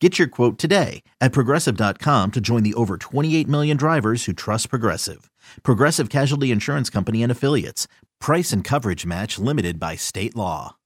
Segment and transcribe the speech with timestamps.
[0.00, 4.68] Get your quote today at progressive.com to join the over 28 million drivers who trust
[4.68, 5.30] Progressive.
[5.62, 7.88] Progressive Casualty Insurance Company and Affiliates.
[8.20, 10.76] Price and coverage match limited by state law.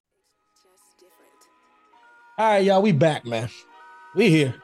[2.39, 3.51] All right, y'all, we back, man.
[4.15, 4.55] We here.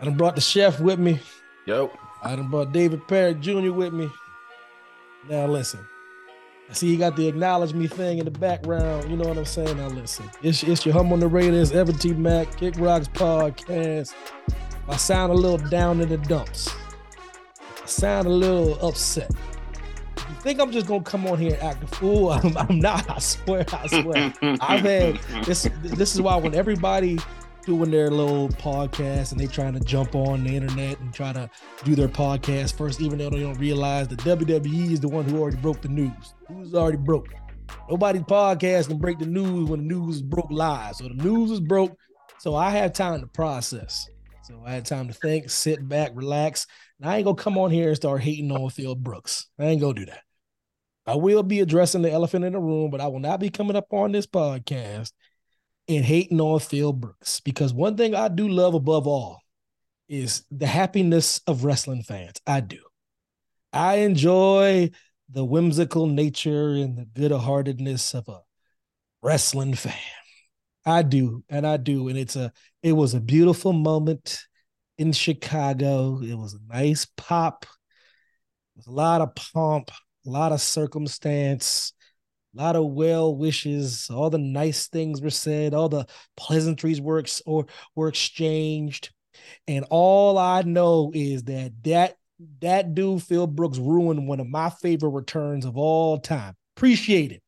[0.00, 1.20] I done brought the chef with me.
[1.66, 1.90] Yo.
[2.22, 3.72] I done brought David Perry Jr.
[3.72, 4.10] with me.
[5.28, 5.86] Now listen.
[6.68, 9.08] I see you got the acknowledge me thing in the background.
[9.08, 9.76] You know what I'm saying?
[9.76, 10.28] Now listen.
[10.42, 11.60] It's, it's your hum on the radar.
[11.60, 12.12] It's Evan T.
[12.12, 14.14] Mack, Kick Rocks podcast.
[14.88, 16.74] I sound a little down in the dumps.
[17.82, 19.30] I sound a little upset.
[20.16, 22.30] You think I'm just gonna come on here and act a fool?
[22.32, 23.08] I'm, I'm not.
[23.08, 23.64] I swear.
[23.72, 24.32] I swear.
[24.60, 25.68] I've had this.
[25.82, 27.18] This is why when everybody
[27.66, 31.50] doing their little podcast and they trying to jump on the internet and try to
[31.84, 35.38] do their podcast first, even though they don't realize the WWE is the one who
[35.38, 36.34] already broke the news.
[36.60, 37.28] Is already broke.
[37.90, 40.94] Nobody's podcast can break the news when the news is broke live.
[40.96, 41.98] So the news is broke.
[42.38, 44.08] So I had time to process.
[44.44, 46.68] So I had time to think, sit back, relax.
[47.00, 49.48] And I ain't gonna come on here and start hating on Phil Brooks.
[49.58, 50.22] I ain't gonna do that.
[51.04, 53.76] I will be addressing the elephant in the room, but I will not be coming
[53.76, 55.10] up on this podcast
[55.88, 59.40] and hating on Phil Brooks because one thing I do love above all
[60.08, 62.40] is the happiness of wrestling fans.
[62.46, 62.78] I do.
[63.72, 64.90] I enjoy
[65.30, 68.40] the whimsical nature and the good-heartedness of a
[69.22, 69.94] wrestling fan.
[70.84, 72.52] I do, and I do, and it's a
[72.82, 74.38] it was a beautiful moment
[74.98, 76.20] in Chicago.
[76.22, 77.64] It was a nice pop.
[77.64, 79.90] It was a lot of pomp,
[80.24, 81.92] a lot of circumstance
[82.56, 86.06] a lot of well wishes all the nice things were said all the
[86.36, 89.10] pleasantries were ex- or were exchanged.
[89.68, 92.16] And all i know is that that
[92.60, 96.54] that dude phil brooks ruined one of my favorite returns of all time.
[96.76, 97.42] Appreciate it.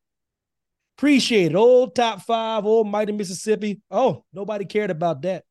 [0.97, 1.57] Appreciate it.
[1.57, 3.81] Old top five old mighty mississippi.
[3.91, 5.45] Oh nobody cared about that.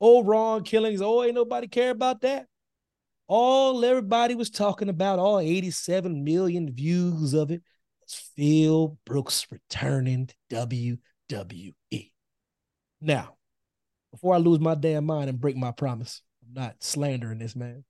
[0.00, 1.00] Old Ron Killings.
[1.00, 2.46] Oh ain't nobody care about that.
[3.26, 7.62] All everybody was talking about all 87 million views of it
[8.08, 12.10] Phil Brooks returning to WWE.
[13.00, 13.36] Now,
[14.10, 17.84] before I lose my damn mind and break my promise, I'm not slandering this man.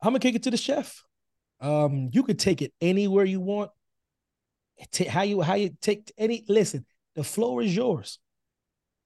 [0.00, 1.02] I'm gonna kick it to the chef.
[1.60, 3.70] Um, you could take it anywhere you want.
[5.08, 6.84] how you how you take any listen,
[7.14, 8.18] the floor is yours.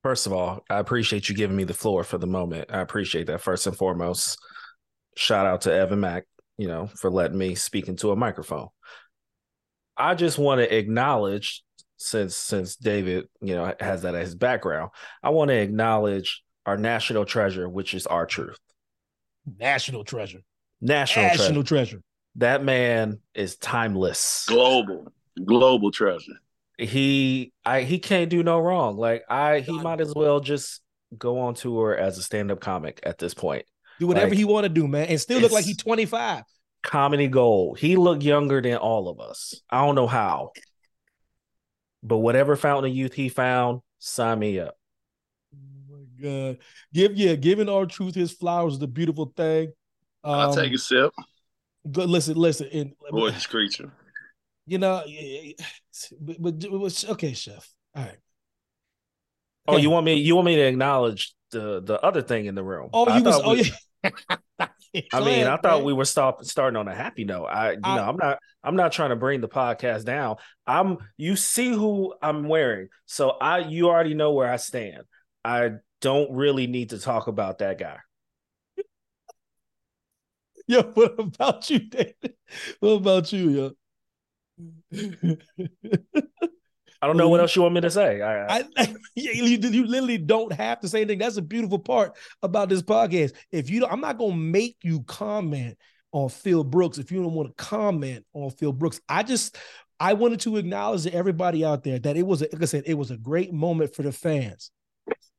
[0.03, 2.71] First of all, I appreciate you giving me the floor for the moment.
[2.73, 4.39] I appreciate that first and foremost.
[5.17, 6.25] Shout out to Evan Mack,
[6.57, 8.69] you know, for letting me speak into a microphone.
[10.01, 11.63] I just want to acknowledge
[11.99, 14.91] since since David, you know, has that as his background,
[15.23, 18.59] I want to acknowledge our national treasure, which is R-Truth.
[19.59, 20.41] National treasure.
[20.81, 21.91] National, national treasure.
[21.91, 22.03] treasure.
[22.37, 24.47] That man is timeless.
[24.49, 25.13] Global.
[25.45, 26.33] Global treasure.
[26.79, 28.97] He I he can't do no wrong.
[28.97, 30.81] Like I he might as well just
[31.19, 33.67] go on tour as a stand-up comic at this point.
[33.99, 36.45] Do whatever like, he want to do, man, and still look like he's 25
[36.83, 37.79] comedy gold.
[37.79, 39.55] He looked younger than all of us.
[39.71, 40.53] I don't know how.
[42.03, 44.77] But whatever fountain of youth he found, sign me up.
[45.55, 46.59] Oh my God.
[46.93, 49.73] Give yeah, giving R-Truth his flowers is a beautiful thing.
[50.25, 51.13] Um, I'll take a sip.
[51.91, 52.69] Good listen, listen.
[52.73, 53.93] And, Gorgeous creature.
[54.67, 55.03] You know,
[56.21, 57.69] but, but okay, chef.
[57.95, 58.19] All right.
[59.69, 60.15] Oh, you want me?
[60.15, 62.91] You want me to acknowledge the the other thing in the room?
[62.93, 63.41] Oh, you was.
[63.45, 64.11] Oh, yeah.
[65.13, 65.85] I mean, I thought man.
[65.85, 67.47] we were stop, starting on a happy note.
[67.47, 70.37] I, you I, know, I'm not, I'm not trying to bring the podcast down.
[70.67, 75.03] I'm, you see who I'm wearing, so I, you already know where I stand.
[75.45, 77.99] I don't really need to talk about that guy.
[80.67, 82.35] Yo, what about you, David?
[82.81, 83.75] What about you,
[84.93, 85.37] yo?
[87.03, 88.21] I don't know what else you want me to say.
[88.21, 91.19] I, I, I you, you, literally don't have to say anything.
[91.19, 93.33] That's a beautiful part about this podcast.
[93.51, 95.79] If you, don't, I'm not gonna make you comment
[96.13, 99.01] on Phil Brooks if you don't want to comment on Phil Brooks.
[99.09, 99.57] I just,
[99.99, 102.85] I wanted to acknowledge to everybody out there that it was, a, like I said,
[102.87, 104.71] it was a great moment for the fans.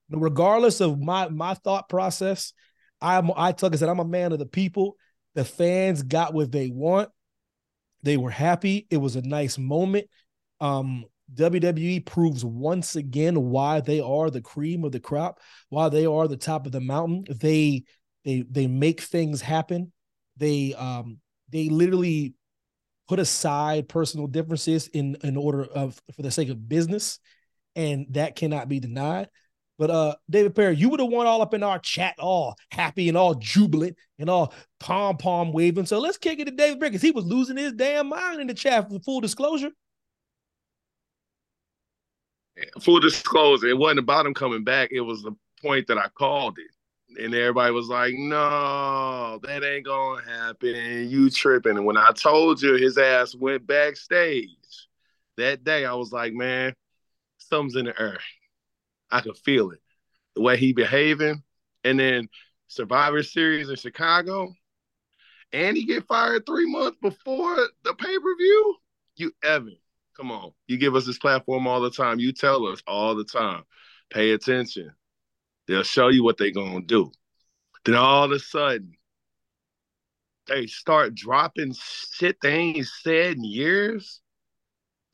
[0.09, 2.53] Regardless of my my thought process,
[2.99, 4.97] I'm, I, like I said, I'm a man of the people.
[5.35, 7.09] The fans got what they want.
[8.03, 8.87] They were happy.
[8.89, 10.07] It was a nice moment.
[10.59, 15.39] Um, WWE proves once again why they are the cream of the crop,
[15.69, 17.25] why they are the top of the mountain.
[17.29, 17.83] They
[18.25, 19.91] they they make things happen.
[20.37, 21.19] They um
[21.49, 22.33] they literally
[23.07, 27.19] put aside personal differences in in order of for the sake of business,
[27.75, 29.29] and that cannot be denied.
[29.77, 33.07] But uh David Perry, you would have won all up in our chat, all happy
[33.07, 35.85] and all jubilant and all pom pom waving.
[35.85, 38.47] So let's kick it to David Perry because he was losing his damn mind in
[38.47, 38.89] the chat.
[38.89, 39.71] For full disclosure
[42.81, 44.89] full disclosure, it wasn't about him coming back.
[44.91, 47.23] It was the point that I called it.
[47.23, 51.09] And everybody was like, no, that ain't gonna happen.
[51.09, 51.77] You tripping.
[51.77, 54.49] And when I told you his ass went backstage
[55.37, 56.73] that day, I was like, man,
[57.37, 58.19] something's in the air.
[59.11, 59.81] I could feel it.
[60.35, 61.43] The way he behaving.
[61.83, 62.29] And then
[62.67, 64.53] Survivor Series in Chicago.
[65.51, 68.75] And he get fired three months before the pay-per-view.
[69.17, 69.75] You Evan,
[70.21, 70.51] Come on.
[70.67, 72.19] You give us this platform all the time.
[72.19, 73.63] You tell us all the time.
[74.11, 74.91] Pay attention.
[75.67, 77.11] They'll show you what they're going to do.
[77.85, 78.93] Then all of a sudden,
[80.45, 84.21] they start dropping shit they ain't said in years.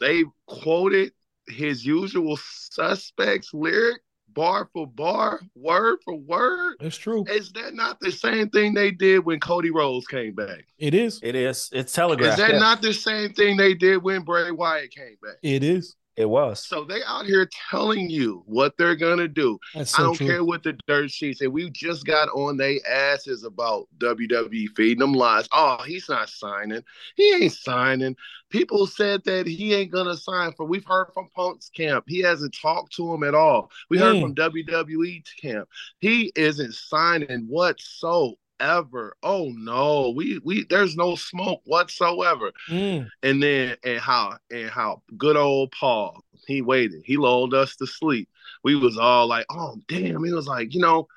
[0.02, 1.14] They quoted
[1.48, 4.02] his usual suspects lyric
[4.38, 6.76] bar for bar, word for word.
[6.80, 7.26] That's true.
[7.28, 10.66] Is that not the same thing they did when Cody Rhodes came back?
[10.78, 11.20] It is.
[11.24, 11.70] It is.
[11.74, 12.34] It's telegraphed.
[12.34, 12.60] Is that yeah.
[12.60, 15.36] not the same thing they did when Bray Wyatt came back?
[15.42, 15.97] It is.
[16.18, 16.66] It was.
[16.66, 19.60] So they out here telling you what they're gonna do.
[19.86, 20.26] So I don't true.
[20.26, 21.48] care what the dirt sheets say.
[21.48, 25.48] We just got on their asses about WWE feeding them lies.
[25.52, 26.82] Oh, he's not signing.
[27.16, 28.16] He ain't signing.
[28.50, 30.66] People said that he ain't gonna sign for.
[30.66, 32.06] We've heard from Punk's camp.
[32.08, 33.70] He hasn't talked to him at all.
[33.92, 34.02] We mm.
[34.02, 35.70] heard from WWE camp.
[36.00, 39.16] He isn't signing whatsoever ever.
[39.24, 42.52] Oh no, we we there's no smoke whatsoever.
[42.70, 43.10] Mm.
[43.24, 47.04] And then and how and how good old Paul he waited.
[47.06, 48.30] He lulled us to sleep.
[48.64, 50.24] We was all like, oh damn.
[50.24, 51.08] He was like, you know,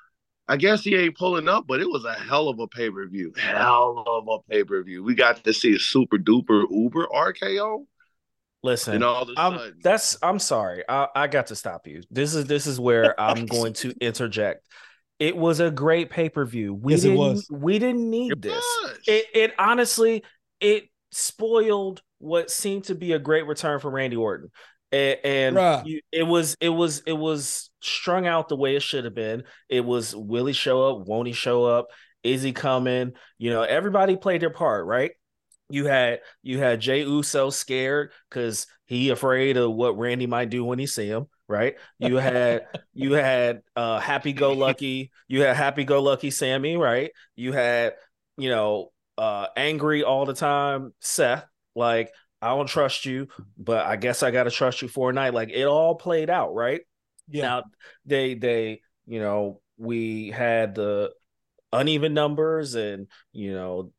[0.47, 3.07] I guess he ain't pulling up, but it was a hell of a pay per
[3.07, 3.33] view.
[3.37, 5.03] Hell of a pay per view.
[5.03, 7.85] We got to see a super duper Uber RKO.
[8.63, 10.83] Listen, and all I'm, that's I'm sorry.
[10.87, 12.03] I, I got to stop you.
[12.11, 14.67] This is this is where I'm going to interject.
[15.21, 16.73] It was a great pay per view.
[16.73, 17.47] We yes, didn't, it was.
[17.51, 18.65] We didn't need it this.
[19.05, 20.23] It, it honestly
[20.59, 24.49] it spoiled what seemed to be a great return for Randy Orton,
[24.91, 29.05] and, and you, it was it was it was strung out the way it should
[29.05, 29.43] have been.
[29.69, 31.07] It was will he show up?
[31.07, 31.89] Won't he show up?
[32.23, 33.11] Is he coming?
[33.37, 35.11] You know, everybody played their part, right?
[35.69, 40.65] You had you had Jey Uso scared because he afraid of what Randy might do
[40.65, 41.75] when he see him right?
[41.99, 47.11] You had you had uh happy go lucky, you had happy go lucky Sami, right?
[47.35, 47.93] You had,
[48.37, 53.27] you know, uh angry all the time Seth, like I don't trust you,
[53.57, 55.33] but I guess I got to trust you for a night.
[55.33, 56.81] Like it all played out, right?
[57.29, 57.43] Yeah.
[57.43, 57.63] Now
[58.05, 61.11] they they, you know, we had the
[61.71, 63.91] uneven numbers and, you know,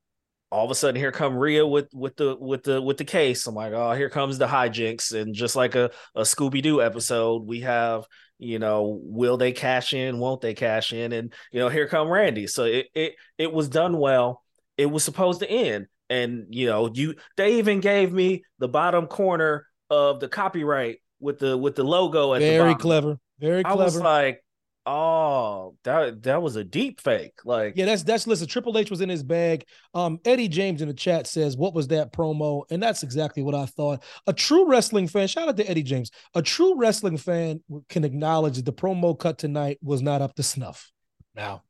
[0.52, 3.46] all of a sudden here come Rhea with with the with the with the case.
[3.46, 5.18] I'm like, oh, here comes the hijinks.
[5.18, 8.04] And just like a, a Scooby-Doo episode, we have,
[8.38, 10.18] you know, will they cash in?
[10.18, 11.12] Won't they cash in?
[11.12, 12.46] And you know, here come Randy.
[12.46, 14.42] So it it it was done well.
[14.76, 15.86] It was supposed to end.
[16.10, 21.38] And you know, you they even gave me the bottom corner of the copyright with
[21.38, 23.16] the with the logo at very clever.
[23.40, 23.80] Very clever.
[23.80, 24.44] I was like,
[24.84, 27.44] Oh, that that was a deep fake.
[27.44, 28.48] Like, yeah, that's that's listen.
[28.48, 29.64] Triple H was in his bag.
[29.94, 33.54] Um, Eddie James in the chat says, "What was that promo?" And that's exactly what
[33.54, 34.02] I thought.
[34.26, 35.28] A true wrestling fan.
[35.28, 36.10] Shout out to Eddie James.
[36.34, 40.42] A true wrestling fan can acknowledge that the promo cut tonight was not up to
[40.42, 40.90] snuff.
[41.36, 41.62] Now,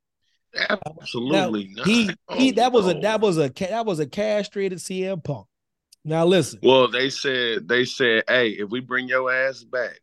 [0.71, 2.52] absolutely now, He he.
[2.52, 2.92] Oh, that was no.
[2.92, 5.47] a that was a that was a castrated CM Punk.
[6.02, 6.61] Now listen.
[6.62, 10.00] Well, they said they said, "Hey, if we bring your ass back."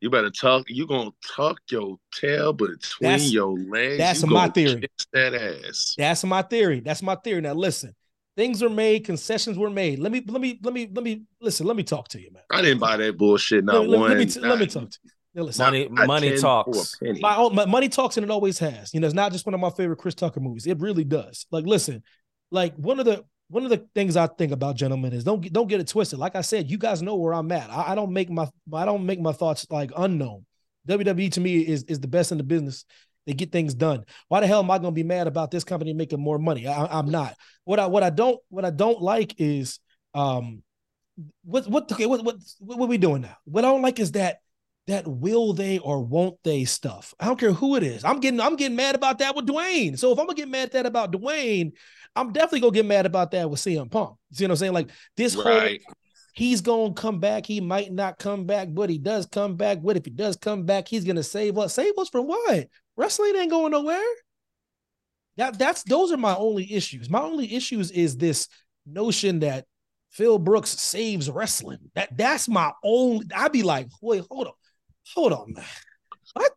[0.00, 0.64] You better tuck.
[0.68, 3.98] You gonna tuck your tail between That's- your legs.
[3.98, 4.88] that's you my theory.
[5.12, 5.94] that ass.
[5.98, 6.80] That's my theory.
[6.80, 7.40] That's my theory.
[7.40, 7.94] Now listen,
[8.36, 9.98] things are made, concessions were made.
[9.98, 11.66] Let me let me let me let me listen.
[11.66, 12.42] Let me talk to you, man.
[12.50, 13.64] I didn't buy that bullshit.
[13.64, 14.18] Not Let, me- let one.
[14.18, 15.10] me t- let me talk to you.
[15.34, 16.94] Now, listen, Money, not money 10 talks.
[16.94, 17.20] for a penny.
[17.20, 18.94] my, own, my money talks and it always has.
[18.94, 20.66] You know, it's not just one of my favorite Chris Tucker movies.
[20.66, 21.46] It really does.
[21.52, 22.02] Like, listen,
[22.50, 25.68] like one of the one of the things I think about, gentlemen, is don't don't
[25.68, 26.18] get it twisted.
[26.18, 27.70] Like I said, you guys know where I'm at.
[27.70, 30.44] I, I don't make my I don't make my thoughts like unknown.
[30.86, 32.84] WWE to me is is the best in the business.
[33.26, 34.04] They get things done.
[34.28, 36.66] Why the hell am I going to be mad about this company making more money?
[36.66, 37.34] I, I'm not.
[37.64, 39.80] What I what I don't what I don't like is
[40.14, 40.62] um
[41.44, 43.36] what what okay what what what are we doing now?
[43.44, 44.38] What I don't like is that
[44.88, 47.14] that will they or won't they stuff.
[47.20, 48.04] I don't care who it is.
[48.04, 49.98] I'm getting I'm getting mad about that with Dwayne.
[49.98, 51.72] So if I'm gonna get mad at that about Dwayne,
[52.16, 54.16] I'm definitely gonna get mad about that with CM Punk.
[54.30, 54.72] You know what I'm saying?
[54.72, 55.68] Like this whole
[56.32, 57.44] he's gonna come back.
[57.44, 59.78] He might not come back, but he does come back.
[59.80, 60.88] What if he does come back?
[60.88, 61.74] He's gonna save us.
[61.74, 62.68] Save us from what?
[62.96, 64.00] Wrestling ain't going nowhere.
[65.36, 67.10] That that's those are my only issues.
[67.10, 68.48] My only issues is this
[68.86, 69.66] notion that
[70.10, 71.90] Phil Brooks saves wrestling.
[71.94, 73.26] That that's my only.
[73.36, 74.54] I'd be like, wait, hold on,
[75.14, 75.64] hold on, man.
[76.34, 76.52] What?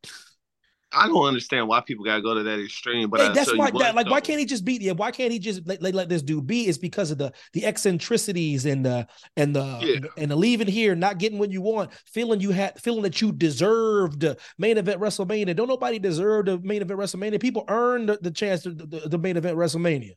[0.94, 3.10] I don't understand why people gotta go to that extreme.
[3.10, 3.70] But Hey, that's why.
[3.70, 4.82] what, that, like, why can't he just beat?
[4.82, 6.64] Yeah, why can't he just let, let, let this dude be?
[6.68, 10.10] It's because of the the eccentricities and the and the Yeah.
[10.18, 13.32] and the leaving here, not getting what you want, feeling you had, feeling that you
[13.32, 14.26] deserved
[14.58, 15.56] main event WrestleMania.
[15.56, 17.40] Don't nobody deserve the main event WrestleMania.
[17.40, 20.12] People earn the, the chance to the, the, the main event WrestleMania.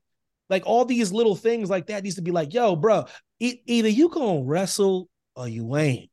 [0.51, 3.05] Like all these little things like that needs to be like, yo, bro,
[3.39, 6.11] e- either you gonna wrestle or you ain't.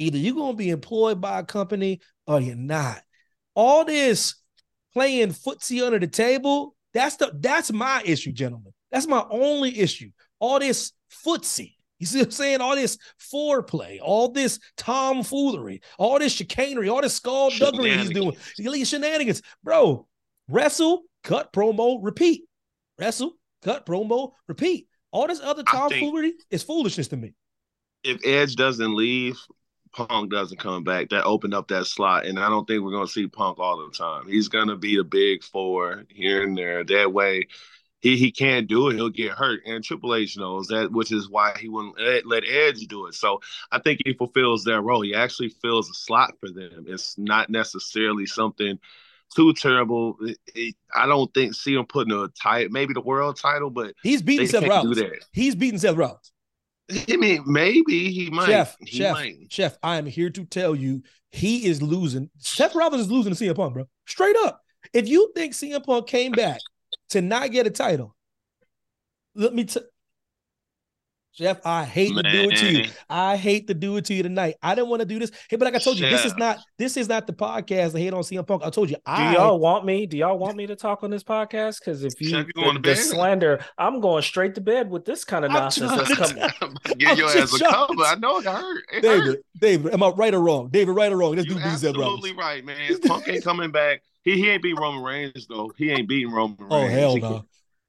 [0.00, 3.02] Either you're gonna be employed by a company or you're not.
[3.54, 4.34] All this
[4.94, 6.74] playing footsie under the table.
[6.94, 8.72] That's the that's my issue, gentlemen.
[8.90, 10.10] That's my only issue.
[10.38, 10.92] All this
[11.24, 11.74] footsie.
[11.98, 12.60] You see what I'm saying?
[12.62, 18.36] All this foreplay, all this tomfoolery, all this chicanery, all this skullduggery he's doing.
[18.56, 19.42] These shenanigans.
[19.62, 20.06] Bro,
[20.48, 22.44] wrestle, cut, promo, repeat.
[22.98, 24.88] Wrestle, cut, promo, repeat.
[25.10, 27.34] All this other tomfoolery is foolishness to me.
[28.02, 29.36] if Edge doesn't leave,
[29.92, 31.08] Punk doesn't come back.
[31.10, 33.92] That opened up that slot, and I don't think we're gonna see Punk all the
[33.96, 34.28] time.
[34.28, 36.84] He's gonna be the big four here and there.
[36.84, 37.48] That way,
[38.00, 38.94] he he can't do it.
[38.94, 42.86] He'll get hurt, and Triple H knows that, which is why he wouldn't let, Edge
[42.86, 43.14] do it.
[43.14, 43.40] So
[43.72, 45.02] I think he fulfills that role.
[45.02, 46.84] He actually fills a slot for them.
[46.86, 48.78] It's not necessarily something
[49.34, 50.16] too terrible.
[50.22, 53.94] It- it- I don't think see him putting a title, maybe the world title, but
[54.02, 54.98] He's beating Seth Rollins.
[55.32, 56.32] He's beating Seth Rollins.
[57.08, 58.46] I mean, maybe he might.
[58.46, 59.36] Chef, he chef, might.
[59.50, 62.30] chef, I am here to tell you he is losing.
[62.38, 63.84] Seth Rollins is losing to CM Punk, bro.
[64.06, 64.62] Straight up.
[64.92, 66.60] If you think CM Punk came back
[67.10, 68.16] to not get a title,
[69.34, 69.82] let me tell
[71.40, 72.84] Chef, I hate to do it to you.
[73.08, 74.56] I hate to do it to you tonight.
[74.62, 75.32] I didn't want to do this.
[75.48, 78.00] Hey, but like I told you, this is not this is not the podcast that
[78.00, 78.62] hate on CM Punk.
[78.62, 80.04] I told you, Do I y'all want me?
[80.04, 81.78] Do y'all want me to talk on this podcast?
[81.80, 84.90] Because if you, Chef, you going the, to the slander, I'm going straight to bed
[84.90, 86.14] with this kind of I'm nonsense that's
[86.58, 86.76] coming.
[86.98, 88.02] Give your I'm ass a cover.
[88.02, 88.84] I know it hurt.
[88.92, 89.38] It David, hurt.
[89.58, 90.68] David, am I right or wrong?
[90.70, 91.36] David, right or wrong?
[91.36, 93.00] This You dude beat Seth absolutely right, man.
[93.00, 94.02] Punk ain't coming back.
[94.22, 95.72] He he ain't beat Roman Reigns though.
[95.78, 96.92] He ain't beating Roman oh, Reigns.
[96.92, 97.44] Oh hell He no.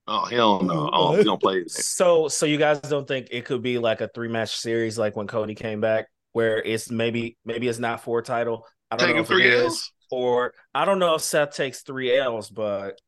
[0.08, 0.89] Can- Oh hell no.
[0.93, 1.70] Oh, we don't play that.
[1.72, 5.15] So, so you guys don't think it could be like a three match series, like
[5.15, 8.65] when Cody came back, where it's maybe maybe it's not for a title.
[8.89, 9.91] I don't know if three it is, L's?
[10.12, 13.00] or I don't know if Seth takes three L's, but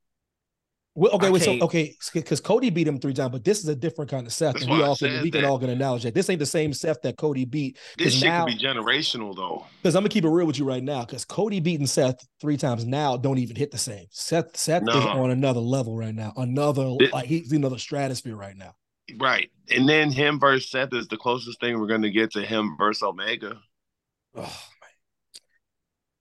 [0.96, 3.68] Well, okay, I wait, so okay, because Cody beat him three times, but this is
[3.68, 5.50] a different kind of Seth, and we all can we can that.
[5.50, 7.80] all can acknowledge that this ain't the same Seth that Cody beat.
[7.98, 9.66] This shit now- could be generational though.
[9.82, 12.58] Because I'm gonna keep it real with you right now, because Cody beating Seth three
[12.58, 14.06] times now don't even hit the same.
[14.12, 18.76] Seth Seth is on another level right now, another like he's another stratosphere right now.
[19.18, 19.50] Right.
[19.76, 23.02] And then him versus Seth is the closest thing we're gonna get to him versus
[23.02, 23.58] Omega.
[24.36, 24.64] Oh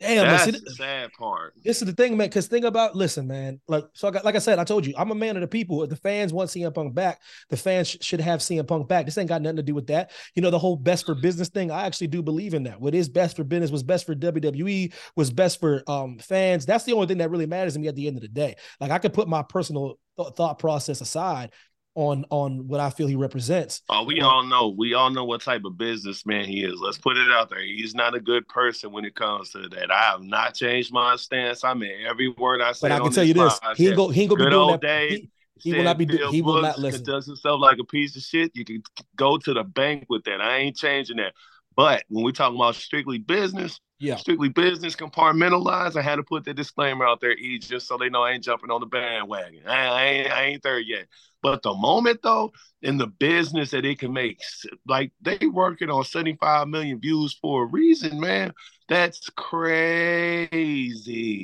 [0.02, 1.54] damn, That's see, the sad part.
[1.64, 2.28] this is the thing, man.
[2.28, 3.60] Because think about, listen, man.
[3.68, 5.48] Like so, I got, like I said, I told you, I'm a man of the
[5.48, 5.82] people.
[5.82, 9.06] If the fans want CM Punk back, the fans sh- should have CM Punk back.
[9.06, 10.10] This ain't got nothing to do with that.
[10.34, 11.70] You know, the whole best for business thing.
[11.70, 12.80] I actually do believe in that.
[12.80, 16.66] What is best for business was best for WWE was best for um fans.
[16.66, 18.56] That's the only thing that really matters to me at the end of the day.
[18.80, 21.52] Like I could put my personal th- thought process aside
[21.94, 23.82] on on what I feel he represents.
[23.88, 24.68] Oh, we all know.
[24.68, 26.80] We all know what type of businessman he is.
[26.80, 27.62] Let's put it out there.
[27.62, 29.90] He's not a good person when it comes to that.
[29.90, 31.64] I have not changed my stance.
[31.64, 32.88] I mean, every word I say.
[32.88, 34.80] But I can tell you this: he ain't go he ain't gonna be doing that.
[34.80, 35.18] days.
[35.18, 35.28] He-
[35.62, 37.04] he will not be do- he will not listen.
[37.04, 38.50] Does himself like a piece of shit.
[38.54, 38.82] You can
[39.14, 40.40] go to the bank with that.
[40.40, 41.34] I ain't changing that.
[41.76, 44.16] But when we talking about strictly business, yeah.
[44.16, 48.10] strictly business compartmentalized, I had to put the disclaimer out there, E, just so they
[48.10, 49.60] know I ain't jumping on the bandwagon.
[49.66, 51.06] I, I ain't, I ain't there yet.
[51.42, 54.40] But the moment though, in the business that it can make,
[54.86, 58.52] like they working on 75 million views for a reason, man.
[58.88, 60.56] That's crazy.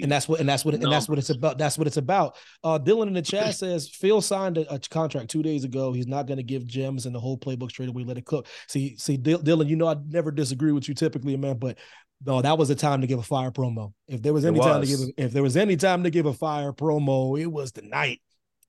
[0.02, 0.84] And that's what and that's what no.
[0.84, 1.58] and that's what it's about.
[1.58, 2.36] That's what it's about.
[2.62, 5.92] Uh Dylan in the chat says Phil signed a, a contract two days ago.
[5.92, 8.04] He's not going to give gems and the whole playbook straight away.
[8.04, 8.46] Let it cook.
[8.68, 11.78] See, see, Dylan, you know I never disagree with you typically, man, but
[12.26, 13.92] no, that was the time to give a fire promo.
[14.08, 16.26] If there was any time to give, a, if there was any time to give
[16.26, 18.20] a fire promo, it was the night.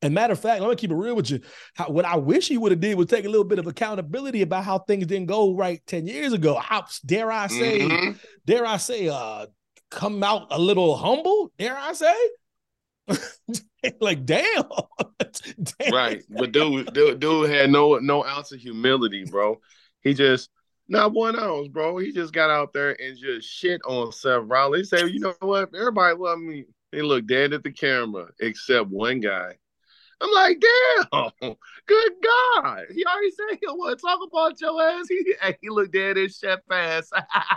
[0.01, 1.41] And matter of fact, I'm gonna keep it real with you.
[1.75, 4.41] How, what I wish he would have did was take a little bit of accountability
[4.41, 6.56] about how things didn't go right ten years ago.
[6.56, 7.79] How, dare I say?
[7.82, 8.12] Mm-hmm.
[8.46, 9.10] Dare I say?
[9.10, 9.48] Uh,
[9.91, 11.51] come out a little humble.
[11.58, 12.15] Dare I say?
[14.00, 14.63] like damn.
[15.79, 15.94] damn.
[15.94, 19.60] Right, but dude, dude, dude had no no ounce of humility, bro.
[20.01, 20.50] He just
[20.88, 21.98] not one ounce, bro.
[21.98, 24.89] He just got out there and just shit on Seth Rollins.
[24.89, 25.70] He said, you know what?
[25.75, 26.65] Everybody love me.
[26.91, 29.56] He looked dead at the camera, except one guy.
[30.21, 32.85] I'm like, damn, good God.
[32.93, 35.05] He already said he want to talk about your ass.
[35.09, 37.09] He, he looked dead at Chef ass.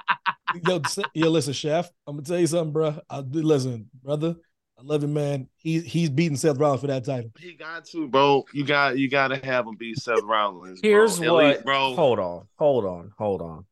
[0.67, 0.81] yo,
[1.15, 3.01] yo, listen, Chef, I'm gonna tell you something, bro.
[3.11, 4.37] I listen, brother.
[4.79, 5.49] I love you, man.
[5.57, 7.31] He's he's beating Seth Rollins for that title.
[7.39, 8.45] He got to, bro.
[8.53, 10.81] You got you got to have him beat Seth Rollins.
[10.83, 11.35] Here's bro.
[11.35, 11.95] what, least, bro.
[11.95, 13.67] Hold on, hold on, hold on.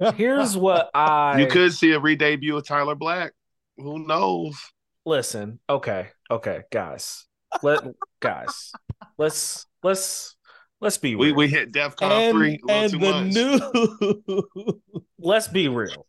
[0.16, 1.40] Here's what I.
[1.40, 3.32] You could see a re-debut of Tyler Black.
[3.76, 4.56] Who knows?
[5.04, 7.26] Listen, okay, okay, guys
[7.62, 7.80] let
[8.20, 8.72] guys,
[9.18, 10.36] let's let's
[10.80, 11.20] let's be real.
[11.20, 14.80] We we hit DEFCON and, three and the new.
[15.18, 16.06] let's be real.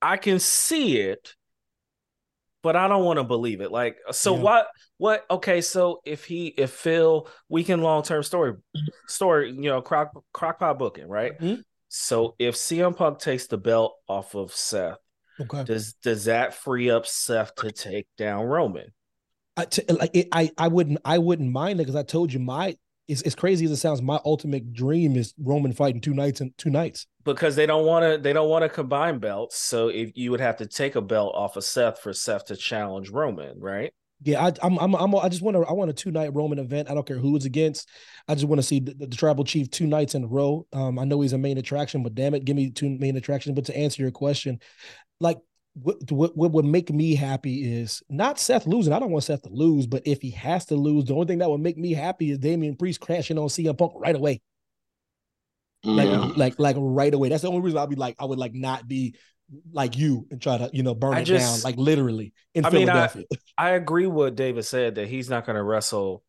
[0.00, 1.34] I can see it,
[2.62, 3.70] but I don't want to believe it.
[3.70, 4.42] Like, so yeah.
[4.42, 4.66] what?
[4.98, 5.24] What?
[5.30, 8.54] Okay, so if he, if Phil, weekend long term story,
[9.06, 11.38] story, you know, crock crockpot booking, right?
[11.38, 11.60] Mm-hmm.
[11.88, 14.98] So if CM Punk takes the belt off of Seth,
[15.42, 15.64] Okay.
[15.64, 18.92] Does does that free up Seth to take down Roman?
[19.56, 22.38] I t- like it, I I wouldn't I wouldn't mind it because I told you
[22.38, 22.76] my
[23.08, 24.00] it's as crazy as it sounds.
[24.00, 28.04] My ultimate dream is Roman fighting two nights and two nights because they don't want
[28.04, 29.58] to they don't want to combine belts.
[29.58, 32.56] So if you would have to take a belt off of Seth for Seth to
[32.56, 33.92] challenge Roman, right?
[34.24, 36.58] Yeah, I, I'm, I'm, I'm, I just want to, I want a two night Roman
[36.58, 36.90] event.
[36.90, 37.88] I don't care who it's against.
[38.28, 40.66] I just want to see the, the, tribal chief two nights in a row.
[40.72, 43.54] Um, I know he's a main attraction, but damn it, give me two main attractions.
[43.54, 44.60] But to answer your question,
[45.18, 45.38] like
[45.74, 48.92] what, what, what would make me happy is not Seth losing.
[48.92, 51.38] I don't want Seth to lose, but if he has to lose, the only thing
[51.38, 54.40] that would make me happy is Damian Priest crashing on CM Punk right away.
[55.84, 56.36] Like, mm.
[56.36, 57.28] like, like right away.
[57.28, 59.16] That's the only reason I'd be like, I would like not be
[59.72, 62.64] like you and try to, you know, burn I it just, down, like literally in
[62.64, 63.24] I Philadelphia.
[63.30, 66.22] Mean, I, I agree with David said that he's not going to wrestle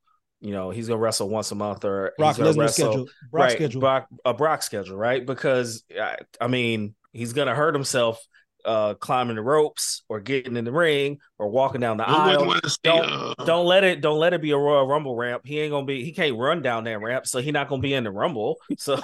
[0.43, 3.05] you know, he's gonna wrestle once a month or Brock he's wrestle schedule.
[3.31, 3.79] Brock right, schedule.
[3.79, 5.25] Brock, a Brock schedule, right?
[5.25, 8.21] Because I, I mean, he's gonna hurt himself
[8.65, 12.59] uh, climbing the ropes or getting in the ring or walking down the aisle.
[12.83, 15.43] Don't, don't let it don't let it be a Royal Rumble ramp.
[15.45, 17.93] He ain't gonna be he can't run down that ramp, so he not gonna be
[17.93, 18.57] in the Rumble.
[18.77, 18.99] So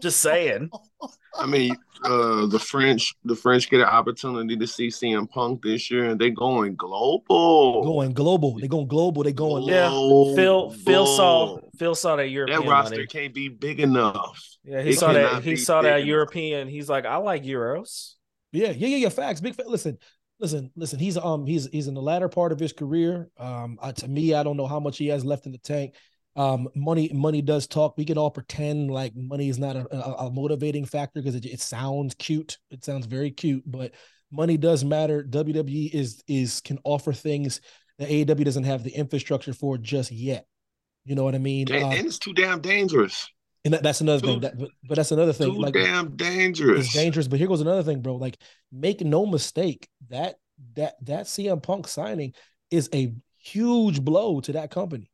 [0.00, 0.70] just saying.
[1.34, 5.90] I mean, uh, the French the French get an opportunity to see CM Punk this
[5.90, 7.82] year, and they're going global.
[7.84, 8.58] Going global.
[8.58, 9.22] They're going global.
[9.22, 9.88] They're going yeah.
[9.88, 13.06] Phil Phil saw Phil saw that European that roster money.
[13.06, 14.38] can't be big enough.
[14.64, 16.68] Yeah, he it saw that he saw that European.
[16.68, 18.14] He's like, I like euros.
[18.52, 19.08] Yeah, yeah, yeah, yeah.
[19.08, 19.40] Facts.
[19.40, 19.54] Big.
[19.54, 19.98] Fa- listen,
[20.40, 20.98] listen, listen.
[20.98, 23.30] He's um he's he's in the latter part of his career.
[23.38, 25.94] Um, uh, to me, I don't know how much he has left in the tank.
[26.38, 27.98] Um, money money does talk.
[27.98, 31.44] We can all pretend like money is not a, a, a motivating factor because it,
[31.44, 32.58] it sounds cute.
[32.70, 33.92] It sounds very cute, but
[34.30, 35.24] money does matter.
[35.24, 37.60] WWE is is can offer things
[37.98, 40.46] that AEW doesn't have the infrastructure for just yet.
[41.04, 41.72] You know what I mean?
[41.72, 43.28] And, uh, and it's too damn dangerous.
[43.64, 44.40] And that, that's another too, thing.
[44.40, 45.52] That, but, but, that's another thing.
[45.52, 46.86] Too like damn dangerous.
[46.86, 47.26] It's dangerous.
[47.26, 48.14] But here goes another thing, bro.
[48.14, 48.38] Like,
[48.70, 50.36] make no mistake that
[50.76, 52.34] that that CM Punk signing
[52.70, 55.10] is a huge blow to that company.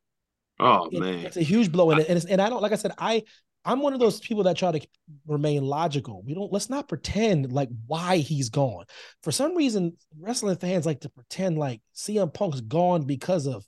[0.59, 2.93] Oh it, man, it's a huge blow, and and, and I don't like I said
[2.97, 3.23] I
[3.65, 4.87] I'm one of those people that try to
[5.25, 6.21] remain logical.
[6.23, 8.85] We don't let's not pretend like why he's gone.
[9.23, 13.65] For some reason, wrestling fans like to pretend like CM Punk's gone because of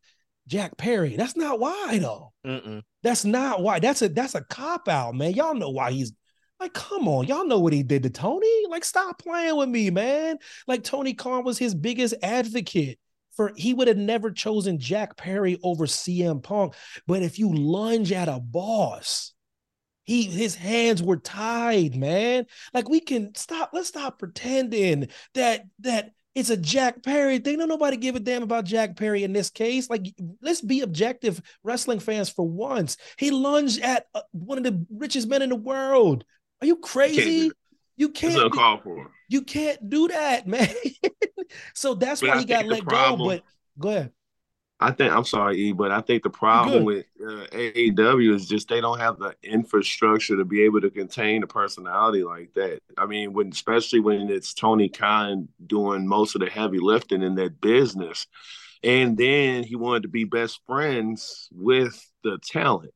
[0.47, 1.15] Jack Perry.
[1.15, 2.31] That's not why though.
[2.45, 2.83] Mm-mm.
[3.01, 3.79] That's not why.
[3.79, 5.33] That's a that's a cop out, man.
[5.33, 6.13] Y'all know why he's
[6.59, 8.67] like, come on, y'all know what he did to Tony.
[8.67, 10.37] Like, stop playing with me, man.
[10.67, 12.99] Like Tony Khan was his biggest advocate
[13.37, 16.73] for he would have never chosen Jack Perry over CM Punk.
[17.05, 19.33] But if you lunge at a boss,
[20.03, 22.47] he his hands were tied, man.
[22.73, 23.69] Like we can stop.
[23.71, 27.57] Let's stop pretending that that it's a Jack Perry thing.
[27.57, 29.89] Don't nobody give a damn about Jack Perry in this case.
[29.89, 32.97] Like, let's be objective wrestling fans for once.
[33.17, 36.25] He lunged at uh, one of the richest men in the world.
[36.61, 37.51] Are you crazy?
[37.97, 38.53] You can't.
[38.53, 39.11] Call for.
[39.27, 40.69] You can't do that, man.
[41.73, 43.17] so that's but why I he got let go.
[43.17, 43.43] But
[43.77, 44.11] go ahead.
[44.79, 48.69] I think I'm sorry, E, but I think the problem with uh, AEW is just
[48.69, 52.81] they don't have the infrastructure to be able to contain a personality like that.
[52.95, 57.33] I mean, when especially when it's Tony Khan doing most of the heavy lifting in
[57.35, 58.27] that business,
[58.83, 62.93] and then he wanted to be best friends with the talent.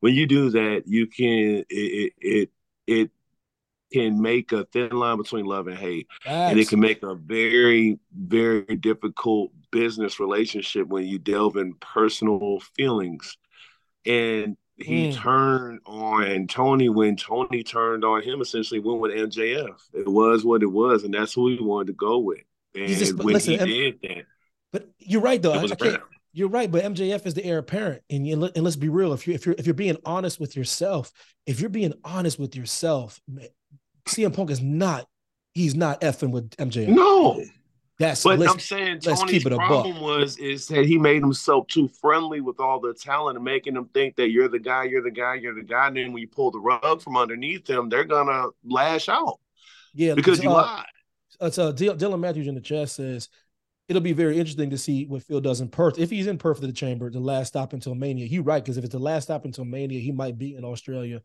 [0.00, 2.50] When you do that, you can it it
[2.88, 3.10] it
[3.92, 6.08] can make a thin line between love and hate.
[6.24, 12.60] And it can make a very, very difficult business relationship when you delve in personal
[12.76, 13.36] feelings.
[14.06, 15.14] And he mm.
[15.14, 19.76] turned on Tony when Tony turned on him, essentially went with MJF.
[19.92, 22.40] It was what it was, and that's who he wanted to go with.
[22.74, 24.24] And just, when listen, he M- did that.
[24.72, 25.52] But you're right though.
[25.52, 28.76] I, I can't, you're right, but MJF is the heir apparent, and you, and let's
[28.76, 29.12] be real.
[29.12, 31.12] If you if you're if you're being honest with yourself,
[31.46, 33.20] if you're being honest with yourself,
[34.06, 35.06] CM Punk is not.
[35.52, 36.88] He's not effing with MJF.
[36.88, 37.42] No.
[38.00, 42.58] That's but I'm saying Tony's problem was is that he made himself too friendly with
[42.58, 45.54] all the talent and making them think that you're the guy, you're the guy, you're
[45.54, 45.88] the guy.
[45.88, 49.38] And then when you pull the rug from underneath them, they're gonna lash out.
[49.92, 50.86] Yeah, because you uh, lied.
[51.42, 53.28] It's uh, Dylan Matthews in the chat says
[53.86, 55.98] it'll be very interesting to see what Phil does in Perth.
[55.98, 58.78] If he's in Perth at the Chamber, the last stop until Mania, he right because
[58.78, 61.20] if it's the last stop until Mania, he might be in Australia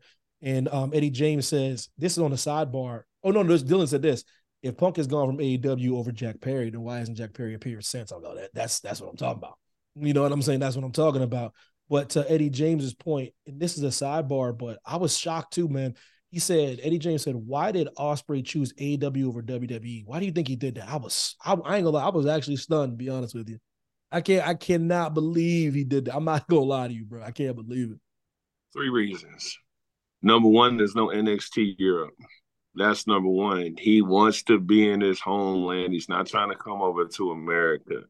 [0.46, 3.02] and um, Eddie James says, this is on the sidebar.
[3.24, 4.22] Oh, no, no, Dylan said this.
[4.62, 7.84] If Punk has gone from AEW over Jack Perry, then why hasn't Jack Perry appeared
[7.84, 8.12] since?
[8.12, 9.58] I go, that that's that's what I'm talking about.
[9.96, 10.60] You know what I'm saying?
[10.60, 11.52] That's what I'm talking about.
[11.90, 15.68] But to Eddie James's point, and this is a sidebar, but I was shocked too,
[15.68, 15.94] man.
[16.30, 20.04] He said, Eddie James said, why did Ospreay choose AEW over WWE?
[20.06, 20.88] Why do you think he did that?
[20.88, 23.48] I was, I, I ain't gonna lie, I was actually stunned, to be honest with
[23.48, 23.58] you.
[24.12, 26.14] I can't, I cannot believe he did that.
[26.14, 27.22] I'm not gonna lie to you, bro.
[27.22, 27.98] I can't believe it.
[28.72, 29.56] Three reasons.
[30.22, 32.14] Number one, there's no NXT Europe.
[32.74, 33.76] That's number one.
[33.78, 35.92] He wants to be in his homeland.
[35.92, 38.02] He's not trying to come over to America.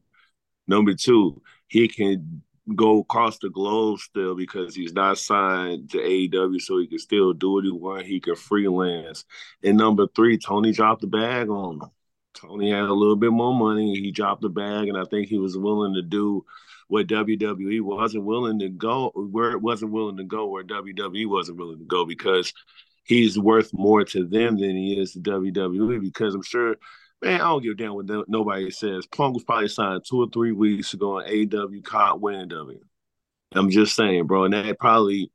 [0.67, 2.41] Number two, he can
[2.75, 7.33] go across the globe still because he's not signed to AEW, so he can still
[7.33, 8.07] do what he wants.
[8.07, 9.25] He can freelance.
[9.63, 11.89] And number three, Tony dropped the bag on him.
[12.33, 13.99] Tony had a little bit more money.
[13.99, 16.45] He dropped the bag, and I think he was willing to do
[16.87, 21.57] what WWE wasn't willing to go, where it wasn't willing to go, where WWE wasn't
[21.57, 22.53] willing to go because
[23.03, 26.01] he's worth more to them than he is to WWE.
[26.01, 26.77] Because I'm sure,
[27.21, 29.05] man, I don't give a damn what nobody says.
[29.07, 32.79] Punk was probably signed two or three weeks ago on AW, caught winning W.
[33.53, 35.31] I'm just saying, bro, and that probably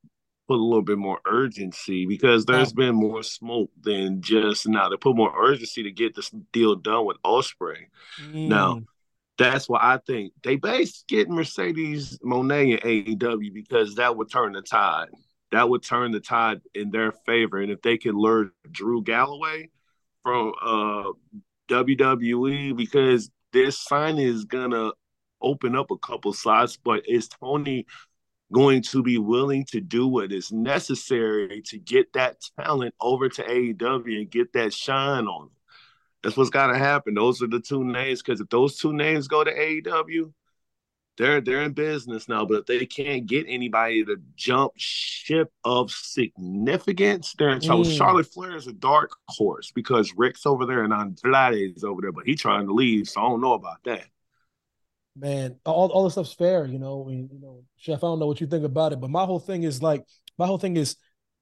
[0.49, 4.88] put a little bit more urgency because there's been more smoke than just now.
[4.88, 7.87] They put more urgency to get this deal done with Ospreay.
[8.23, 8.49] Mm.
[8.49, 8.83] Now,
[9.43, 14.53] that's why I think they base getting Mercedes Moné in AEW because that would turn
[14.53, 15.09] the tide.
[15.53, 17.59] That would turn the tide in their favor.
[17.59, 19.69] And if they can lure Drew Galloway
[20.23, 21.13] from uh,
[21.69, 24.93] WWE, because this sign is gonna
[25.41, 27.87] open up a couple slots, but is Tony
[28.53, 33.43] going to be willing to do what is necessary to get that talent over to
[33.43, 35.51] AEW and get that shine on them?
[36.23, 37.15] That's what's got to happen.
[37.15, 38.23] Those are the two names.
[38.23, 40.33] Because if those two names go to AEW,
[41.19, 42.45] they're they're in business now.
[42.45, 47.85] But if they can't get anybody to jump ship of significance, they're in trouble.
[47.85, 47.97] Mm.
[47.97, 52.13] Charlotte Flair is a dark horse because Ric's over there and Andrade is over there,
[52.13, 53.09] but he's trying to leave.
[53.09, 54.05] So I don't know about that.
[55.15, 57.07] Man, all all this stuff's fair, you know.
[57.11, 59.65] you know, Chef, I don't know what you think about it, but my whole thing
[59.65, 60.05] is like,
[60.39, 60.97] my whole thing is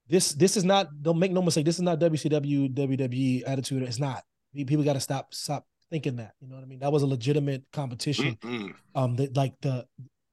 [0.08, 0.32] this.
[0.32, 0.88] This is not.
[1.00, 1.66] Don't make no mistake.
[1.66, 3.84] This is not WCW WWE attitude.
[3.84, 4.24] It's not.
[4.54, 6.34] People got to stop stop thinking that.
[6.40, 6.80] You know what I mean?
[6.80, 8.36] That was a legitimate competition.
[8.42, 8.70] Mm-hmm.
[8.94, 9.86] Um, that like the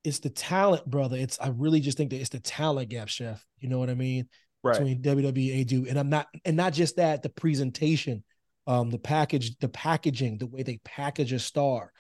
[0.04, 1.18] it's the talent, brother.
[1.18, 3.46] It's I really just think that it's the talent gap, chef.
[3.60, 4.30] You know what I mean?
[4.64, 4.74] Right.
[4.74, 8.24] Between WWE and do, and I'm not, and not just that, the presentation,
[8.66, 11.92] um, the package, the packaging, the way they package a star.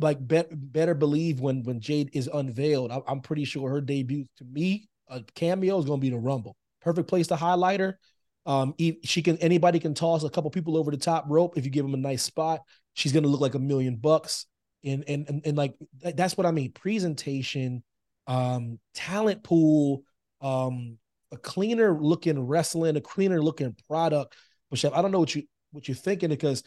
[0.00, 4.26] Like, bet, better believe when when Jade is unveiled, I, I'm pretty sure her debut
[4.36, 6.56] to me, a cameo is going to be the Rumble.
[6.80, 7.98] Perfect place to highlight her
[8.46, 11.70] um, she can anybody can toss a couple people over the top rope if you
[11.70, 12.60] give them a nice spot.
[12.92, 14.46] She's gonna look like a million bucks.
[14.84, 16.72] And and and, and like that's what I mean.
[16.72, 17.82] Presentation,
[18.26, 20.02] um, talent pool,
[20.42, 20.98] um,
[21.32, 24.36] a cleaner looking wrestling, a cleaner looking product.
[24.68, 26.62] But Chef, I don't know what you what you're thinking because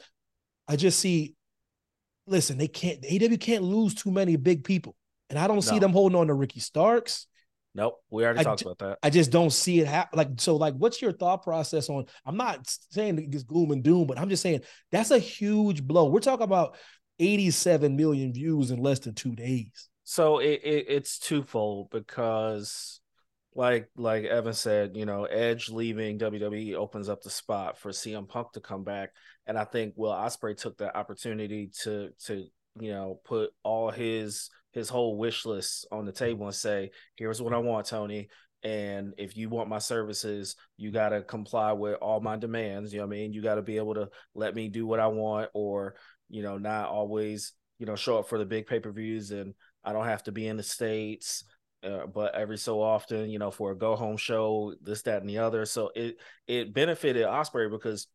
[0.67, 1.35] I just see.
[2.25, 3.05] Listen, they can't.
[3.05, 4.95] AW can't lose too many big people,
[5.29, 5.61] and I don't no.
[5.61, 7.27] see them holding on to Ricky Starks.
[7.77, 8.97] Nope, we already I talked about that.
[9.03, 10.17] I just don't see it happen.
[10.17, 12.05] Like so, like, what's your thought process on?
[12.25, 14.61] I'm not saying it's gloom and doom, but I'm just saying
[14.91, 16.09] that's a huge blow.
[16.09, 16.75] We're talking about
[17.19, 19.89] 87 million views in less than two days.
[20.05, 22.99] So it, it it's twofold because,
[23.53, 28.27] like like Evan said, you know, Edge leaving WWE opens up the spot for CM
[28.27, 29.11] Punk to come back,
[29.45, 32.47] and I think Will Ospreay took that opportunity to to
[32.79, 37.41] you know put all his his whole wish list on the table and say, "Here's
[37.41, 38.29] what I want, Tony."
[38.63, 42.91] And if you want my services, you got to comply with all my demands.
[42.91, 43.33] You know what I mean?
[43.33, 45.95] You got to be able to let me do what I want, or
[46.29, 49.53] you know, not always, you know, show up for the big pay per views, and
[49.83, 51.43] I don't have to be in the states.
[51.83, 55.29] Uh, but every so often, you know, for a go home show, this, that, and
[55.29, 55.65] the other.
[55.65, 58.07] So it it benefited Ospreay because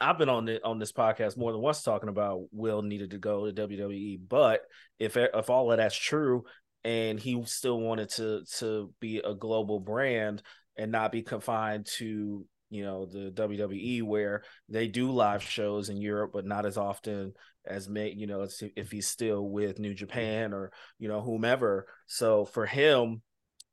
[0.00, 3.18] I've been on the, on this podcast more than once talking about Will needed to
[3.18, 4.62] go to WWE, but
[4.98, 6.44] if if all of that's true,
[6.84, 10.42] and he still wanted to to be a global brand
[10.76, 16.00] and not be confined to you know the WWE where they do live shows in
[16.00, 17.32] Europe, but not as often
[17.66, 21.86] as may you know if he's still with New Japan or you know whomever.
[22.06, 23.22] So for him,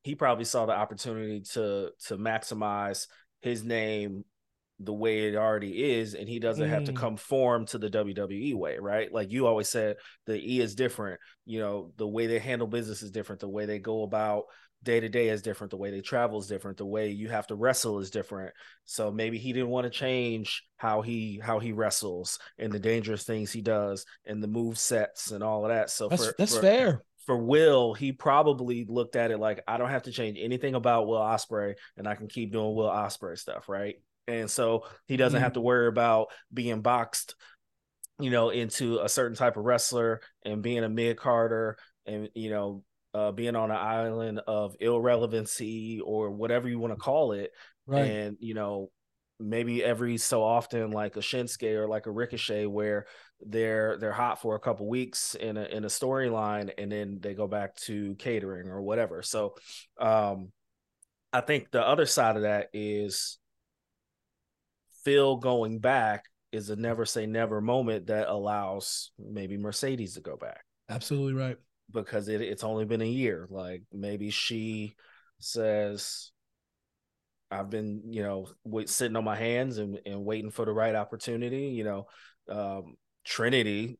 [0.04, 3.08] he probably saw the opportunity to to maximize
[3.42, 4.24] his name
[4.80, 6.70] the way it already is and he doesn't mm.
[6.70, 6.98] have to mm.
[6.98, 9.12] conform to the WWE way, right?
[9.12, 13.02] Like you always said the E is different, you know, the way they handle business
[13.02, 14.46] is different, the way they go about
[14.84, 17.48] day to day is different, the way they travel is different, the way you have
[17.48, 18.54] to wrestle is different.
[18.84, 23.24] So maybe he didn't want to change how he how he wrestles and the dangerous
[23.24, 25.90] things he does and the move sets and all of that.
[25.90, 29.78] So that's, for, that's for, fair for Will, he probably looked at it like I
[29.78, 33.38] don't have to change anything about Will Ospreay, and I can keep doing Will Ospreay
[33.38, 33.96] stuff, right?
[34.28, 35.44] And so he doesn't mm-hmm.
[35.44, 37.36] have to worry about being boxed
[38.20, 42.50] you know into a certain type of wrestler and being a mid carder and you
[42.50, 42.84] know
[43.14, 47.52] uh, being on an island of irrelevancy or whatever you want to call it
[47.88, 48.90] right and you know
[49.40, 53.06] maybe every so often like a Shinsuke or like a Ricochet where
[53.42, 57.34] they're they're hot for a couple weeks in a in a storyline and then they
[57.34, 59.22] go back to catering or whatever.
[59.22, 59.56] So
[60.00, 60.52] um
[61.34, 63.38] I think the other side of that is
[65.06, 70.36] Phil going back is a never say never moment that allows maybe Mercedes to go
[70.36, 70.66] back.
[70.90, 71.58] Absolutely right.
[71.92, 73.48] Because it, it's only been a year.
[73.50, 74.96] Like maybe she
[75.40, 76.32] says,
[77.52, 80.96] I've been, you know, wait, sitting on my hands and, and waiting for the right
[80.96, 81.68] opportunity.
[81.68, 82.08] You know,
[82.50, 84.00] um, Trinity,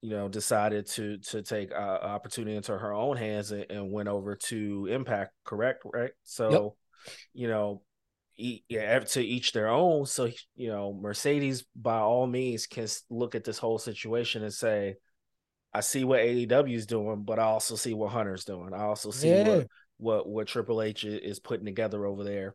[0.00, 4.08] you know, decided to to take uh, opportunity into her own hands and, and, went
[4.08, 5.32] over to Impact.
[5.44, 6.12] Correct, right?
[6.22, 7.14] So, yep.
[7.32, 7.82] you know,
[8.36, 10.06] to each their own.
[10.06, 14.96] So you know, Mercedes by all means can look at this whole situation and say,
[15.72, 18.72] "I see what AEW is doing, but I also see what Hunter's doing.
[18.74, 19.48] I also see yeah.
[19.48, 19.66] what,
[19.98, 22.54] what what Triple H is putting together over there,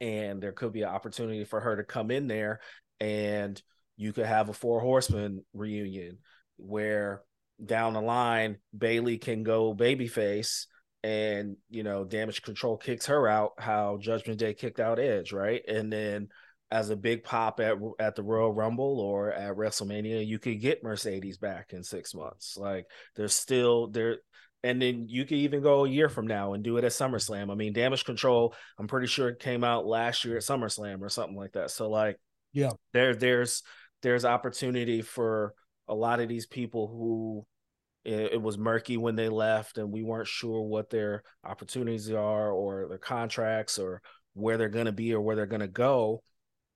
[0.00, 2.60] and there could be an opportunity for her to come in there,
[3.00, 3.60] and
[3.96, 6.18] you could have a Four Horsemen reunion
[6.56, 7.22] where
[7.64, 10.66] down the line Bayley can go babyface."
[11.06, 15.62] And you know damage control kicks her out how judgment day kicked out edge right
[15.68, 16.28] and then
[16.72, 20.82] as a big pop at at the royal rumble or at wrestlemania you could get
[20.82, 24.16] mercedes back in six months like there's still there
[24.64, 27.52] and then you could even go a year from now and do it at SummerSlam.
[27.52, 31.08] I mean, Damage Control, I'm pretty sure it came out last year at SummerSlam or
[31.08, 31.70] something like that.
[31.70, 32.16] So like,
[32.52, 33.62] yeah, there there's
[34.02, 35.54] there's opportunity for
[35.86, 37.46] a lot of these people who
[38.06, 42.52] it, it, was murky when they left and we weren't sure what their opportunities are
[42.52, 44.00] or their contracts or
[44.34, 46.22] where they're going to be or where they're going to go.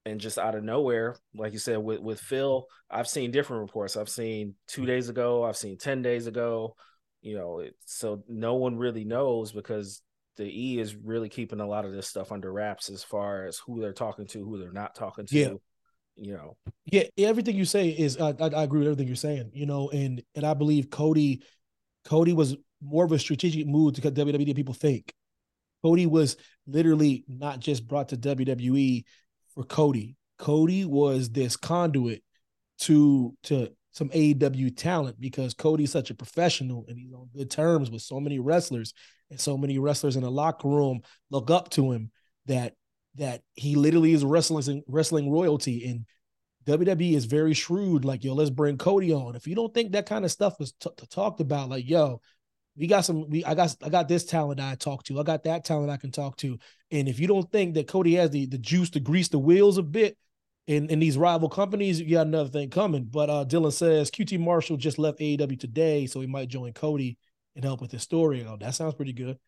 [0.04, 3.96] And just out of nowhere like you said with with Phil I've seen different reports.
[3.96, 6.74] I've seen 2 days ago I've seen 10 days ago
[7.20, 10.00] you know it, so no one really knows because
[10.36, 13.58] the E is really keeping a lot of this stuff under wraps as far as
[13.58, 15.38] who they're talking to who they're not talking to.
[15.38, 15.52] Yeah
[16.20, 16.56] you know.
[16.84, 19.50] Yeah, everything you say is I, I, I agree with everything you're saying.
[19.54, 21.42] You know, and and I believe Cody,
[22.04, 25.12] Cody was more of a strategic move to WWE than people think.
[25.82, 29.04] Cody was literally not just brought to WWE
[29.54, 30.16] for Cody.
[30.38, 32.22] Cody was this conduit
[32.80, 37.90] to to some AEW talent because Cody's such a professional and he's on good terms
[37.90, 38.94] with so many wrestlers
[39.30, 42.10] and so many wrestlers in the locker room look up to him
[42.46, 42.74] that
[43.16, 46.06] that he literally is wrestling wrestling royalty and
[46.66, 48.04] WWE is very shrewd.
[48.04, 49.34] Like, yo, let's bring Cody on.
[49.34, 52.20] If you don't think that kind of stuff was t- t- talked about, like, yo,
[52.76, 53.28] we got some.
[53.28, 55.18] We I got I got this talent I talk to.
[55.20, 56.58] I got that talent I can talk to.
[56.90, 59.78] And if you don't think that Cody has the the juice to grease the wheels
[59.78, 60.16] a bit
[60.66, 63.04] in in these rival companies, you got another thing coming.
[63.04, 67.18] But uh Dylan says QT Marshall just left AEW today, so he might join Cody
[67.56, 68.46] and help with his story.
[68.46, 69.38] Oh, that sounds pretty good.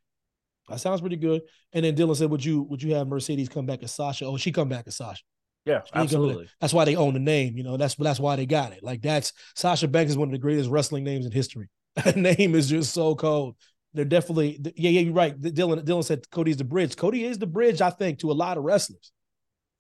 [0.69, 1.43] That sounds pretty good.
[1.73, 4.25] And then Dylan said, "Would you would you have Mercedes come back as Sasha?
[4.27, 5.23] Oh, she come back as Sasha.
[5.65, 6.49] Yeah, absolutely.
[6.61, 7.57] That's why they own the name.
[7.57, 8.83] You know, that's that's why they got it.
[8.83, 11.69] Like that's Sasha Banks is one of the greatest wrestling names in history.
[12.05, 13.55] That name is just so cold.
[13.93, 15.01] They're definitely yeah, yeah.
[15.01, 15.39] You're right.
[15.39, 16.97] Dylan Dylan said Cody's the bridge.
[16.97, 19.13] Cody is the bridge, I think, to a lot of wrestlers.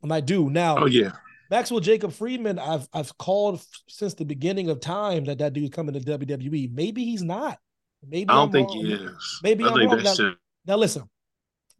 [0.02, 0.78] And I do now.
[0.78, 1.12] Oh yeah.
[1.50, 5.94] Maxwell Jacob Friedman, I've I've called since the beginning of time that that dude's coming
[5.94, 6.72] to WWE.
[6.72, 7.58] Maybe he's not.
[8.06, 8.78] Maybe I don't I'm think wrong.
[8.86, 9.40] he is.
[9.42, 10.02] Maybe I I'm think wrong.
[10.02, 10.36] that's Now, it.
[10.66, 11.04] Now listen.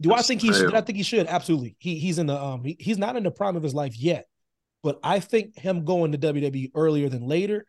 [0.00, 0.74] Do I think he should?
[0.74, 1.26] I think he should.
[1.26, 1.76] Absolutely.
[1.78, 4.26] He he's in the um he, he's not in the prime of his life yet.
[4.82, 7.64] But I think him going to WWE earlier than later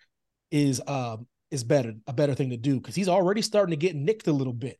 [0.51, 3.95] is um is better, a better thing to do because he's already starting to get
[3.95, 4.79] nicked a little bit.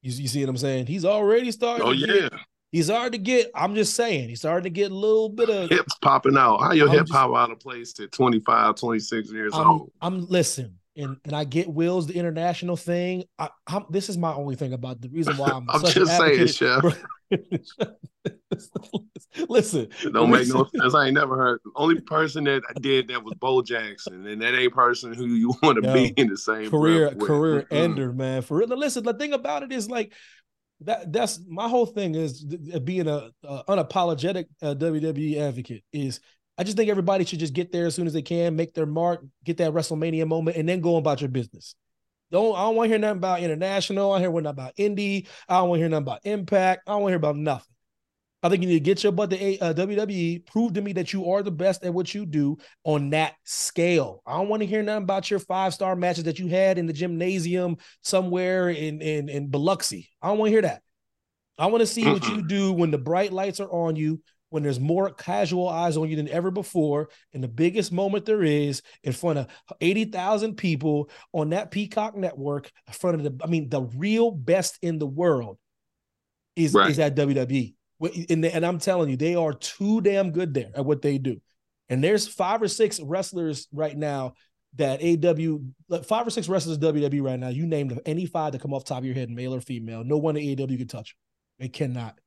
[0.00, 0.86] You, you see what I'm saying?
[0.86, 2.32] He's already starting Oh yeah, get,
[2.72, 5.68] he's starting to get, I'm just saying, he's starting to get a little bit of
[5.68, 6.58] hips popping out.
[6.62, 9.92] How your I'm hip just- pop out of place at 25, 26 years I'm, old?
[10.00, 13.24] I'm listen, and and I get Will's the international thing.
[13.38, 15.68] I, I'm, this is my only thing about the reason why I'm.
[15.70, 16.84] I'm such just an saying, Chef.
[19.48, 20.94] listen, It don't make no sense.
[20.94, 21.60] I ain't never heard.
[21.74, 25.54] Only person that I did that was Bo Jackson, and that ain't person who you
[25.62, 27.76] want to be in the same career career Mm-mm.
[27.76, 28.42] ender, man.
[28.42, 28.68] For real.
[28.68, 30.12] Listen, the thing about it is like
[30.82, 31.12] that.
[31.12, 35.82] That's my whole thing is th- being a, a unapologetic uh, WWE advocate.
[35.92, 36.20] Is
[36.56, 38.86] I just think everybody should just get there as soon as they can, make their
[38.86, 41.74] mark, get that WrestleMania moment, and then go about your business.
[42.30, 44.12] Don't I don't want to hear nothing about international.
[44.12, 45.26] I don't hear nothing about indie.
[45.48, 46.82] I don't want to hear nothing about impact.
[46.86, 47.74] I don't want to hear about nothing.
[48.42, 50.92] I think you need to get your butt to A- uh, WWE, prove to me
[50.92, 54.22] that you are the best at what you do on that scale.
[54.26, 56.86] I don't want to hear nothing about your five star matches that you had in
[56.86, 60.10] the gymnasium somewhere in in in Biloxi.
[60.20, 60.82] I don't want to hear that.
[61.58, 64.20] I want to see what you do when the bright lights are on you,
[64.54, 68.44] when there's more casual eyes on you than ever before, and the biggest moment there
[68.44, 69.48] is in front of
[69.80, 74.30] eighty thousand people on that Peacock network, in front of the, I mean, the real
[74.30, 75.58] best in the world
[76.54, 76.88] is Right.
[76.88, 77.74] is at WWE.
[78.30, 81.40] And, and I'm telling you, they are too damn good there at what they do.
[81.88, 84.34] And there's five or six wrestlers right now
[84.76, 85.68] that AEW,
[86.04, 87.48] five or six wrestlers of WWE right now.
[87.48, 89.60] You name them, any five that come off the top of your head, male or
[89.60, 90.04] female.
[90.04, 91.16] No one at AEW can touch them.
[91.58, 92.18] They cannot.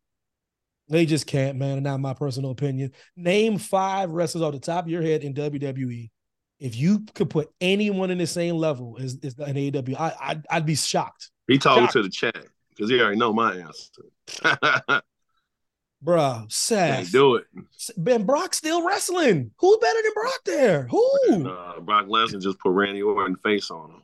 [0.89, 1.73] They just can't, man.
[1.77, 2.91] And not my personal opinion.
[3.15, 6.09] Name five wrestlers off the top of your head in WWE.
[6.59, 10.45] If you could put anyone in the same level as, as an AEW, I, I'd,
[10.49, 11.29] I'd be shocked.
[11.47, 11.93] He talking Shocked.
[11.93, 12.37] to the chat
[12.69, 15.01] because he already know my answer.
[16.03, 17.45] Bruh, Can't do it.
[17.97, 19.51] Ben Brock still wrestling.
[19.57, 20.83] Who's better than Brock there?
[20.87, 21.11] Who?
[21.29, 24.01] And, uh, Brock Lesnar just put Randy Orton face on him.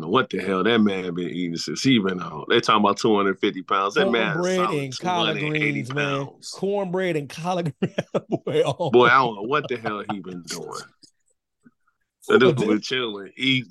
[0.00, 2.46] Know what the hell that man been eating since he been out.
[2.48, 3.94] They talking about 250 pounds.
[3.94, 6.26] That man is Cornbread and collard greens, man.
[6.26, 6.50] pounds.
[6.50, 7.96] Cornbread and collard greens.
[8.28, 10.70] Boy, oh Boy, I don't know what the hell he been doing.
[12.28, 13.30] The dude been chilling.
[13.36, 13.66] Eat.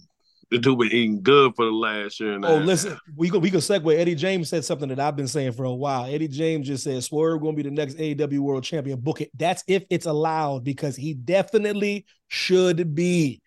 [0.52, 2.66] The dude been eating good for the last year and a Oh, half.
[2.66, 3.96] listen, we go we can segue.
[3.96, 6.06] Eddie James said something that I've been saying for a while.
[6.06, 9.00] Eddie James just said Swerve gonna be the next AEW World Champion.
[9.00, 9.30] Book it.
[9.38, 13.42] That's if it's allowed because he definitely should be.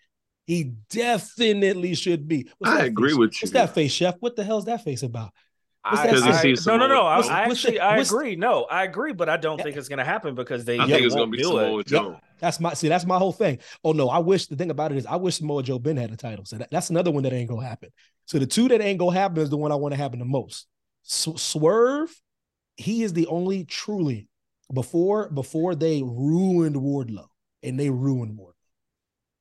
[0.46, 2.48] He definitely should be.
[2.58, 3.18] What's I agree face?
[3.18, 3.38] with you.
[3.46, 4.16] What's that face, Chef?
[4.20, 5.30] What the hell's that face about?
[5.84, 7.02] I, Because he I- sees no, no, no.
[7.02, 8.36] I, I actually the- I agree.
[8.36, 11.14] No, I agree, but I don't think it's gonna happen because they, I think it's
[11.14, 11.86] gonna won't be do Samoa it.
[11.86, 12.20] Joe.
[12.38, 12.88] That's my see.
[12.88, 13.58] That's my whole thing.
[13.82, 16.12] Oh no, I wish the thing about it is I wish Samoa Joe Ben had
[16.12, 16.44] a title.
[16.44, 17.90] So that, that's another one that ain't gonna happen.
[18.26, 20.24] So the two that ain't gonna happen is the one I want to happen the
[20.24, 20.66] most.
[21.04, 22.10] S- Swerve,
[22.76, 24.28] he is the only truly
[24.72, 27.26] before before they ruined Wardlow
[27.64, 28.51] and they ruined Wardlow.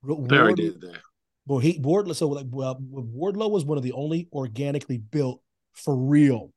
[0.04, 1.00] Ru- They already did that.
[1.46, 2.16] well, he Wardlow.
[2.16, 5.42] So like, well, Wardlow was one of the only organically built
[5.74, 6.52] for real,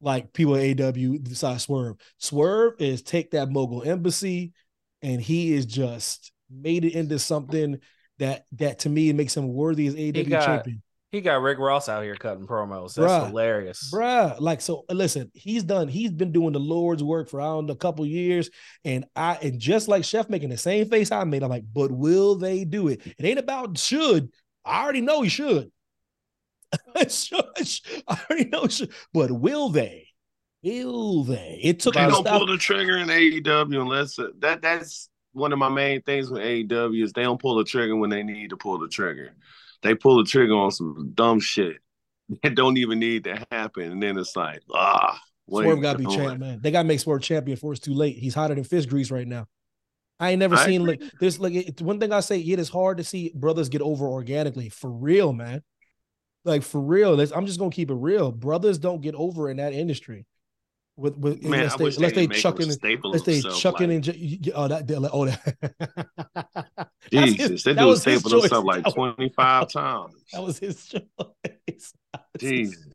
[0.00, 1.96] like people at AEW besides Swerve.
[2.18, 4.52] Swerve is take that mogul embassy,
[5.02, 7.78] and he is just made it into something
[8.18, 10.82] that that to me makes him worthy as AEW got- champion.
[11.12, 12.94] He got Rick Ross out here cutting promos.
[12.94, 13.28] That's Bruh.
[13.28, 13.90] hilarious.
[13.94, 17.66] Bruh, like so listen, he's done, he's been doing the Lord's work for I don't
[17.66, 18.50] know, a couple years.
[18.84, 21.90] And I and just like Chef making the same face I made, I'm like, but
[21.90, 23.00] will they do it?
[23.06, 24.30] It ain't about should.
[24.64, 25.70] I already know he should.
[27.08, 27.44] Should-
[28.08, 30.08] I already know he should, but will they?
[30.62, 31.60] Will they?
[31.62, 32.38] It took They don't stop.
[32.38, 36.42] pull the trigger in AEW unless uh, that that's one of my main things with
[36.42, 39.36] AEW is they don't pull the trigger when they need to pull the trigger.
[39.82, 41.76] They pull the trigger on some dumb shit
[42.42, 46.40] that don't even need to happen, and then it's like ah, Swerve gotta be champ,
[46.40, 46.60] man.
[46.60, 48.16] They gotta make Swerve champion before it's too late.
[48.16, 49.46] He's hotter than fish grease right now.
[50.18, 50.98] I ain't never I seen agree.
[50.98, 51.38] like this.
[51.38, 52.40] like it, one thing I say.
[52.40, 55.62] It is hard to see brothers get over organically for real, man.
[56.44, 58.32] Like for real, I'm just gonna keep it real.
[58.32, 60.26] Brothers don't get over in that industry.
[60.98, 63.10] With with Man, unless I they, unless they, they make chuck him in, a staple
[63.12, 66.88] unless they himself, chuck in and oh that like, oh that.
[67.12, 68.42] Jesus, they do his staple choice.
[68.44, 70.14] himself like twenty five times.
[70.32, 71.02] That was his choice.
[71.66, 72.86] That was his Jesus.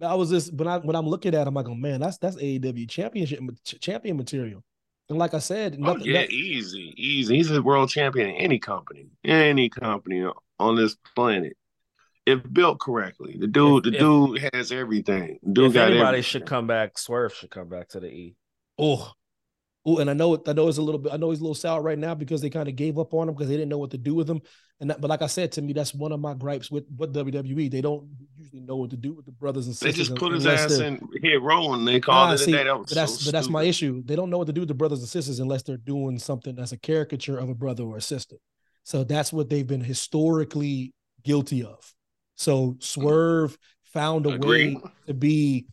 [0.00, 2.18] That was just when I when I'm looking at him, I'm like, oh man, that's
[2.18, 3.40] that's AEW championship
[3.80, 4.64] champion material.
[5.08, 7.36] And like I said, Oh, nothing, yeah, nothing- easy, easy.
[7.36, 10.26] He's a world champion in any company, any company
[10.58, 11.56] on this planet.
[12.26, 15.38] If built correctly, the dude, If- the if- dude has everything.
[15.42, 16.22] The dude If got anybody everything.
[16.22, 18.36] should come back, Swerve should come back to the E.
[18.78, 19.12] oh,
[19.86, 21.12] Oh, and I know I know it's a little bit.
[21.12, 23.28] I know he's a little sour right now because they kind of gave up on
[23.28, 24.40] him because they didn't know what to do with him.
[24.80, 27.12] And that, but like I said to me, that's one of my gripes with what
[27.12, 27.70] WWE.
[27.70, 29.94] They don't usually know what to do with the brothers and sisters.
[29.94, 31.84] They just put his ass they're- in hit rolling.
[31.84, 32.64] They called Nah, it see, a.
[32.64, 34.02] That was but that's so but that's my issue.
[34.06, 36.54] They don't know what to do with the brothers and sisters unless they're doing something
[36.54, 38.36] that's a caricature of a brother or a sister.
[38.84, 41.92] So that's what they've been historically guilty of.
[42.36, 44.76] So Swerve found a Agreed.
[44.76, 45.66] way to be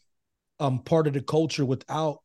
[0.59, 2.19] um part of the culture without,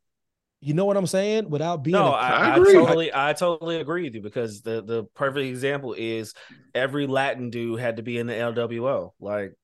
[0.60, 1.94] you know what I'm saying, without being.
[1.94, 5.46] No, a- I, I I totally, I totally agree with you because the the perfect
[5.46, 6.34] example is
[6.74, 9.12] every Latin dude had to be in the LWO.
[9.20, 9.54] Like,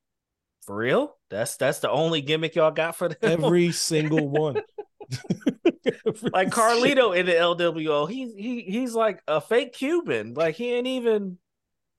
[0.66, 1.16] for real?
[1.28, 3.18] That's that's the only gimmick y'all got for them.
[3.22, 4.62] every single one.
[6.32, 10.34] Like Carlito in the LWO, he's he he's like a fake Cuban.
[10.34, 11.38] Like he ain't even.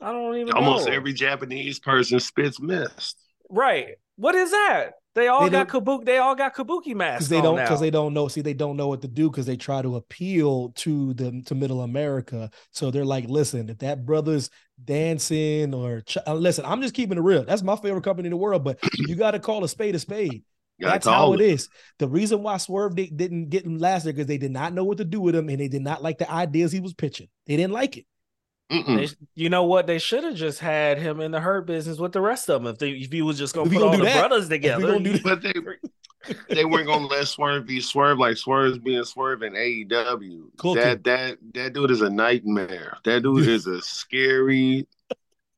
[0.03, 0.93] I don't even Almost know.
[0.93, 3.17] every Japanese person spits mist.
[3.49, 3.95] right.
[4.15, 4.91] What is that?
[5.15, 6.05] They all They got kabuki.
[6.05, 8.53] They all got kabuki masks because they on don't because they don't know see they
[8.53, 12.49] don't know what to do because they try to appeal to the to middle america
[12.71, 14.49] so they're like listen if that brother's
[14.83, 18.31] dancing or ch- uh, listen i'm just keeping it real that's my favorite company in
[18.31, 20.43] the world but you got to call a spade a spade
[20.79, 24.13] that's call how it is the reason why swerve di- didn't get him last year
[24.13, 26.17] because they did not know what to do with him and they did not like
[26.17, 28.05] the ideas he was pitching they didn't like it.
[28.87, 29.87] They, you know what?
[29.87, 32.71] They should have just had him in the hurt business with the rest of them.
[32.73, 34.49] If they, if you was just gonna If put gonna all do the that, brothers
[34.49, 35.53] together, gonna do you- But they
[36.49, 40.43] they weren't gonna let Swerve be Swerve like Swerve's being Swerve in AEW.
[40.57, 40.81] Cooking.
[40.81, 42.97] That that that dude is a nightmare.
[43.03, 44.87] That dude is a scary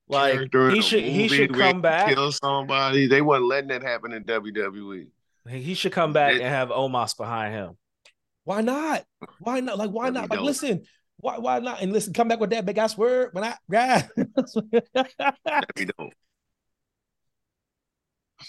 [0.07, 2.13] like he should he should come back.
[2.13, 3.07] kill somebody.
[3.07, 4.23] They weren't letting that happen in.
[4.23, 5.07] WWE.
[5.47, 7.77] He should come back It- and have Omos behind him.
[8.43, 9.03] why not
[9.39, 10.45] why not like why not be like dope.
[10.45, 10.83] listen
[11.25, 14.07] why why not and listen come back with that big ass word when i yeah
[15.43, 16.13] That'd be dope.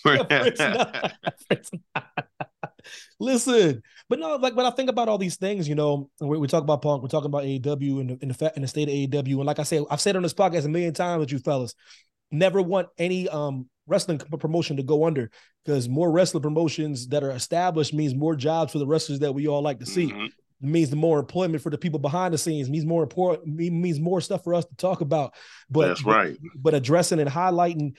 [0.05, 1.13] It's not.
[1.95, 2.05] Not.
[3.19, 6.47] Listen, but no, like when I think about all these things, you know, we, we
[6.47, 8.89] talk about Punk, we're talking about AEW and the, in the fact in the state
[8.89, 11.33] of AEW, and like I said, I've said on this podcast a million times with
[11.33, 11.75] you fellas,
[12.31, 15.31] never want any um wrestling promotion to go under
[15.65, 19.49] because more wrestling promotions that are established means more jobs for the wrestlers that we
[19.49, 20.11] all like to see.
[20.13, 20.29] Mhm.
[20.61, 24.23] Means the more employment for the people behind the scenes means more important means more
[24.23, 25.35] stuff for us to talk about.
[25.69, 26.37] But That's right.
[26.57, 27.95] but addressing and highlighting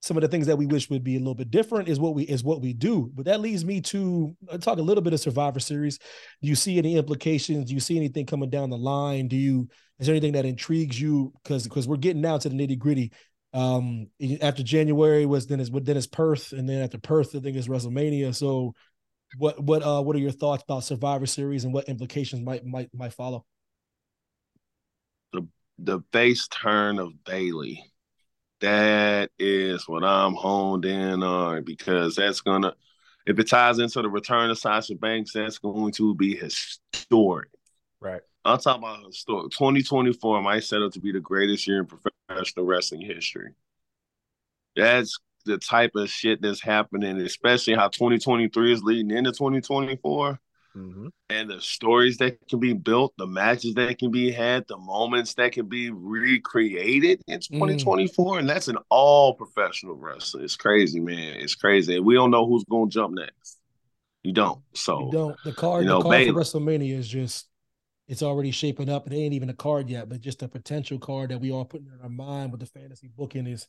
[0.00, 2.14] some of the things that we wish would be a little bit different is what
[2.16, 3.08] we is what we do.
[3.14, 5.98] But that leads me to uh, talk a little bit of Survivor Series.
[6.42, 7.66] Do you see any implications?
[7.66, 9.28] Do you see anything coming down the line?
[9.28, 9.68] Do you
[10.00, 11.32] is there anything that intrigues you?
[11.42, 13.12] Because because we're getting down to the nitty gritty.
[13.54, 14.08] Um,
[14.40, 17.68] after January was then is then is Perth, and then after Perth, I think is
[17.68, 18.34] WrestleMania.
[18.34, 18.74] So,
[19.38, 22.90] what what uh what are your thoughts about Survivor Series and what implications might might
[22.94, 23.44] might follow?
[25.32, 25.46] The
[25.78, 27.84] the face turn of Bayley.
[28.60, 32.74] That is what I'm honed in on because that's gonna
[33.26, 37.48] if it ties into the return of Sasha Banks, that's going to be historic.
[38.00, 38.20] Right.
[38.44, 39.52] I'm talking about historic.
[39.52, 43.52] 2024 might set up to be the greatest year in professional wrestling history.
[44.74, 50.38] That's the type of shit that's happening, especially how 2023 is leading into 2024
[50.74, 51.08] Mm-hmm.
[51.28, 55.34] and the stories that can be built, the matches that can be had, the moments
[55.34, 57.48] that can be recreated in Mm.
[57.52, 58.38] 2024.
[58.38, 60.44] And that's in all professional wrestling.
[60.44, 61.36] It's crazy, man.
[61.36, 61.98] It's crazy.
[62.00, 63.58] We don't know who's going to jump next.
[64.22, 64.62] You don't.
[64.72, 65.36] So, You don't.
[65.44, 67.48] The card, you know, the card Bayley- for WrestleMania is just
[68.08, 69.06] it's already shaping up.
[69.06, 71.88] It ain't even a card yet, but just a potential card that we all putting
[71.88, 73.66] in our mind with the fantasy booking is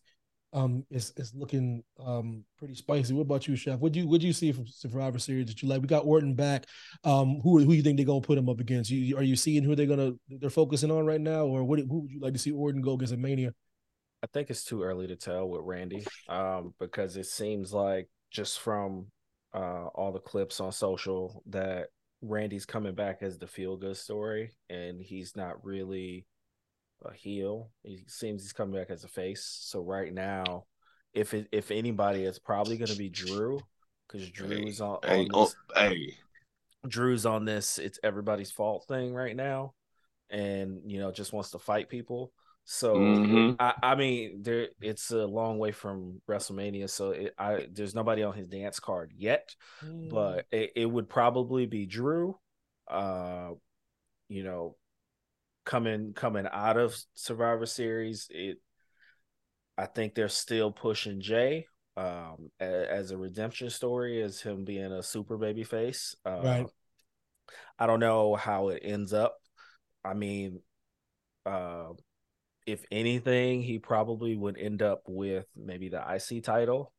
[0.53, 3.13] um is is looking um pretty spicy.
[3.13, 3.79] What about you, Chef?
[3.79, 5.81] What you what you see from Survivor Series that you like?
[5.81, 6.65] We got Orton back.
[7.03, 8.91] Um, who who you think they're gonna put him up against?
[8.91, 11.79] You are you seeing who they're gonna they're focusing on right now, or what?
[11.79, 13.53] Who would you like to see Orton go against a Mania?
[14.23, 18.59] I think it's too early to tell with Randy, um, because it seems like just
[18.59, 19.07] from
[19.53, 21.87] uh, all the clips on social that
[22.21, 26.25] Randy's coming back as the feel good story, and he's not really
[27.05, 27.69] a heel.
[27.83, 29.59] He seems he's coming back as a face.
[29.61, 30.65] So right now,
[31.13, 33.59] if it, if anybody, it's probably going to be Drew,
[34.07, 36.13] because Drew's on, hey, on oh, this, hey,
[36.87, 37.77] Drew's on this.
[37.77, 39.73] It's everybody's fault thing right now,
[40.29, 42.31] and you know just wants to fight people.
[42.65, 43.57] So Mhm.
[43.59, 48.23] I, I mean, there it's a long way from WrestleMania, so it, I there's nobody
[48.23, 50.09] on his dance card yet, Mm.
[50.09, 52.37] but it, it would probably be Drew.
[52.87, 53.51] Uh,
[54.29, 54.77] you know,
[55.65, 58.59] coming coming out of Survivor Series, it.
[59.77, 64.91] I think they're still pushing Jay um a- as a redemption story as him being
[64.91, 66.15] a super baby face.
[66.25, 66.67] Uh, Right.
[67.77, 69.35] I don't know how it ends up.
[70.03, 70.61] I mean,
[71.45, 71.89] uh,
[72.65, 76.93] if anything, he probably would end up with maybe the IC title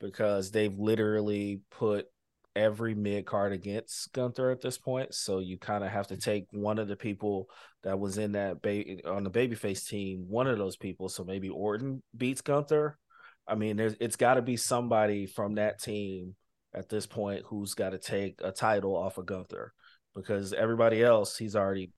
[0.00, 2.06] because they've literally put
[2.54, 5.14] every mid card against Gunther at this point.
[5.14, 7.48] So you kind of have to take one of the people
[7.82, 11.08] that was in that ba- on the babyface team, one of those people.
[11.08, 12.98] So maybe Orton beats Gunther.
[13.46, 16.34] I mean, there's it's got to be somebody from that team
[16.74, 19.72] at this point who's got to take a title off of Gunther
[20.14, 21.90] because everybody else he's already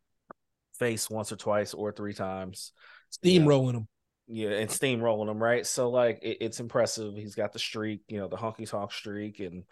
[0.79, 2.73] faced once or twice or three times.
[3.13, 3.89] Steamrolling him.
[4.27, 5.67] Yeah, and steamrolling him, right?
[5.67, 7.15] So like it, it's impressive.
[7.15, 9.65] He's got the streak, you know, the honky tonk streak, and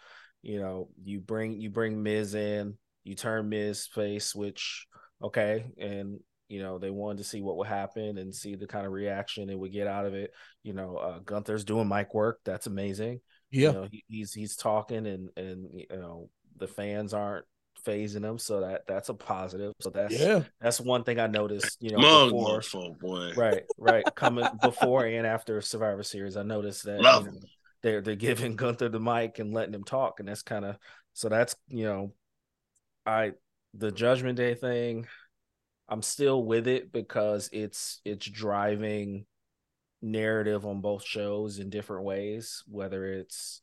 [0.43, 4.85] you know, you bring you bring Miz in, you turn Miz face, which
[5.21, 6.19] okay, and
[6.49, 9.49] you know they wanted to see what would happen and see the kind of reaction
[9.49, 10.31] it would get out of it.
[10.61, 12.39] You know, uh, Gunther's doing mic work.
[12.43, 13.21] That's amazing.
[13.51, 17.45] Yeah, you know, he, he's he's talking, and and you know the fans aren't
[17.87, 19.71] phasing him, so that that's a positive.
[19.79, 21.77] So that's yeah, that's one thing I noticed.
[21.79, 23.31] You know, Mug before, boy.
[23.37, 27.39] right, right, coming before and after Survivor Series, I noticed that Love you know,
[27.83, 30.77] they're they're giving Gunther the mic and letting him talk, and that's kind of
[31.13, 32.13] so that's you know,
[33.05, 33.33] I
[33.75, 35.05] the Judgment Day thing,
[35.87, 39.25] I'm still with it because it's it's driving
[40.01, 43.61] narrative on both shows in different ways, whether it's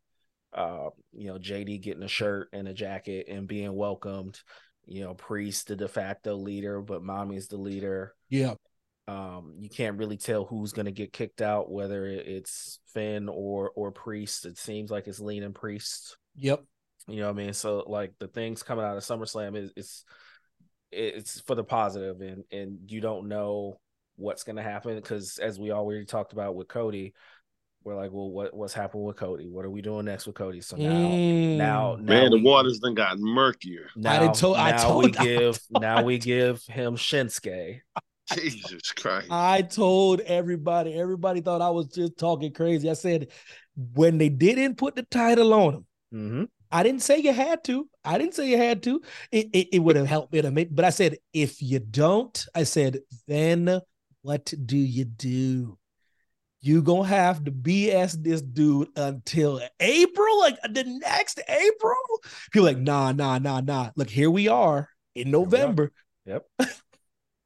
[0.53, 4.41] uh, you know, JD getting a shirt and a jacket and being welcomed,
[4.87, 8.15] you know, Priest the de facto leader, but Mommy's the leader.
[8.29, 8.55] yeah.
[9.11, 13.91] Um, you can't really tell who's gonna get kicked out, whether it's Finn or or
[13.91, 14.47] Priest.
[14.47, 16.17] It seems like it's leaning Priest.
[16.37, 16.63] Yep.
[17.09, 17.53] You know what I mean?
[17.55, 20.05] So like the things coming out of SummerSlam is it's
[20.93, 23.81] it's for the positive and and you don't know
[24.17, 27.15] what's gonna happen because as we already talked about with Cody,
[27.83, 29.49] we're like, well, what what's happened with Cody?
[29.49, 30.61] What are we doing next with Cody?
[30.61, 31.57] So now Mm.
[31.57, 33.89] now, now Man, the we- waters then got murkier.
[33.97, 37.81] now, didn't tell- I now told- we give now we give him Shinsuke.
[38.35, 39.29] Jesus Christ.
[39.31, 40.95] I told everybody.
[40.95, 42.91] Everybody thought I was just talking crazy.
[42.91, 43.29] I said
[43.95, 46.45] when they didn't put the title on him, Mm-hmm.
[46.73, 47.89] I didn't say you had to.
[48.05, 49.01] I didn't say you had to.
[49.33, 50.51] It it, it would have helped it.
[50.53, 53.81] Made, but I said if you don't, I said then
[54.23, 55.79] what do you do?
[56.61, 61.97] You gonna have to BS this dude until April, like the next April.
[62.53, 63.91] People like nah, nah, nah, nah.
[63.97, 65.31] Look, here we are in.
[65.31, 65.93] November.
[66.27, 66.47] Yep.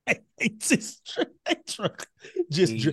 [0.39, 1.19] it's just,
[2.51, 2.89] just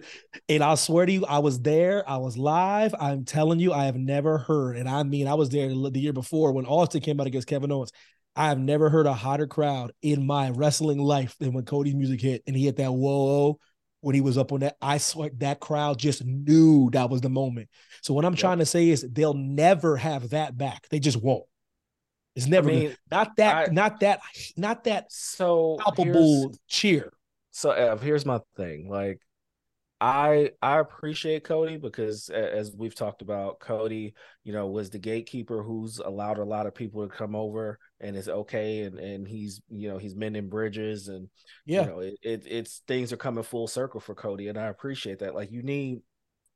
[0.48, 2.08] and I swear to you, I was there.
[2.10, 2.96] I was live.
[3.00, 6.14] I'm telling you, I have never heard, and I mean, I was there the year
[6.14, 7.92] before when Austin came out against Kevin Owens.
[8.36, 12.22] I have never heard a hotter crowd in my wrestling life than when Cody's music
[12.22, 13.60] hit and he hit that whoa
[14.00, 14.78] when he was up on that.
[14.82, 17.70] I swear that crowd just knew that was the moment.
[18.02, 20.88] So what I'm trying to say is they'll never have that back.
[20.90, 21.44] They just won't.
[22.36, 24.22] It's never gonna- mean, not that, I- not that,
[24.58, 27.12] not that So palpable cheer.
[27.52, 28.88] so Ev, here's my thing.
[28.90, 29.20] Like,
[30.04, 35.62] I I appreciate Cody because as we've talked about, Cody, you know, was the gatekeeper
[35.62, 39.62] who's allowed a lot of people to come over and it's okay and and he's
[39.70, 41.30] you know he's mending bridges and
[41.68, 41.82] Yeah.
[41.82, 45.20] you know it, it it's things are coming full circle for Cody and I appreciate
[45.20, 45.36] that.
[45.36, 46.00] Like you need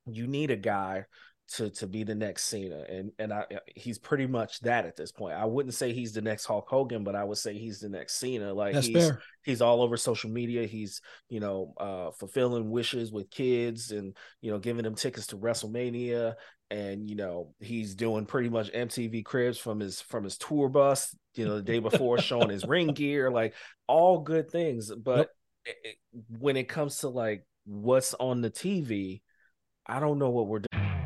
[0.06, 1.04] you need a guy
[1.48, 3.44] to to be the next Cena and and I
[3.76, 5.34] he's pretty much that at this point.
[5.34, 8.16] I wouldn't say he's the next Hulk Hogan, but I would say he's the next
[8.16, 8.52] Cena.
[8.52, 9.20] Like That's he's fair.
[9.44, 10.66] he's all over social media.
[10.66, 15.36] He's, you know, uh fulfilling wishes with kids and, you know, giving them tickets to
[15.38, 16.34] WrestleMania
[16.68, 21.14] and, you know, he's doing pretty much MTV cribs from his from his tour bus,
[21.36, 23.54] you know, the day before showing his ring gear, like
[23.86, 25.30] all good things, but
[25.64, 25.96] it-
[26.38, 29.22] when it comes to like what's on the TV,
[29.86, 31.05] I don't know what we're doing.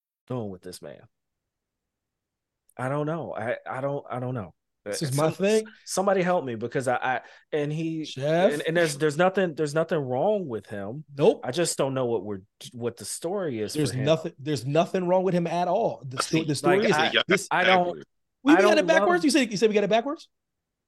[0.31, 1.01] doing with this man?
[2.77, 3.33] I don't know.
[3.35, 4.53] I I don't I don't know.
[4.85, 5.67] This uh, is my thing.
[5.85, 7.21] Somebody help me because I, I
[7.53, 11.03] and he and, and, there's there's nothing there's nothing wrong with him.
[11.15, 11.41] Nope.
[11.43, 13.73] I just don't know what we're what the story is.
[13.73, 16.01] There's nothing there's nothing wrong with him at all.
[16.07, 18.03] The, sto- the story like, is I, this, I don't.
[18.43, 19.23] We I got it backwards.
[19.23, 19.25] Love...
[19.25, 20.27] You said you said we got it backwards.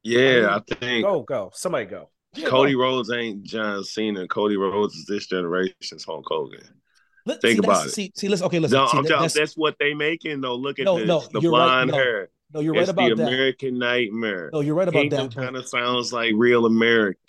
[0.01, 1.05] Yeah, I think.
[1.05, 1.51] Go go.
[1.53, 2.09] Somebody go.
[2.45, 4.27] Cody Rhodes ain't John Cena.
[4.27, 6.81] Cody Rhodes is this generation's Hulk Hogan.
[7.25, 7.89] Let, Think see, about it.
[7.91, 8.45] See, see, listen.
[8.47, 8.77] Okay, listen.
[8.77, 10.55] No, see, I'm that, that's, that's what they making though.
[10.55, 12.29] Look at no, this, no, the you're blonde right, no, hair.
[12.53, 13.27] No, you're right it's about the that.
[13.27, 14.49] American Nightmare.
[14.51, 15.35] No, you're right about Kingdom that.
[15.35, 17.19] Kind of sounds like real American.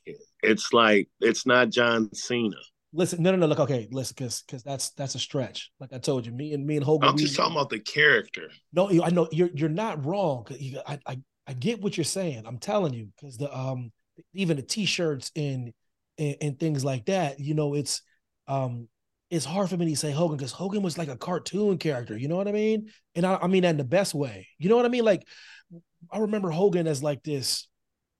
[0.42, 2.57] It's like it's not John Cena.
[2.92, 3.47] Listen, no, no, no.
[3.47, 5.72] Look, okay, listen, because because that's that's a stretch.
[5.80, 7.09] Like I told you, me and me and Hogan.
[7.09, 8.51] I'm just we, talking about the character.
[8.72, 10.47] No, I know you're you're not wrong.
[10.51, 12.45] You, I, I I get what you're saying.
[12.47, 13.90] I'm telling you because the um
[14.32, 15.72] even the t-shirts and,
[16.18, 17.40] and and things like that.
[17.40, 18.03] You know, it's
[18.47, 18.88] um
[19.31, 22.16] it's hard for me to say Hogan because Hogan was like a cartoon character.
[22.16, 22.91] You know what I mean?
[23.14, 24.49] And I, I mean that in the best way.
[24.59, 25.05] You know what I mean?
[25.05, 25.27] Like
[26.11, 27.68] I remember Hogan as like this,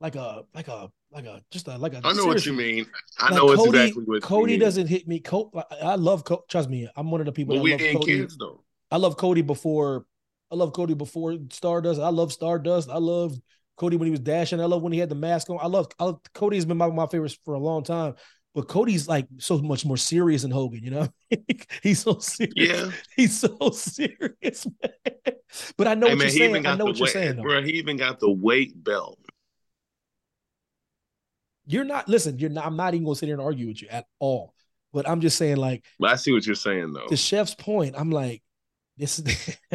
[0.00, 2.00] like a like a like a just a like a.
[2.05, 2.86] I know what you mean.
[3.18, 4.66] I like know Cody, exactly what Cody you mean.
[4.66, 5.20] doesn't hit me.
[5.20, 5.52] Co-
[5.82, 6.24] I love.
[6.24, 7.55] Co- trust me, I'm one of the people.
[7.55, 8.18] But that we love ain't Cody.
[8.18, 8.64] kids though.
[8.90, 10.07] I love Cody before.
[10.50, 12.00] I love Cody before Stardust.
[12.00, 12.90] I love Stardust.
[12.90, 13.36] I love
[13.76, 14.61] Cody when he was dashing.
[14.61, 15.59] I love when he had the mask on.
[15.61, 15.88] I love.
[15.98, 18.14] I love Cody's been my, my favorites for a long time.
[18.55, 21.09] But Cody's like so much more serious than Hogan, you know.
[21.82, 22.55] he's so serious.
[22.57, 24.66] Yeah, he's so serious.
[24.66, 25.34] Man.
[25.76, 26.66] But I know hey, what man, you're saying.
[26.66, 27.36] I know what you're saying.
[27.36, 27.42] Though.
[27.42, 29.18] Bro, he even got the weight belt.
[31.66, 32.09] You're not.
[32.09, 32.66] Listen, you're not.
[32.66, 34.55] I'm not even gonna sit here and argue with you at all.
[34.92, 37.07] But I'm just saying, like, but I see what you're saying though.
[37.09, 37.96] The chef's point.
[37.98, 38.42] I'm like,
[38.96, 39.24] this is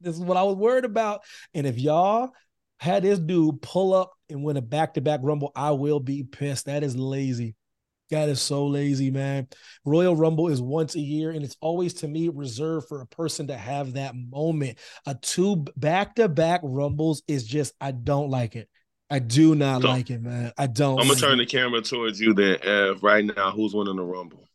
[0.00, 1.20] this is what I was worried about.
[1.52, 2.30] And if y'all
[2.78, 6.24] had this dude pull up and win a back to back rumble, I will be
[6.24, 6.64] pissed.
[6.64, 7.54] That is lazy.
[8.10, 9.48] That is so lazy, man.
[9.84, 13.46] Royal Rumble is once a year, and it's always to me reserved for a person
[13.48, 14.78] to have that moment.
[15.06, 18.68] A two back to back Rumbles is just, I don't like it.
[19.08, 20.52] I do not So, like it, man.
[20.58, 20.98] I don't.
[20.98, 21.38] I'm gonna like turn it.
[21.38, 23.02] the camera towards you then, Ev.
[23.02, 24.48] Right now, who's winning the Rumble?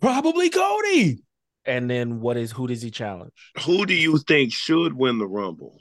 [0.00, 1.22] Probably Cody.
[1.64, 3.52] And then what is who does he challenge?
[3.66, 5.78] Who do you think should win the Rumble?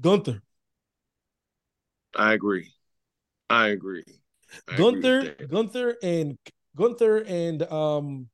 [0.00, 0.42] Gunther.
[2.14, 2.72] I agree.
[3.50, 4.19] I agree.
[4.68, 5.34] I Gunther.
[5.48, 6.38] Gunther, and
[6.76, 8.28] Gunther and um.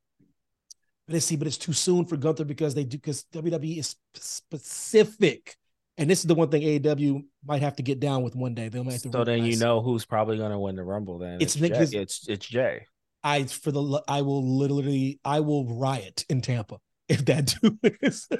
[1.08, 5.54] Let's see, but it's too soon for Gunther because they do because WWE is specific,
[5.98, 8.68] and this is the one thing AEW might have to get down with one day.
[8.68, 11.18] They'll have to So then you know who's probably going to win the Rumble.
[11.18, 11.78] Then It's it's Nick- Jay.
[11.78, 12.86] his- It's it's Jay.
[13.22, 18.28] I for the I will literally I will riot in Tampa if that dude is.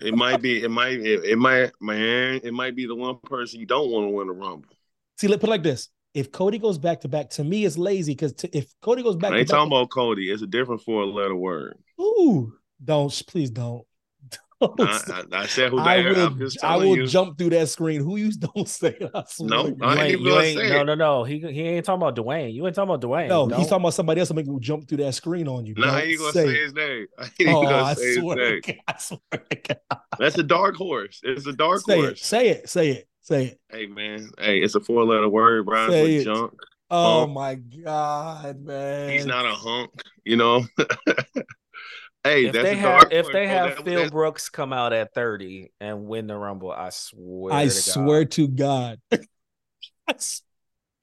[0.00, 0.62] It might be.
[0.62, 0.98] It might.
[0.98, 1.72] It, it might.
[1.78, 4.64] Man, it might be the one person you don't want to win a Rumble.
[5.18, 7.78] See, let put it like this: if Cody goes back to back, to me it's
[7.78, 10.30] lazy because if Cody goes back I to ain't back, talking about Cody.
[10.30, 11.78] It's a different four-letter word.
[12.00, 12.52] ooh,
[12.82, 13.84] don't please don't.
[14.60, 17.06] Don't I, I, I said who I will, I'm just I will you.
[17.06, 18.02] jump through that screen.
[18.02, 19.10] Who you don't say it?
[19.14, 21.24] I swear No, to I ain't ain't, you ain't say no no no.
[21.24, 22.52] He he ain't talking about Dwayne.
[22.52, 23.28] You ain't talking about Dwayne.
[23.28, 24.28] No, Don't- he's talking about somebody else.
[24.28, 25.74] Somebing who jump through that screen on you.
[25.78, 27.06] Nah, I ain't gonna say say his name.
[27.18, 28.60] I ain't Oh, gonna I say his swear, name.
[28.60, 29.98] to God, I swear to God.
[30.18, 31.20] That's a dark horse.
[31.24, 32.04] It's a dark Say it.
[32.04, 32.22] horse.
[32.22, 32.68] Say it.
[32.68, 33.08] Say it.
[33.30, 33.60] Say it.
[33.70, 34.28] Hey man.
[34.38, 35.66] Hey, it's a four-letter word.
[35.66, 36.24] Rhymes Say with it.
[36.24, 36.52] junk.
[36.90, 37.32] Oh Hunk.
[37.32, 39.10] my God, man.
[39.10, 39.90] He's not a hunk.
[40.24, 40.64] You know.
[42.24, 43.54] hey, if that's they a have dark if horse, they bro.
[43.54, 47.54] have That- Phil that's- Brooks come out at 30 and win the Rumble, I swear
[47.54, 48.30] I to swear God.
[48.32, 48.98] to God.
[49.12, 50.42] I s-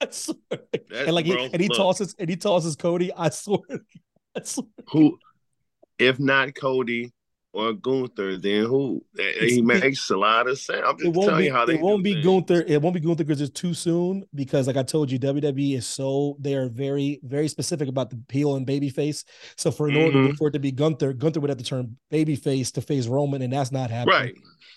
[0.00, 0.60] I swear to
[0.90, 3.10] That's and like he, and he look, tosses and he tosses Cody.
[3.16, 3.60] I swear,
[4.36, 4.66] I swear.
[4.92, 5.18] who,
[5.98, 7.12] if not Cody
[7.52, 9.04] or Gunther, then who?
[9.40, 10.82] He makes a lot of sense.
[10.84, 11.46] I'm It just won't telling be.
[11.46, 12.24] you how they It won't do be things.
[12.24, 12.64] Gunther.
[12.66, 14.24] It won't be Gunther because it's too soon.
[14.34, 18.20] Because like I told you, WWE is so they are very very specific about the
[18.30, 19.24] heel and baby face.
[19.56, 20.36] So for in order Mhm.
[20.36, 23.42] for it to be Gunther, Gunther would have to turn baby face to face Roman,
[23.42, 24.14] and that's not happening.
[24.20, 24.34] Right.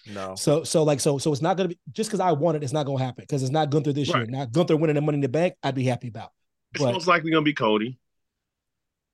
[0.07, 0.35] No.
[0.35, 2.73] So so like so so it's not gonna be just because I want it, it's
[2.73, 4.25] not gonna happen because it's not Gunther this year.
[4.25, 6.31] Not Gunther winning the Money in the Bank, I'd be happy about.
[6.73, 7.99] It's But most likely gonna be Cody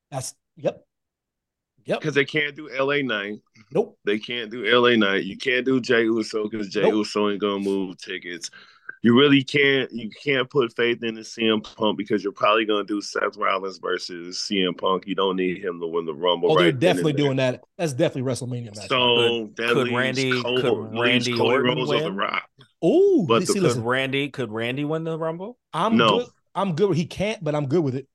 [0.09, 0.85] that's yep,
[1.87, 1.99] yep.
[1.99, 3.39] because they can't do LA Knight.
[3.71, 3.97] Nope.
[4.05, 5.23] They can't do LA Knight.
[5.23, 6.93] You can't do Jay Uso because Jay Nope.
[6.93, 8.51] Uso ain't gonna move tickets.
[9.03, 9.91] You really can't.
[9.91, 13.77] You can't put faith in the CM Punk because you're probably gonna do Seth Rollins
[13.77, 15.05] versus CM Punk.
[15.05, 16.51] You don't need him to win the Rumble.
[16.51, 17.63] Oh, they're right then and definitely doing that.
[17.77, 18.87] That's definitely WrestleMania match.
[18.87, 22.15] So that could Randy- Cole, could Randy Cody Orton Rhodes on the win?
[22.15, 22.49] rock.
[22.81, 25.57] Oh, But see, the- listen, Could Randy could Randy win the Rumble?
[25.73, 26.19] I'm No.
[26.19, 26.27] good.
[26.55, 26.95] I'm good.
[26.97, 28.07] He can't, but I'm good with it.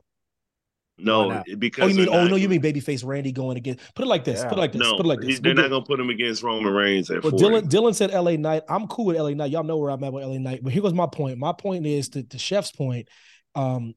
[0.98, 2.08] No, because Oh, you mean?
[2.10, 3.78] Oh no, you mean babyface Randy going again?
[3.94, 4.40] Put it like this.
[4.40, 4.48] Yeah.
[4.50, 4.80] Put it like this.
[4.82, 5.40] No, put it like this.
[5.40, 5.70] They're We're not good.
[5.70, 7.44] gonna put him against Roman Reigns at Well, 40.
[7.44, 8.62] Dylan, Dylan said LA Knight.
[8.68, 9.50] I'm cool with LA Knight.
[9.50, 10.60] Y'all know where I'm at with LA Knight.
[10.62, 11.38] But here goes my point.
[11.38, 13.08] My point is to the chef's point.
[13.54, 13.94] Um,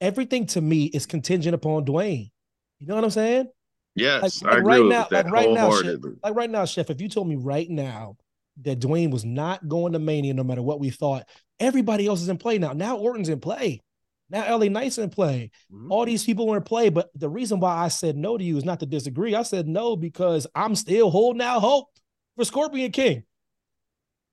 [0.00, 2.30] everything to me is contingent upon Dwayne.
[2.80, 3.48] You know what I'm saying?
[3.94, 6.12] yes, like I agree right now- like right now, wholeheartedly.
[6.22, 8.16] Like right now, Chef, if you told me right now
[8.62, 11.28] that Dwayne was not going to Mania no matter what we thought,
[11.60, 12.72] everybody else is in play now.
[12.72, 13.82] Now Orton's in play.
[14.30, 15.50] Now LA Knight's in play.
[15.72, 15.90] Mhm.
[15.90, 16.88] All these people are in play.
[16.90, 19.34] But the reason why I said no to you is not to disagree.
[19.34, 21.88] I said no because I'm still holding out hope
[22.36, 23.24] for Scorpion King.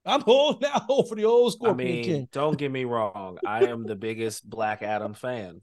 [0.04, 2.28] I'm holding out hope for the old I Scorpion mean, King.
[2.30, 3.38] don't get me wrong.
[3.44, 5.60] I am the biggest Black Adam fan,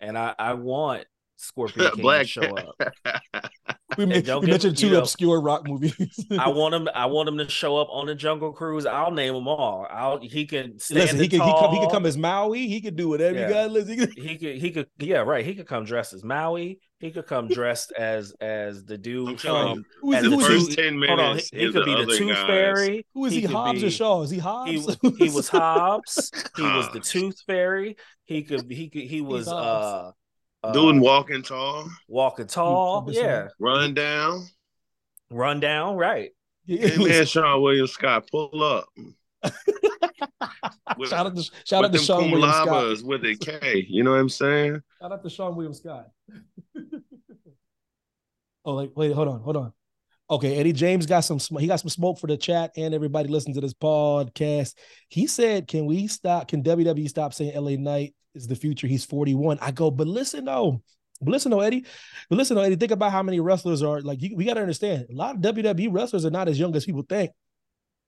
[0.00, 1.04] and I I want
[1.36, 2.94] Scorpion King Black to show up.
[3.96, 5.94] We, and we get- mentioned you two know, obscure rock movies.
[6.38, 6.88] I want him.
[6.94, 8.86] I want him to show up on the Jungle Cruise.
[8.86, 9.86] I'll name them all.
[9.90, 10.20] I'll.
[10.20, 12.68] He can stand Listen, he it could, he, come, he could come as Maui.
[12.68, 13.48] He could do whatever Yeah.
[13.48, 13.70] you got.
[13.70, 14.56] Listen, he could- He could.
[14.56, 14.86] He could.
[14.98, 15.44] Yeah, right.
[15.44, 16.78] He could come dressed as Maui.
[17.00, 19.84] He could come dressed as as the dude telling from.
[20.00, 20.76] who is, as he- the who the is first he?
[20.76, 21.16] 10 Hold on.
[21.16, 22.46] minutes He, he is could be the Tooth guys.
[22.46, 23.06] Fairy.
[23.14, 23.40] Who is he?
[23.42, 24.22] could Hobbs or be- Shaw?
[24.22, 24.96] Is he He, Hobbs?
[25.18, 26.30] he was Hobbs.
[26.56, 27.96] He was the Tooth Fairy.
[28.24, 28.70] He could.
[28.70, 29.02] He could.
[29.02, 30.16] He was uh, Hobbs.
[30.62, 33.04] Uh Doing walking tall, walking tall.
[33.08, 34.46] Yeah, run down.
[35.28, 35.96] run down.
[35.96, 36.30] Right.
[36.66, 38.86] Hey man, Seann William Scott, pull up.
[40.96, 42.68] With, shout out to shout out to Sean cum William Scott.
[42.68, 43.84] labas with a K.
[43.88, 44.80] You know what I'm saying?
[45.00, 46.08] Shout out to Seann William Scott.
[48.64, 49.72] oh, like wait, hold on, hold on.
[50.30, 51.38] Okay, Eddie James got some.
[51.38, 54.74] sm- He got some smoke for the chat and everybody listening to this podcast.
[55.08, 56.48] He said, "Can we stop?
[56.48, 58.86] Can WWE stop saying LA Knight is the future?
[58.86, 60.80] He's 41." I go, but listen though,
[61.20, 61.84] but listen though, Eddie,
[62.30, 62.76] but listen though, Eddie.
[62.76, 64.22] Think about how many wrestlers are like.
[64.22, 65.06] You, we got to understand.
[65.10, 67.30] A lot of WWE wrestlers are not as young as people think.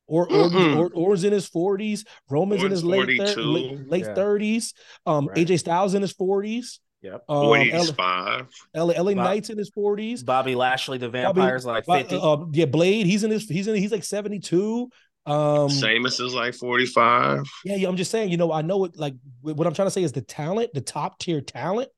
[0.07, 0.77] Or Orton's, Mm-mm.
[0.79, 4.15] or, Orton's in his 40s, Roman's in his late, thir- late, late Yeah.
[4.15, 4.75] 30s,
[5.07, 5.39] um, Right.
[5.39, 6.79] AJ Styles in his 40s.
[7.05, 7.25] Yep.
[7.29, 8.49] Um, Forties L- five.
[8.75, 10.23] LA, LA Bob- Knight's in his forties.
[10.23, 12.19] Bobby Lashley, the vampire's like fifty.
[12.21, 13.05] Uh, yeah, Blade.
[13.07, 13.47] He's in his.
[13.47, 13.75] He's in.
[13.77, 14.89] He's like seventy two.
[15.27, 17.45] Um, Sheamus is like 45.
[17.65, 17.89] yeah, yeah.
[17.89, 18.31] I'm just saying.
[18.31, 18.97] You know, I know it.
[18.97, 21.89] Like what I'm trying to say is the talent, the top tier talent,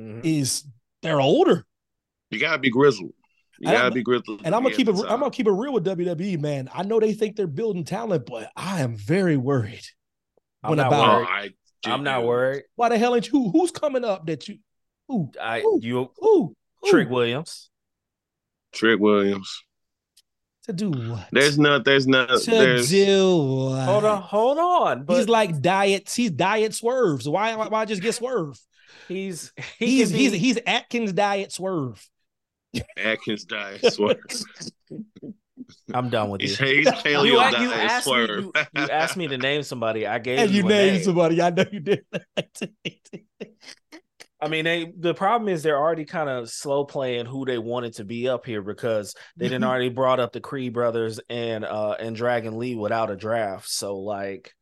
[0.00, 0.20] Mhm.
[0.24, 0.64] is
[1.02, 1.66] they're older.
[2.30, 3.12] You gotta be grizzled.
[3.58, 4.42] You And gotta I'm- be grizzled.
[4.44, 4.96] And I'm gonna keep it.
[4.96, 6.68] at I'm gonna keep it real with WWE, man.
[6.72, 9.84] I know they think they're building talent, but I am very worried.
[10.64, 11.54] I'm When not about worried.
[11.84, 12.26] I I'm not do.
[12.26, 12.64] worried.
[12.76, 13.50] why the hell ain't you?
[13.50, 14.58] Who's coming up that you?
[15.08, 15.30] Who?
[15.40, 15.78] I Ooh.
[15.82, 16.56] you Who?
[16.86, 17.14] Trick Who?
[17.14, 17.70] Williams.
[18.72, 19.62] Trick Williams.
[20.64, 21.28] to do what?
[21.32, 21.84] There's not.
[21.84, 22.28] There's not.
[22.42, 22.88] to There's.
[22.88, 23.84] do what?
[23.84, 25.04] Hold on, hold on.
[25.04, 26.10] But he's like diet.
[26.10, 27.28] He's diet swerves.
[27.28, 27.54] Why?
[27.56, 28.58] Why just get swerve?
[29.08, 32.08] he's he He's can he's he's Atkins diet swerve.
[32.96, 34.16] Atkins diet swerve.
[35.94, 36.66] I'm done with He's, you.
[36.66, 38.14] he's paleo You, a- diet you asked me.
[38.14, 40.06] You, you asked me to name somebody.
[40.06, 41.02] I gave And you a named name.
[41.04, 41.40] somebody.
[41.42, 42.04] I know you did.
[44.40, 47.94] I mean, they the problem is they're already kind of slow playing who they wanted
[47.94, 51.92] to be up here because they didn't already brought up the Creed brothers and uh
[52.00, 53.68] and Dragon Lee without a draft.
[53.70, 54.52] So like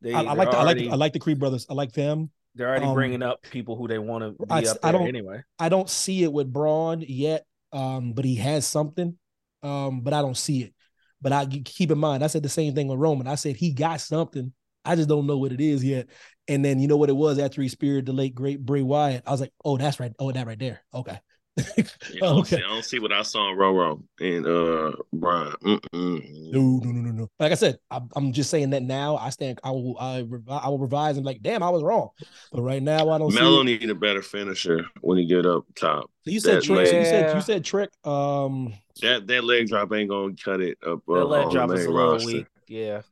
[0.00, 1.66] they I, I like the, I like the, I like the Creed brothers.
[1.68, 2.30] I like them.
[2.54, 5.08] they're already um, bringing up people who they want to be I- up I don't-
[5.08, 5.42] anyway.
[5.58, 9.18] I don't see it with Bron yet, um, but he has something,
[9.62, 10.74] um, but I don't see it.
[11.20, 13.26] But I keep in mind, I said the same thing with Roman.
[13.26, 14.52] I said he got something.
[14.84, 16.06] I just don't know what it is yet.
[16.46, 19.24] And then you know what it was after he speared the late great Bray Wyatt.
[19.26, 20.12] I was like, oh, that's right.
[20.18, 20.82] Oh, that right there.
[20.94, 21.18] Okay.
[21.56, 21.64] Yeah,
[22.16, 22.56] I, don't okay.
[22.56, 25.52] see, I don't see what I saw in Roro and uh Brian.
[25.64, 26.52] Mm-mm.
[26.52, 27.28] No, no, no, no, no.
[27.40, 29.16] Like I said, I'm, I'm just saying that now.
[29.16, 29.58] I stand.
[29.64, 29.96] I will.
[29.98, 32.10] I, revi- I will revise and like, damn, I was wrong.
[32.52, 33.78] But right now, I don't Melo see.
[33.78, 36.10] Need a better finisher when he get up top.
[36.24, 36.88] So you said that trick.
[36.88, 37.90] So you said you said trick.
[38.04, 41.86] Um, That that leg drop ain't gonna cut it up uh, leg drop is a
[41.86, 42.26] main little roster.
[42.26, 42.46] weak.
[42.68, 43.02] Yeah.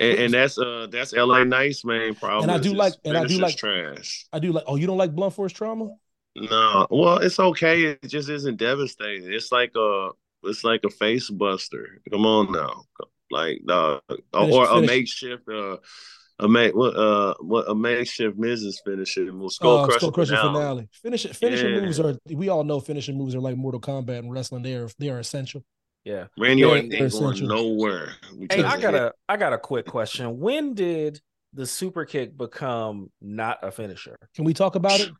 [0.00, 2.44] And, and that's uh that's LA Nice man problem.
[2.48, 4.26] And I do like- and I do like- trash.
[4.32, 4.64] I do like.
[4.66, 5.90] Oh, you don't like blunt force trauma?
[6.50, 7.82] No, well, it's okay.
[7.84, 9.32] It just isn't devastating.
[9.32, 10.10] It's like a
[10.44, 12.00] it's like a face buster.
[12.10, 12.84] Come on now,
[13.30, 13.98] like uh,
[14.34, 15.76] Finish- or a makeshift uh
[16.40, 18.74] a make what uh what a makeshift Mrs.
[18.84, 20.52] finisher will skull Uh, crushing Skull Crusher finale.
[20.54, 20.88] finale.
[20.92, 21.80] Finish finishing Yeah.
[21.80, 22.16] moves are.
[22.30, 24.62] We all know finishing moves are like Mortal Kombat and wrestling.
[24.62, 25.64] They are they are essential.
[26.04, 26.28] Yeah.
[26.38, 28.12] Randy They're- Orton they're ain't going nowhere.
[28.50, 29.02] Hey, I got it.
[29.02, 30.38] a I got a quick question.
[30.38, 31.20] When did
[31.54, 34.16] the super kick become not a finisher?
[34.36, 35.10] Can we talk about it,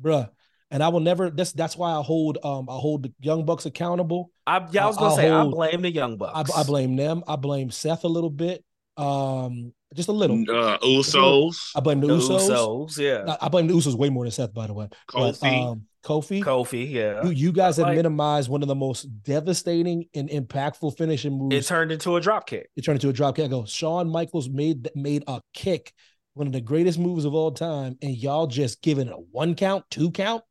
[0.00, 0.30] bruh?
[0.74, 1.30] And I will never.
[1.30, 4.32] That's that's why I hold um I hold the Young Bucks accountable.
[4.44, 6.50] I yeah, I was gonna I'll say I blame the young bucks.
[6.50, 7.22] I blame them.
[7.28, 8.64] I blame Seth a little bit.
[8.96, 10.40] Um, just a little.
[10.50, 12.48] uh, Usos, I blame the, the Usos.
[12.50, 13.36] Usos, yeah.
[13.40, 14.88] I- I blame the Usos way more than Seth, by the way.
[15.12, 15.62] But, Kofi.
[15.70, 16.42] um, Kofi.
[16.42, 17.22] Kofi, yeah.
[17.24, 21.54] You, you guys have Like- minimized one of the most devastating and impactful finishing moves.
[21.54, 22.68] It turned into a drop kick.
[22.76, 23.44] It turned into a drop kick.
[23.44, 25.92] I go, Shawn Michaels made made a kick,
[26.34, 29.54] one of the greatest moves of all time, and y'all just giving it a one
[29.54, 30.42] count, two count.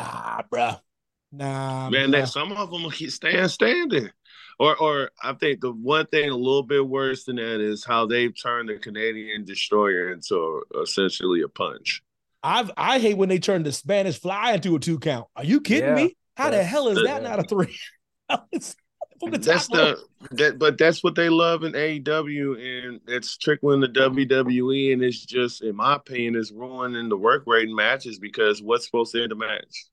[0.00, 0.80] Nah, bruh.
[1.32, 2.12] Nah, Man, bruh.
[2.12, 4.10] that some of them will keep staying standing.
[4.58, 8.06] Or, or I think the one thing a little bit worse than that is how
[8.06, 12.02] they've turned the Canadian Destroyer into essentially a punch.
[12.42, 15.28] I've I hate when they turn the Spanish fly into a two count.
[15.36, 16.16] Are you kidding Yeah, me?
[16.36, 17.78] How the hell is that not a three?
[19.20, 19.96] From the That's top rope.
[19.96, 25.02] the that, but that's what they love in AEW, and it's trickling the WWE, and
[25.02, 29.12] it's just, in my opinion, it's ruining the work rate in matches because what's supposed
[29.12, 29.86] to end the match?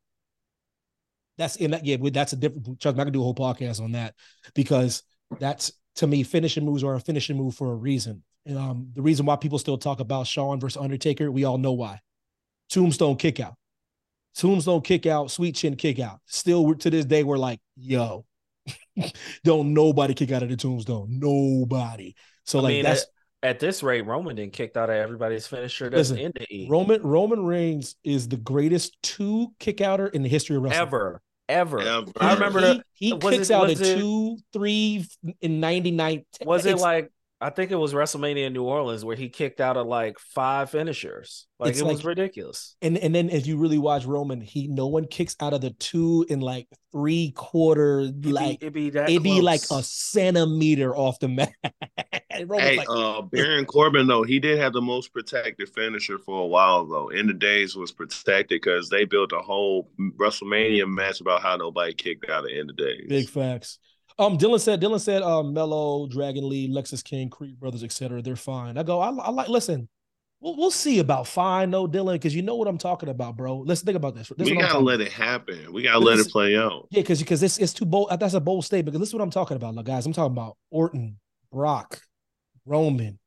[1.38, 1.86] That's in that.
[1.86, 2.80] Yeah, that's a different.
[2.80, 4.16] Trust me, I can do a whole podcast on that
[4.56, 5.04] because
[5.40, 8.24] that's to me finishing moves are a finishing move for a reason.
[8.46, 11.74] And, um, the reason why people still talk about Shawn versus Undertaker, we all know
[11.74, 12.00] why.
[12.70, 13.56] Tombstone kick out,
[14.36, 16.20] Tombstone kick out, Sweet Chin kick out.
[16.26, 18.26] Still to this day, we're like, yo,
[19.44, 22.14] don't nobody kick out of the Tombstone, nobody.
[22.46, 23.06] So I like mean, that's
[23.42, 25.90] at, at this rate, Roman didn't kicked out of everybody's finisher.
[25.90, 26.68] That's Listen, the E.
[26.70, 30.88] Roman Roman Reigns is the greatest two kick outer in the history of wrestling.
[30.88, 31.80] ever, ever.
[31.82, 32.12] Ever.
[32.20, 35.06] I remember he, the he kicks it- out a it- two, three
[35.41, 36.24] in 99.
[36.45, 39.78] Was it like I think it was WrestleMania in New Orleans where he kicked out
[39.78, 41.46] of like five finishers.
[41.60, 42.76] Like It's it was like- ridiculous.
[42.82, 45.70] and and then if you really watch Roman, he no one kicks out of the
[45.72, 49.84] two in like three quarter, It'd be- like it'd be that it'd be like a
[49.84, 51.52] centimeter off the mat.
[52.30, 56.20] And Roman's Hey, like, uh, Baron Corbin though he did have the most protected finisher
[56.20, 57.08] for a while though.
[57.10, 61.94] End of Days was protected because they built a whole WrestleMania match about how nobody
[61.94, 63.06] kicked out of the end of days.
[63.10, 63.80] big facts.
[64.20, 68.22] Um, Dylan said, Dylan said, um, Mello, Dragon Lee, Lexis King, Creed Brothers, etc.
[68.22, 68.78] They're fine.
[68.78, 69.47] I go, I, I like.
[69.47, 69.88] Listen,
[70.41, 73.57] we'll, we'll see about fine, though, Dylan, because you know what I'm talking about, bro.
[73.59, 74.30] Let's think about this.
[74.36, 75.07] this we gotta let about.
[75.07, 75.72] it happen.
[75.72, 76.88] We gotta let This- it play out.
[76.89, 78.09] Yeah, because because this it's too bold.
[78.20, 78.88] That's a bold statement.
[78.93, 80.05] Because this is what I'm talking about, like guys.
[80.07, 81.20] I'm talking about Orton,
[81.51, 82.01] Brock,
[82.65, 83.20] Roman,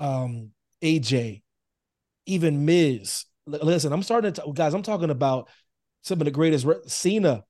[0.00, 0.50] um,
[0.82, 1.42] AJ,
[2.26, 3.24] even Miz.
[3.52, 4.74] L- Listen, I'm starting to guys.
[4.74, 5.48] I'm talking about
[6.02, 6.64] some of the greatest.
[6.64, 7.44] re- Cena,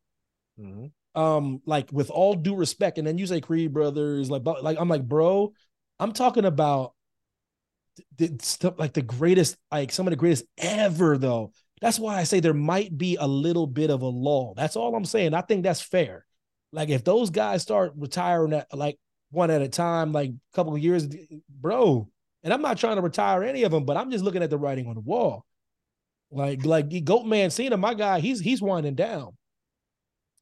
[0.60, 0.90] Mhm.
[1.14, 4.88] Um, like with all due respect, and then you say Creed brothers, like, like I'm
[4.88, 5.52] like, bro,
[5.98, 6.94] I'm talking about
[8.18, 11.52] the, the stuff like the greatest, like some of the greatest ever, though.
[11.80, 14.54] That's why I say there might be a little bit of a lull.
[14.56, 15.34] That's all I'm saying.
[15.34, 16.24] I think that's fair.
[16.72, 18.98] Like if those guys start retiring at like
[19.30, 21.06] one at a time, like a couple of years,
[21.48, 22.08] bro.
[22.42, 24.58] And I'm not trying to retire any of them, but I'm just looking at the
[24.58, 25.44] writing on the wall.
[26.30, 29.36] Like like Goat Man Cena, my guy, he's he's winding down,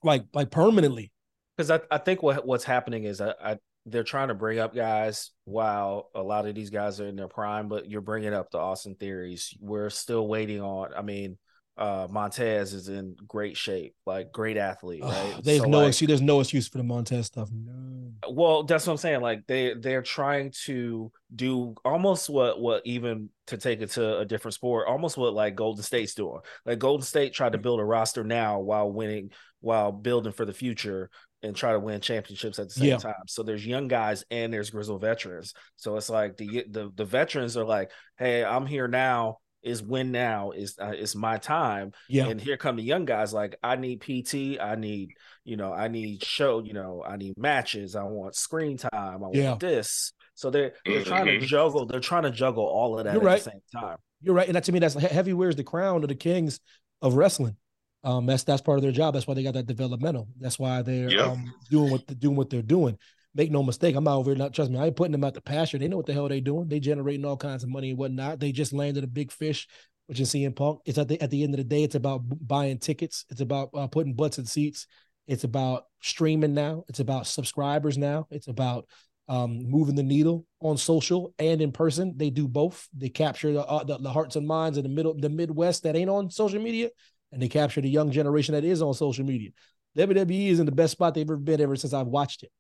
[0.03, 1.13] like like permanently.
[1.57, 4.75] because I, I think what what's happening is I, I they're trying to bring up
[4.75, 8.51] guys while a lot of these guys are in their prime, but you're bringing up
[8.51, 9.57] the Austin Theorys.
[9.61, 10.91] We're still waiting on.
[10.97, 11.37] I mean,
[11.83, 15.35] uh Montez is in great shape, like great athlete, right?
[15.43, 16.09] There's So, no like, excuse.
[16.09, 17.51] There's no excuse for the Montez stuff.
[17.53, 18.13] No.
[18.31, 19.21] well, that's what I'm saying.
[19.21, 24.25] Like they they're trying to do almost what what even to take it to a
[24.25, 26.39] different sport, almost what like Golden State's doing.
[26.65, 29.31] Like Golden State tried to build a roster now while winning,
[29.61, 31.11] while building for the future
[31.43, 32.97] and try to win championships at the same Yeah.
[32.99, 33.27] time.
[33.27, 35.55] So there's young guys and there's grizzled veterans.
[35.77, 39.39] So it's like the the the veterans are like, hey, I'm here now.
[39.63, 42.27] Is win now is uh, it's my time Yeah.
[42.27, 45.11] and here come the young guys like i need pt i need
[45.45, 49.17] you know i need show you know i need matches i want screen time i
[49.17, 51.43] want this so they're they're trying to Mhm.
[51.47, 53.45] juggle they're trying to juggle all of that You're at right.
[53.45, 56.09] the same time You're right, and that to me, that's heavy wears the crown of
[56.09, 56.59] the kings
[57.01, 57.57] of wrestling.
[58.05, 59.15] Um, that's that's part of their job.
[59.15, 60.27] That's why they got that developmental.
[60.41, 61.27] That's why they're Yep.
[61.27, 62.99] um doing what doing what they're doing.
[63.35, 64.39] Make no mistake, I'm not over here.
[64.39, 65.79] Not trust me, I ain't putting them out the pasture.
[65.79, 66.69] They know what the hell they doing.
[66.69, 68.41] They generating all kinds of money and whatnot.
[68.41, 69.67] They just landed a big fish,
[70.07, 70.81] which is CM Punk.
[70.85, 73.25] It's at the at the end of the day, it's about buying tickets.
[73.31, 74.87] It's about uh, putting butts in seats.
[75.27, 76.85] It's about streaming now.
[76.89, 78.27] It's about subscribers now.
[78.31, 78.87] It's about
[79.29, 82.15] um, moving the needle on social and in person.
[82.17, 82.89] They do both.
[82.97, 85.97] They capture the, uh, the, the hearts and minds in the middle, the Midwest that
[85.97, 86.91] ain't on social media,
[87.31, 89.51] and they capture the young generation that is on social media.
[89.97, 92.51] WWE is in the best spot they've ever been ever since I've watched it.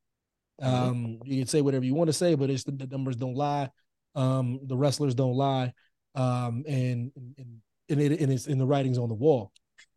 [0.62, 3.34] Um, you can say whatever you want to say, but it's the, the numbers don't
[3.34, 3.70] lie.
[4.14, 5.72] Um, the wrestlers don't lie.
[6.14, 9.52] Um, and and and, it, and it's in the writings on the wall.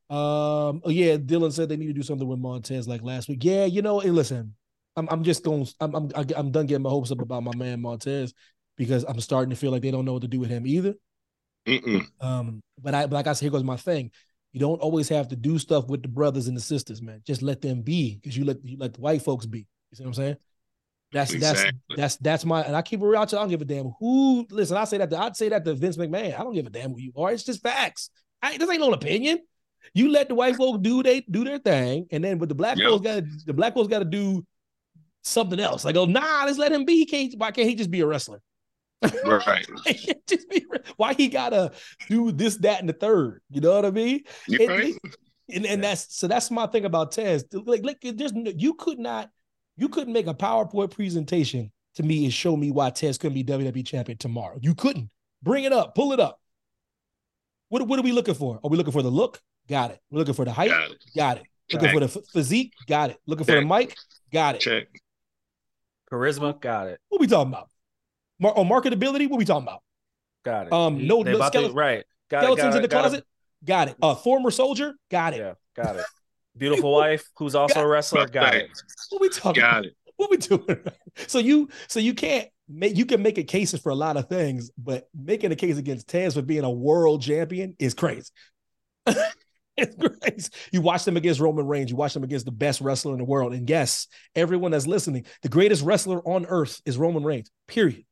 [0.09, 3.43] Um, oh yeah, Dylan said they need to do something with Montez like last week.
[3.43, 4.55] Yeah, you know, hey, listen,
[4.95, 5.68] I'm I'm just going.
[5.80, 8.34] I'm I'm I'm done getting my hopes up about my man Montez
[8.78, 10.95] because I'm starting to feel like they don't know what to do with him either.
[11.68, 12.05] Mm-mm.
[12.22, 14.11] Um, but I but like I said, here goes my thing.
[14.53, 17.22] You don't always have to do stuff with the brothers and the sisters, man.
[17.26, 19.68] Just let them be because you let you let the white folks be.
[19.91, 20.38] You see what I'm saying?
[21.16, 21.72] That's Exactly.
[21.89, 24.45] that's that's that's my and I keep it real I don't give a damn who
[24.51, 24.76] listen.
[24.76, 26.38] I say that to, I'd say that to Vince McMahon.
[26.38, 27.32] I don't give a damn who you are.
[27.32, 28.09] It's just facts.
[28.41, 29.39] I, this ain't no opinion.
[29.93, 32.78] You let the white folks do they do their thing, and then but the black
[32.78, 32.89] Yep.
[32.89, 34.45] folks got the black folks got to do
[35.24, 35.86] something else.
[35.86, 36.97] I go, oh, nah, let's let him be.
[36.97, 37.34] He can't.
[37.38, 38.41] Why can't he just be a wrestler?
[39.24, 39.66] Right.
[40.28, 40.66] just be,
[40.97, 41.72] why he gotta
[42.09, 43.41] do this, that, and the third?
[43.49, 44.22] You know what I mean?
[44.47, 44.95] You're And- right.
[45.53, 47.45] And, and that's so that's my thing about Tez.
[47.53, 49.30] Like, like there's no- you could not,
[49.78, 53.43] you couldn't make a PowerPoint presentation to me and show me why Tez couldn't be
[53.43, 54.57] WWE champion tomorrow.
[54.61, 55.09] You couldn't.
[55.43, 56.39] Bring it up, pull it up.
[57.69, 58.59] What what are we looking for?
[58.63, 59.41] Are we looking for the look?
[59.67, 59.99] Got it.
[60.09, 60.69] We're looking for the height.
[60.69, 61.03] Got it.
[61.15, 61.43] Got it.
[61.73, 61.93] Looking Check.
[61.93, 62.73] for the ph- physique.
[62.88, 63.17] Got it.
[63.26, 63.95] Looking for the mic.
[64.32, 64.61] Got it.
[64.61, 64.88] Check.
[66.11, 66.99] Charisma, got it.
[67.09, 67.69] What we talking about?
[68.39, 69.28] Mar- oh, marketability.
[69.30, 69.82] What we talking about?
[70.43, 70.73] Got it.
[70.73, 72.05] Um, no- no about to- skeleton- right.
[72.30, 73.01] Got it, Skeletons got in the it, got it.
[73.01, 73.26] closet.
[73.65, 73.95] Got it.
[74.01, 74.93] Uh, former soldier.
[75.09, 75.38] Got it.
[75.39, 76.05] Yeah, got it.
[76.58, 78.70] Beautiful wife, who's also a wrestler, got it.
[79.10, 79.62] What we talking?
[79.62, 79.86] Got about?
[79.86, 79.95] it.
[80.18, 80.66] What we doing?
[81.28, 84.28] So you, so you can't make you can make a cases for a lot of
[84.28, 88.30] things, but making a case against Taz for being a world champion is crazy.
[89.78, 90.49] it's crazy.
[90.74, 91.89] You watch them against Roman Reigns.
[91.89, 95.26] You watch them against the best wrestler in the world, and yes, everyone that's listening,
[95.41, 97.49] the greatest wrestler on earth is Roman Reigns.
[97.68, 98.03] Period.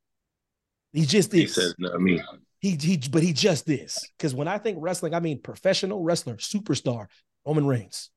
[0.94, 1.54] He just He is.
[1.54, 2.22] said, not me.
[2.60, 3.98] He he, but he just is.
[4.16, 7.06] Because when I think wrestling, I mean professional wrestler, superstar,
[7.46, 8.08] Roman Reigns.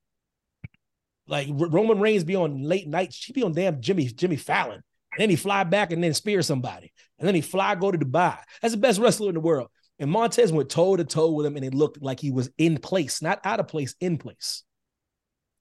[1.28, 4.82] Like Roman Reigns be on late night, she be on damn Jimmy Jimmy Fallon.
[5.14, 7.98] And then he fly back and then spear somebody, and then he fly go to
[7.98, 8.38] Dubai.
[8.62, 9.70] That's the best wrestler in the world.
[10.00, 12.78] And Montez went toe to toe with him, and it looked like he was in
[12.78, 14.64] place, not out of place, in place.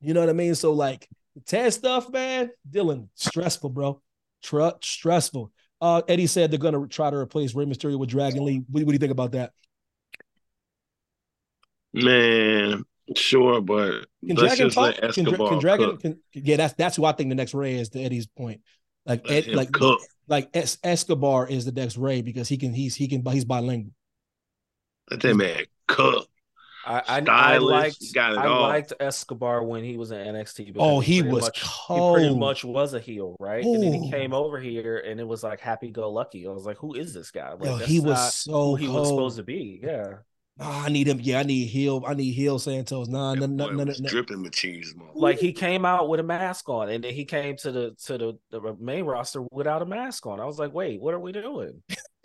[0.00, 0.54] You know what I mean?
[0.54, 4.02] So like the Taz stuff, man, Dylan, stressful, bro.
[4.42, 5.52] Tr- stressful.
[5.80, 8.62] Uh, Eddie said they're gonna try to replace Rey Mysterio with Dragon Lee.
[8.70, 9.52] What, what do you think about that?
[11.92, 15.12] Man, sure, but Can let's Dragon just let talk?
[15.14, 15.90] Can, can Dragon?
[15.90, 16.00] cook.
[16.00, 17.90] Can, yeah, that's that's who I think the next Rey is.
[17.90, 18.60] To Eddie's point,
[19.04, 20.00] like Ed, like cook.
[20.28, 23.92] like es- Escobar is the next Rey because he can he's he can he's bilingual.
[25.10, 26.28] Let that man cook.
[26.84, 28.62] I, I, I liked got it I all.
[28.62, 30.76] liked Escobar when he was in NXT.
[30.78, 33.64] Oh, he pretty was much, He pretty much was a heel, right?
[33.64, 36.46] And then he came over here, and it was like happy go lucky.
[36.46, 37.52] I was like, who is this guy?
[37.54, 39.80] Like, Yo, that's he was not so who he was supposed to be.
[39.82, 40.18] Yeah,
[40.58, 41.18] Nah, I need him.
[41.20, 42.02] Yeah, I need heel.
[42.06, 43.08] I need heel Santos.
[43.08, 45.10] Nah, That none, boy none, none, was none, dripping machismo.
[45.14, 48.16] like he came out with a mask on, and then he came to the to
[48.16, 50.40] the, the main roster without a mask on.
[50.40, 51.82] I was like, wait, what are we doing?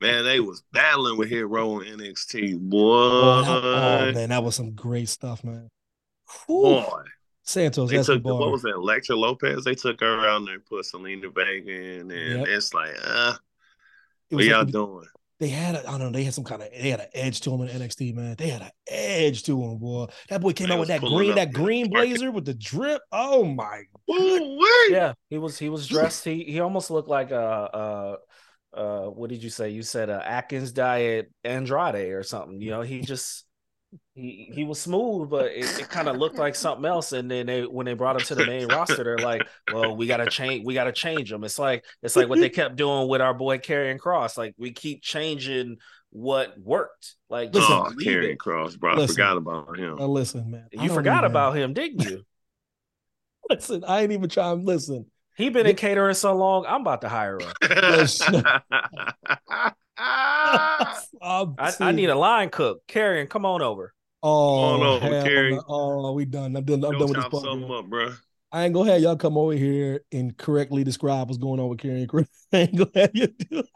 [0.00, 2.58] Man, they was battling with Hero on NXT.
[2.60, 5.68] Boy, oh, oh, man, that was some great stuff, man.
[6.46, 6.62] Whew.
[6.62, 7.02] boy.
[7.44, 8.38] Santos They took Escobar.
[8.38, 8.74] what was that?
[8.74, 9.64] Elektra Lopez.
[9.64, 12.48] They took her out there and put Zelina Vega in, and Yep.
[12.48, 13.34] it's like, uh,
[14.30, 15.06] It what y'all like- doing?
[15.42, 17.40] They had, a, I don't know, they had some kind of, they had an edge
[17.40, 18.36] to him in NXT, man.
[18.38, 20.06] They had an edge to him, boy.
[20.28, 22.54] That boy came Man out with that green, up that in green blazer with the
[22.54, 23.02] drip.
[23.10, 24.92] Oh my Ooh, wait.
[24.92, 26.24] Yeah, he was he was dressed.
[26.24, 28.16] He he almost looked like a uh
[28.72, 29.70] uh what did you say?
[29.70, 32.60] You said a Atkins diet Andrade or something.
[32.60, 33.44] You know, he just
[34.14, 37.12] he he was smooth, but it, it kind of looked like something else.
[37.12, 40.06] And then they when they brought him to the main roster, they're like, "Well, we
[40.06, 40.64] gotta change.
[40.64, 43.58] We gotta change him." It's like it's like what they kept doing with our boy
[43.58, 44.36] Karrion Kross.
[44.36, 45.78] Like we keep changing
[46.10, 47.14] what worked.
[47.30, 48.36] Like just oh, leave Karrion.
[48.36, 48.92] Kross, bro.
[48.92, 49.14] I Listen.
[49.14, 49.96] forgot about him.
[49.96, 50.68] Now listen, man.
[50.72, 52.24] You forgot even- about him, didn't you?
[53.50, 54.64] Listen, I ain't even trying.
[54.64, 56.64] Listen, He been in catering so long.
[56.66, 57.52] I'm about to hire him.
[59.98, 60.06] listen.
[60.08, 62.86] Ah, I'm I, I need a line cook.
[62.88, 63.94] Karrion, come on over.
[64.22, 65.58] Oh, on over, hell Kerry.
[65.68, 66.56] oh, we done.
[66.56, 66.84] I'm done.
[66.84, 67.44] I'm Go done with this part.
[67.44, 68.12] something up, bro.
[68.52, 71.78] I ain't gonna have y'all come over here and correctly describe what's going on with
[71.78, 72.28] Karrion Kross.
[72.52, 73.66] I ain't gonna have you do it.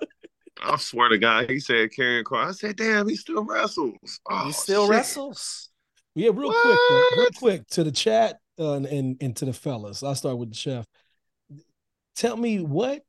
[0.63, 2.49] I swear to God, he said Karrion Kross.
[2.49, 4.21] I said, damn, he still wrestles.
[4.29, 4.91] Oh, he still shit.
[4.91, 5.71] wrestles.
[6.15, 9.53] Yeah, real quick, though, real quick to the chat uh, and, and and to the
[9.53, 10.03] fellas.
[10.03, 10.87] I'll start with the chef.
[12.15, 13.03] Tell me what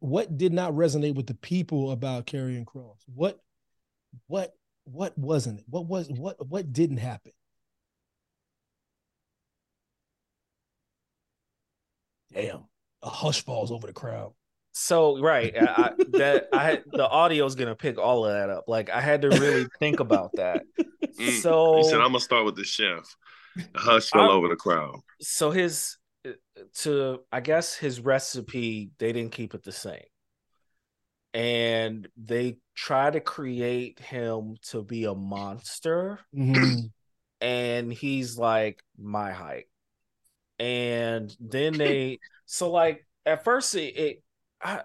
[0.00, 2.98] what did not resonate with the people about Karrion Kross?
[3.14, 3.40] What
[4.26, 4.52] what
[4.84, 5.64] what wasn't it?
[5.68, 7.32] What was what what didn't happen?
[12.32, 12.64] Damn.
[13.02, 14.32] a hush falls over the crowd.
[14.72, 18.50] So right, I, I, that I had the audio is gonna pick all of that
[18.50, 18.64] up.
[18.68, 20.62] Like I had to really think about that.
[21.18, 21.40] Mm.
[21.40, 23.16] So he said, "I'm gonna start with the chef."
[23.56, 25.00] The hush fell I'm- over the crowd.
[25.22, 25.96] so his
[26.74, 30.04] to I guess his recipe they didn't keep it the same.
[31.34, 36.90] And they try to create him to be a monster Mhm.
[37.40, 39.66] and he's like my height.
[40.58, 44.22] And then they so like at first it, it
[44.62, 44.82] I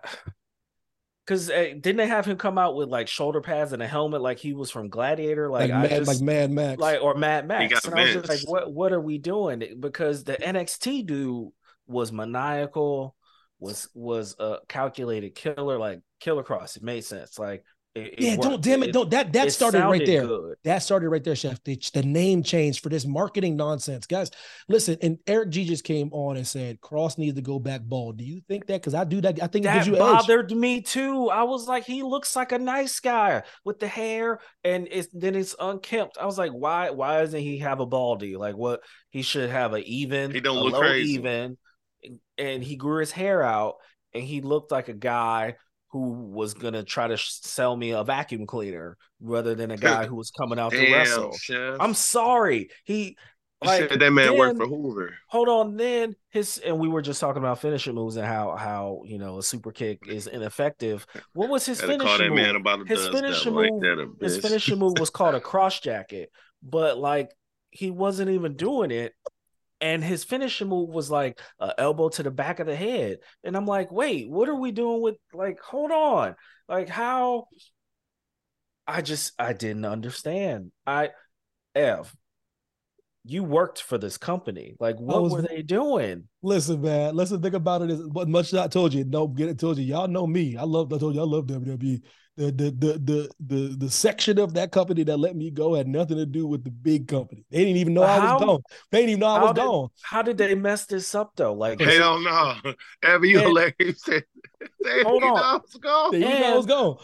[1.32, 4.21] because eh, didn't they have him come out with like shoulder pads and a helmet
[4.21, 5.49] like he was from Gladiator?
[5.49, 6.77] Like, Like, I Mad, just, like Mad Max.
[6.77, 7.73] like or Mad He Max.
[7.73, 9.63] got And I was just like, what what are we doing?
[9.79, 11.47] Because the NXT dude
[11.88, 13.15] was maniacal,
[13.59, 16.75] was was a calculated killer, like Killer Kross.
[16.75, 17.39] It made sense.
[17.39, 17.63] Like
[17.93, 20.25] it, it yeah, don't damn it, don't that that started right there.
[20.25, 20.55] good.
[20.63, 21.61] That started right there, Chef.
[21.63, 24.31] The, the name change for this marketing nonsense, guys.
[24.69, 28.17] Listen, and Eric G just came on and said Kross needs to go back bald.
[28.17, 28.81] Do you think that?
[28.81, 29.43] Because I do that.
[29.43, 30.27] I think it That gives you an edge.
[30.27, 31.29] bothered me too.
[31.29, 35.35] I was like, he looks like a nice guy with the hair, and it's then
[35.35, 36.17] it's unkempt.
[36.17, 36.91] I was like, why?
[36.91, 38.37] Why doesn't he have a baldy?
[38.37, 38.81] Like, what?
[39.09, 41.13] He should have an even, He don't a look low crazy.
[41.15, 41.57] even,
[42.37, 43.75] and he grew his hair out,
[44.13, 45.55] and he looked like a guy
[45.91, 50.05] who was gonna try to sh- sell me a vacuum cleaner rather than a guy
[50.05, 51.33] who was coming out to wrestle.
[51.37, 51.77] chef.
[51.79, 52.69] I'm sorry.
[52.85, 53.17] He
[53.63, 55.13] like said that man worked for Hoover.
[55.27, 59.03] hold on then his and we were just talking about finishing moves and how how
[59.05, 63.07] you know a super kick is ineffective what was his finishing move man about his
[63.09, 66.31] finishing move that his finishing move was called a Kross Jacket
[66.63, 67.29] but like
[67.69, 69.13] he wasn't even doing it
[69.82, 73.19] and his finishing move was like a elbow to the back of the head.
[73.43, 76.36] And i'm like wait what are we doing with like hold on.
[76.69, 77.47] Like how?
[78.88, 80.71] I just i didn't understand.
[80.86, 81.09] I
[81.75, 82.13] ev
[83.24, 87.15] you worked for this company like what was- were they doing Listen, man.
[87.15, 87.91] Listen, think about it.
[87.91, 89.03] As what much as I told you.
[89.03, 89.59] No, get it.
[89.59, 89.84] Told you.
[89.86, 90.57] Y'all know me.
[90.57, 90.91] I love.
[90.91, 91.22] I told you.
[91.22, 92.01] I love WWE.
[92.36, 95.88] The the the the the the section of that company that let me go had
[95.88, 97.45] nothing to do with the big company.
[97.51, 98.61] They didn't even know But I was gone.
[98.89, 99.88] They didn't even know I how was did, gone.
[100.01, 102.55] how did they mess this up though like Hell no.
[103.03, 104.01] Ever you And- hilarious.
[104.01, 104.24] Said,
[104.84, 105.36] they hold on.
[105.36, 106.11] Know I was gone.
[106.13, 106.97] They didn't know I was gone.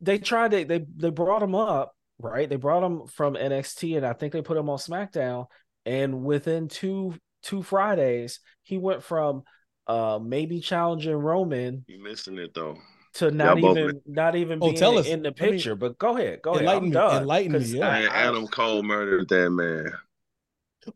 [0.00, 4.06] they tried to they they brought him up right they brought him from nxt and
[4.06, 5.46] i think they put him on smackdown
[5.86, 9.42] and within two two fridays he went from
[9.86, 12.76] uh maybe challenging roman You missing it though.
[13.14, 15.06] to not both even not even Oh, being tell us.
[15.06, 17.52] in the Let me- picture but go ahead go ahead Enlighten i'm me, done enlighten
[17.52, 17.88] me, 'cause yeah.
[17.88, 19.92] I- Adam Cole murdered that man.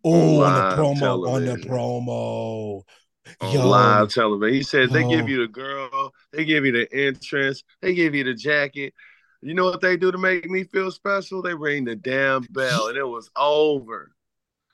[0.02, 1.28] Oh, on the promo.
[1.28, 2.82] On the promo.
[3.40, 3.68] On Yo.
[3.68, 4.54] live television.
[4.54, 8.24] He said they give you the girl, they give you the entrance, they give you
[8.24, 8.94] the jacket.
[9.44, 11.42] You know what they do to make me feel special?
[11.42, 14.10] They ring the damn bell, and it was over.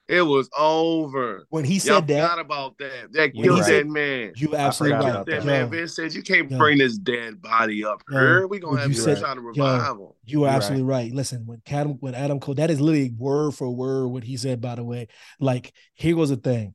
[0.08, 1.44] It was over.
[1.50, 3.12] When he Y'all said that, about that.
[3.12, 3.68] That You're killed right.
[3.70, 4.32] that man.
[4.36, 5.10] you absolutely forgot right.
[5.14, 5.46] about That that.
[5.46, 6.58] man, Vince said you can't Yo.
[6.58, 8.18] bring this dead body up Yo.
[8.18, 8.46] here.
[8.48, 9.98] We gonna When have you you said- try to yo, revive him.
[9.98, 11.12] You are You're absolutely right.
[11.12, 14.60] Listen, when Adam when Adam Cole, that is literally word for word what he said.
[14.60, 15.06] By the way,
[15.38, 16.74] like here was the thing.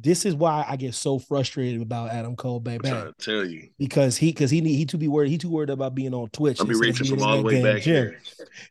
[0.00, 3.70] This is why I get so frustrated about Adam Cole, I'm trying to tell you.
[3.78, 6.28] because he because he need he too be worried he too worried about being on
[6.30, 6.60] Twitch.
[6.60, 7.94] I'll be reaching from all the way back gym.
[7.94, 8.20] here.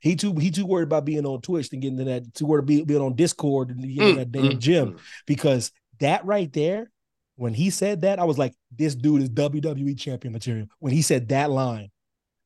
[0.01, 2.69] He too he too worried about being on Twitch than getting to that too worried
[2.69, 4.99] about being on Discord and getting in Mm, that damn mm, gym mm.
[5.25, 6.91] because that right there,
[7.35, 10.67] when he said that, I was like, this dude is WWE champion material.
[10.79, 11.89] When he said that line,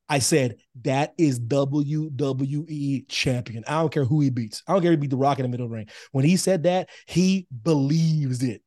[0.10, 3.64] I said that is WWE champion.
[3.68, 4.62] I don't care who he beats.
[4.68, 5.90] I don't care if he beat the Rock in the middle of the ring.
[6.12, 8.62] When he said that, he believes it.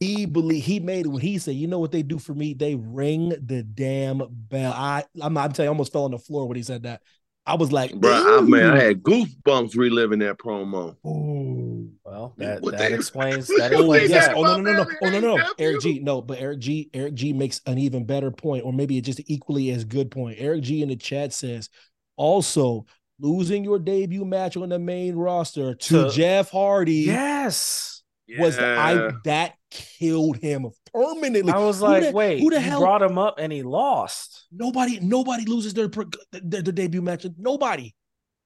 [0.00, 2.54] He believe he made it when he said, "You know what they do for me?
[2.54, 6.18] They ring the damn bell." I I'm, I'm telling you, I almost fell on the
[6.18, 7.02] floor when he said that.
[7.46, 10.96] I was like, Bro, I, man, I had goosebumps reliving that promo.
[11.06, 11.90] Ooh.
[12.02, 14.32] well that What that they- explains that Oh explains yes.
[14.34, 14.90] Oh no no no no.
[15.02, 15.38] Oh no no.
[15.38, 15.80] ain't Eric.
[15.80, 15.98] G.
[15.98, 16.88] No, but Eric G.
[16.94, 17.32] Eric G.
[17.34, 20.36] makes an even better point, or maybe just equally as good point.
[20.40, 20.80] Eric G.
[20.82, 21.68] in the chat says,
[22.16, 22.86] also
[23.20, 27.93] losing your debut match on the main roster to, To- Jeff Hardy yes
[28.38, 31.52] was the, I that killed him permanently.
[31.52, 32.80] i was Who like the- wait who the you hell?
[32.80, 37.26] brought him up and he lost nobody nobody loses their, their their debut match.
[37.36, 37.94] Nobody,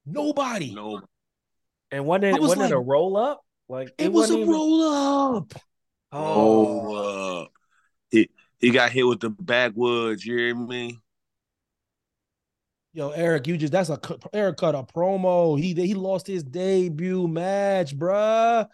[0.06, 0.74] nobody.
[0.74, 1.00] No,
[1.90, 4.48] and wasn't I it was wasn't it a roll up like It, was a even-
[4.50, 5.52] roll up.
[6.12, 7.46] oh oh, uh,
[8.10, 8.28] he
[8.58, 10.24] he got hit with the backwoods.
[10.26, 10.98] You hear me?
[12.94, 14.00] Yo, Eric, you just that's a
[14.32, 15.60] Eric cut a promo.
[15.60, 18.66] He he lost his debut match, bruh.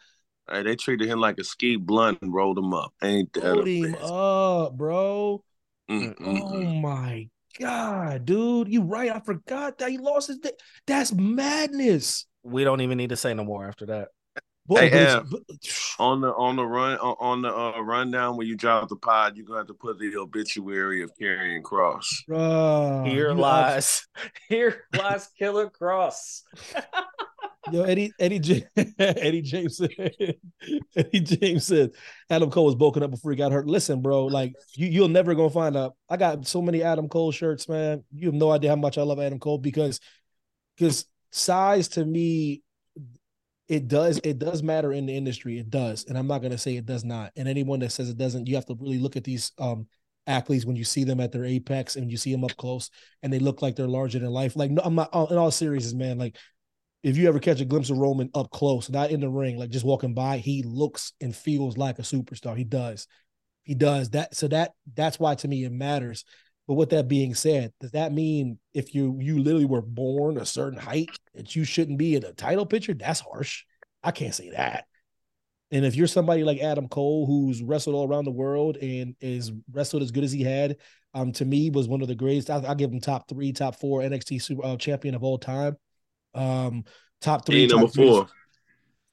[0.51, 2.93] Hey, they treated him like a ski blunt and rolled him up.
[3.03, 4.66] Ain't that a Hold him bitch?
[4.66, 5.43] up, bro.
[5.91, 8.69] Mm, mm, Oh my god, dude.
[8.69, 9.11] You right.
[9.11, 10.53] I forgot that he lost his day.
[10.87, 12.27] That's madness.
[12.43, 14.09] we don't even need to say no more after that
[14.69, 15.33] Hey, Ev,
[15.99, 19.37] on the on the run on, on the uh, rundown when you drop the pod,
[19.37, 22.07] you're gonna have to put the obituary of Karrion Kross.
[22.29, 24.07] Bruh, Here you lies,
[24.49, 26.43] here lies Killer Kross.
[27.73, 28.66] Yo, Eddie, Eddie, J-
[28.99, 29.91] Eddie James said,
[30.97, 31.93] Eddie James said,
[32.28, 33.66] Adam Cole was broken up before he got hurt.
[33.66, 35.95] Listen, bro, like you, you'll never gonna find out.
[36.09, 38.05] I got so many Adam Cole shirts, man.
[38.12, 39.99] You have no idea how much I love Adam Cole because,
[40.77, 42.62] because size to me,
[43.69, 45.59] it does, it does matter in the industry.
[45.59, 47.32] It does, and I'm not gonna say it does not.
[47.36, 49.86] And anyone that says it doesn't, you have to really look at these um
[50.27, 52.91] athletes when you see them at their apex and you see them up close,
[53.23, 54.55] and they look like they're larger than life.
[54.55, 56.19] Like, no, I'm not in all seriousness, man.
[56.19, 56.36] Like
[57.05, 59.69] if you ever catch a glimpse of Roman up close, not in the ring, like
[59.69, 62.57] just walking by, he looks and feels like a superstar.
[62.57, 63.07] He does.
[63.63, 64.35] He does that.
[64.35, 66.25] So that that's why to me it matters.
[66.67, 70.47] But with that being said, does that mean if you you literally were born a
[70.47, 72.95] certain height that you shouldn't be in a title picture?
[72.95, 73.65] That's harsh.
[74.03, 74.87] I can't say that.
[75.71, 79.53] And if you're somebody like Adam Cole, who's wrestled all around the world and is
[79.71, 80.77] wrestled as good as he had,
[81.13, 82.49] um, to me was one of the greatest.
[82.49, 85.77] I, will give him top three, top four NXT super, uh, champion of all time.
[86.35, 86.85] Um,
[87.20, 88.09] top three, top number three.
[88.09, 88.28] four.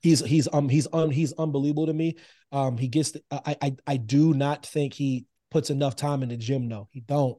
[0.02, 2.15] He's he's um he's un he's unbelievable to me.
[2.52, 3.11] Um, he gets.
[3.11, 6.69] The, I I I do not think he puts enough time in the gym.
[6.69, 6.88] though.
[6.91, 7.38] he don't.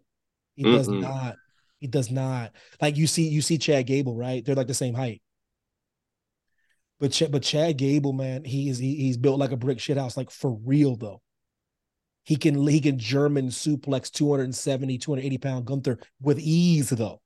[0.54, 1.00] He does Mm-mm.
[1.00, 1.36] not.
[1.80, 2.52] He does not.
[2.80, 4.44] Like you see, you see Chad Gable, right?
[4.44, 5.22] They're like the same height.
[7.00, 9.96] But Ch- but Chad Gable, man, he is he, he's built like a brick shit
[9.96, 11.20] house, like for real though.
[12.24, 17.21] He can he can German suplex 270, 280 pound Gunther with ease though.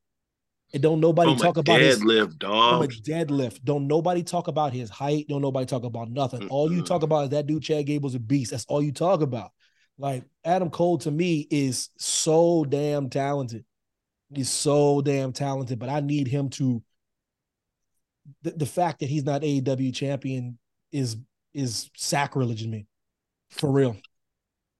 [0.72, 2.92] And don't nobody From talk about his deadlift, from a dog.
[2.92, 3.62] deadlift.
[3.62, 5.26] Don't nobody talk about his height.
[5.28, 6.48] Don't nobody talk about nothing.
[6.48, 8.50] All you talk about is that dude Chad Gable's a beast.
[8.50, 9.52] That's all you talk about.
[9.98, 13.64] Like Adam Cole to me is so damn talented.
[14.34, 16.82] He's so damn talented, but I need him to.
[18.42, 20.58] The, the fact that he's not AEW champion
[20.90, 21.16] is
[21.54, 22.86] is sacrilege to me,
[23.50, 23.96] for real.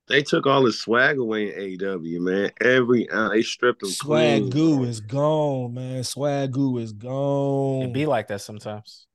[0.09, 2.51] They took all his swag away in AEW, man.
[2.61, 4.51] Every uh, they stripped him Swag clean.
[4.51, 6.05] goo is gone, man.
[6.05, 7.83] Swag goo is gone.
[7.83, 9.07] It be like that sometimes.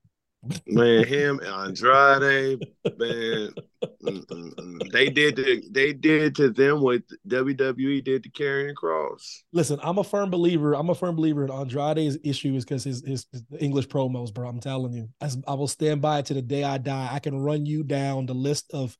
[0.65, 3.53] Man, him and Andrade, man,
[3.83, 4.91] mm, mm, mm.
[4.91, 9.43] they did to, they did to them what WWE did to Karrion Kross.
[9.53, 10.73] Listen, I'm a firm believer.
[10.73, 14.49] I'm a firm believer in Andrade's issue is because his, his his English promos, bro.
[14.49, 17.09] I'm telling you, As- I will stand by it to the day I die.
[17.11, 18.97] I can run you down the list of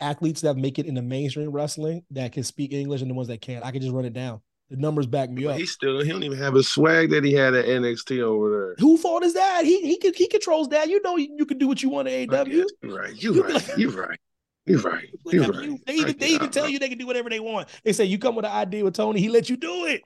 [0.00, 3.28] athletes that make it in the mainstream wrestling that can speak English and the ones
[3.28, 3.64] that can't.
[3.64, 4.40] I can just run it down.
[4.70, 5.56] The numbers back me up.
[5.58, 8.74] He still he don't even have his swag that he had at NXT over there.
[8.78, 9.64] Who fault is that?
[9.64, 10.88] He he can, he controls that.
[10.88, 12.44] You know you, you can do what you want at AW.
[12.44, 13.14] You're right.
[13.22, 13.78] You're right.
[13.78, 14.18] You're right.
[14.66, 15.08] You're right.
[15.26, 15.64] You're Like, right.
[15.66, 17.68] you- They even they even tell you they can do whatever they want.
[17.84, 20.02] They say you come with an idea with Tony, he let you do it.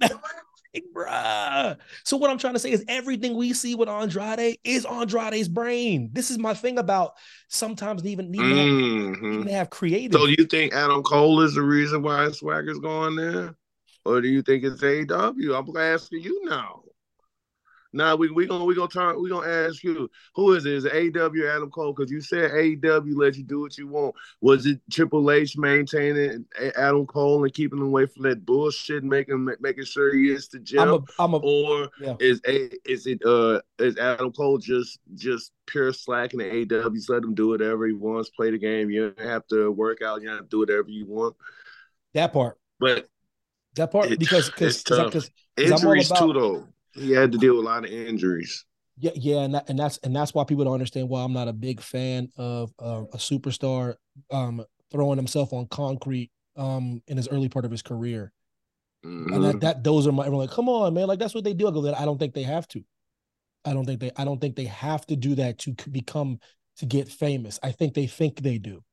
[0.74, 1.76] Like, bruh.
[2.04, 6.10] So what I'm trying to say is everything we see with Andrade is Andrade's brain.
[6.12, 7.14] This is my thing about
[7.48, 9.48] sometimes even need to have, mm-hmm.
[9.48, 10.20] have creative.
[10.20, 13.54] So you think Adam Cole is the reason why swagger's going there?
[14.04, 15.58] Or do you think it's AEW?
[15.58, 16.83] I'm asking you now.
[17.94, 20.72] Now we we gonna we gonna turn we gonna ask you who is it?
[20.72, 21.92] Is it or Adam Cole?
[21.92, 24.16] Because you said AW let you do what you want.
[24.40, 26.44] Was it Triple H maintaining
[26.76, 30.58] Adam Cole and keeping him away from that bullshit, making making sure he is the
[30.58, 30.80] gym?
[30.80, 32.16] I'm a, I'm a, or yeah.
[32.18, 36.90] is a is it uh is Adam Cole just just pure slacking the?
[36.90, 38.90] Just let him do whatever he wants, play the game.
[38.90, 40.20] You don't have to work out.
[40.20, 41.36] You don't have to do whatever you want.
[42.14, 42.58] that part.
[42.80, 43.08] But
[43.76, 46.68] That part because because because I'm all injuries about too, though.
[46.94, 48.64] He had to deal with a lot of injuries.
[48.96, 51.48] Yeah, yeah, and that, and that's and that's why people don't understand why I'm not
[51.48, 53.96] a big fan of uh, a superstar
[54.30, 58.32] um, throwing himself on concrete um, in his early part of his career.
[59.32, 59.42] And Mhm.
[59.44, 61.66] that that those are my I'm like, come on, man, like that's what they do.
[61.66, 62.84] I go, I don't think they have to.
[63.64, 66.38] I don't think they I don't think they have to do that to become
[66.78, 67.58] to get famous.
[67.62, 68.84] I think they think they do.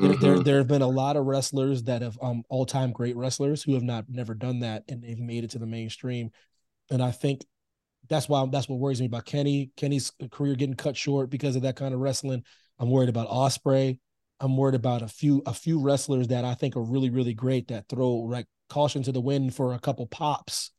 [0.00, 0.44] There, there, Mhm.
[0.44, 3.74] there have been a lot of wrestlers that have um all time great wrestlers who
[3.74, 6.30] have not never done that and they've made it to the mainstream.
[6.90, 7.44] And I think
[8.08, 9.70] that's why that's what worries me about Kenny.
[9.76, 12.42] Kenny's career getting cut short because of that kind of wrestling.
[12.78, 13.98] I'm worried about Ospreay.
[14.40, 17.68] I'm worried about a few a few wrestlers that I think are really really great
[17.68, 20.70] that throw like caution to the wind for a couple pops.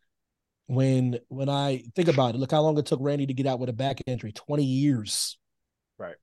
[0.67, 3.59] When when I think about it, look how long it took Randy to get out
[3.59, 4.31] with a back injury.
[4.31, 5.37] 20 years.
[5.97, 6.15] Right.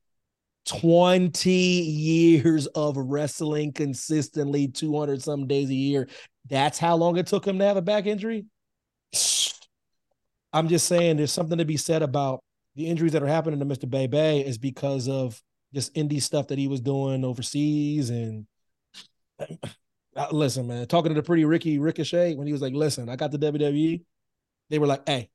[0.67, 6.09] 20 years of wrestling consistently, 200 some days a year.
[6.49, 8.47] That's how long it took him to have a back injury.
[10.57, 12.41] I'm just saying there's something to be said about
[12.77, 13.89] the injuries that are happening to Mr.
[13.89, 15.41] Bay is because of
[15.75, 18.11] just indie stuff that he was doing overseas.
[18.11, 18.47] And
[20.17, 23.17] Uh, listen, man, talking to the pretty Ricky Ricochet when he was like, listen, I
[23.17, 24.03] got the WWE.
[24.71, 25.29] They were like, hey,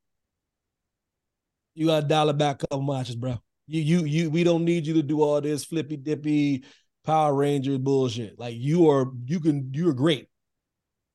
[1.76, 3.40] you got dial it back a couple matches, bro.
[3.68, 6.64] You you you we don't need you to do all this flippy dippy
[7.06, 8.40] Power Rangers bullshit.
[8.40, 10.28] Like you are you can you're great.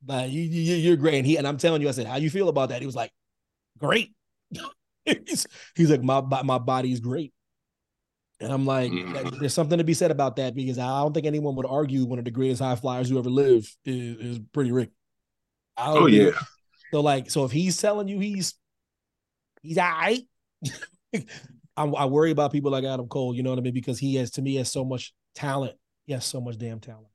[0.07, 1.17] Like you, you you're great.
[1.17, 2.81] And he and I'm telling you, I said, how you feel about that?
[2.81, 3.11] He was like,
[3.79, 4.15] great.
[5.05, 7.33] he's, he's like, my my body's great.
[8.39, 9.39] And I'm like, Mhm.
[9.41, 12.19] there's something to be said about that because I don't think anyone would argue one
[12.19, 14.91] of the greatest high flyers who ever lived is, is pretty Rick.
[15.79, 16.33] Oh yeah.
[16.93, 18.55] So like, so if he's telling you he's
[19.63, 20.23] he's all right,
[21.15, 23.35] I, I worry about people like Adam Cole.
[23.35, 23.75] You know what I mean?
[23.75, 25.75] Because he has to me has so much talent.
[26.07, 27.09] He has so much damn talent.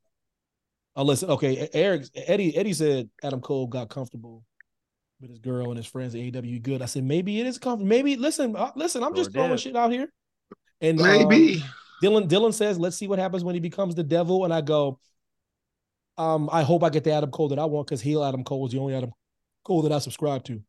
[0.96, 1.30] Oh, listen.
[1.30, 4.44] Okay, Eric Eddie Eddie said Adam Cole got comfortable
[5.22, 6.61] with his girl and his friends at AEW.
[6.61, 6.81] Good.
[6.81, 7.88] I said maybe it is comfortable.
[7.88, 9.03] Maybe listen, uh, listen.
[9.03, 9.60] I'm Sure just throwing did.
[9.60, 10.11] shit out here.
[10.81, 11.64] And uh, Maybe.
[12.03, 14.99] Dylan Dylan says, "Let's see what happens when he becomes the devil." And I go,
[16.18, 18.61] um, I hope I get the Adam Cole that I want because heel Adam Cole
[18.61, 19.11] was the only Adam
[19.64, 20.60] Cole that I subscribe to.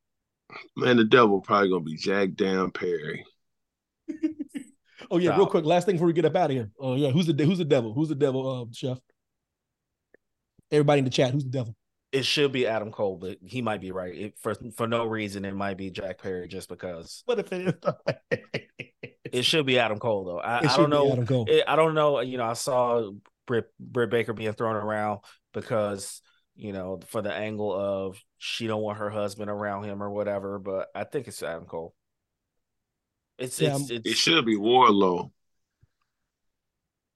[0.77, 3.25] Man, the devil probably gonna be Jack Down Perry.
[5.11, 5.39] Oh yeah, No.
[5.39, 6.71] real quick, last thing before we get up out of here.
[6.79, 7.93] Oh yeah, who's the who's the devil?
[7.93, 8.99] Who's the devil, uh, chef?
[10.71, 11.75] Everybody in the chat, who's the devil?
[12.13, 14.15] It should be Adam Cole, but he might be right.
[14.15, 17.23] It, for for no reason, it might be Jack Perry just because.
[17.25, 17.75] What if it
[18.31, 18.61] is?
[19.33, 20.41] It should be Adam Cole though.
[20.41, 21.13] I, It I don't be know.
[21.13, 21.47] Adam Cole.
[21.49, 22.21] It- I don't know.
[22.21, 23.11] You know, I saw
[23.47, 25.21] Britt, Britt Baker being thrown around
[25.55, 26.21] because
[26.55, 30.59] you know for the angle of she don't want her husband around him or whatever.
[30.59, 31.95] But I think it's Adam Cole.
[33.39, 35.31] It's Yeah, it's, um, It should be Wardlow.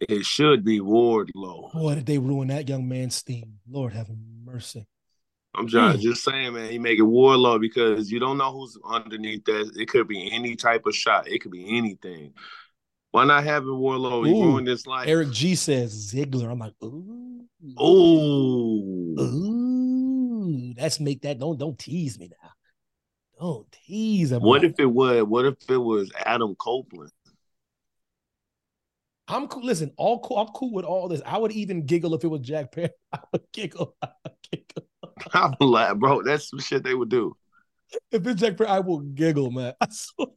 [0.01, 1.73] It should be Wardlow.
[1.75, 3.59] Boy, did they ruin that young man's steam.
[3.69, 4.36] Lord have mercy.
[5.55, 6.01] I'm trying Mm.
[6.03, 9.73] just saying, man, he make it Wardlow because you don't know who's underneath that.
[9.77, 11.29] It could be any type of shot.
[11.29, 12.35] It could be anything.
[13.13, 14.27] Why not having Wardlow?
[14.27, 15.09] He Ooh, ruined his life.
[15.09, 16.51] Eric G says Ziggler.
[16.51, 17.47] I'm like, ooh,
[17.81, 19.19] Ooh.
[19.19, 20.75] ooh.
[20.77, 21.39] Let's make that.
[21.39, 22.51] Don't don't tease me now.
[23.41, 24.43] Don't tease him.
[24.43, 25.25] What if it was?
[25.25, 27.13] What if it was Adam Copeland?
[29.29, 29.65] I'm cool.
[29.65, 30.39] Listen, all cool.
[30.39, 31.23] I'm cool with all this.
[31.27, 32.91] I would even giggle if it was Jack Perry.
[33.13, 33.97] I would giggle.
[34.03, 34.89] I would giggle.
[35.33, 37.37] I'm like, bro, that's some shit they would do.
[38.11, 39.75] If it's Jack Perry, I will giggle, man.
[39.81, 40.29] I swear.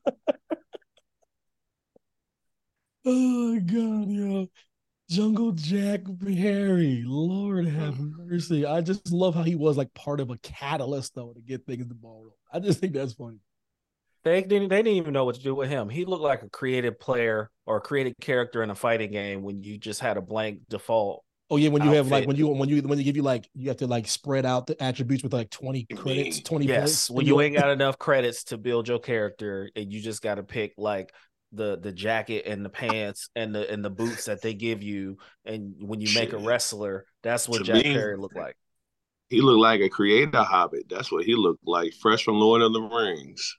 [3.05, 4.47] oh God, yo.
[5.09, 7.03] Jungle Jack Perry.
[7.03, 8.63] Lord have mercy.
[8.65, 11.87] I just love how he was like part of a catalyst though to get things
[11.87, 12.37] to ball roll.
[12.53, 13.39] I just think that's funny.
[14.23, 15.89] They didn't they didn't even know what to do with him.
[15.89, 19.63] He looked like a creative player or a creative character in a fighting game when
[19.63, 21.23] you just had a blank default.
[21.51, 23.49] Oh yeah, when you have like when you when you when they give you like
[23.55, 27.09] you have to like spread out the attributes with like 20 credits, 20 Yes, points.
[27.09, 30.43] when you ain't got enough credits to build your character, and you just got to
[30.43, 31.11] pick like
[31.51, 35.17] the the jacket and the pants and the and the boots that they give you,
[35.45, 38.55] and when you make a wrestler, that's what To Jack me- Perry looked like.
[39.29, 40.85] He looked like a creator hobbit.
[40.89, 43.57] That's what he looked like, fresh from Lord of the Rings.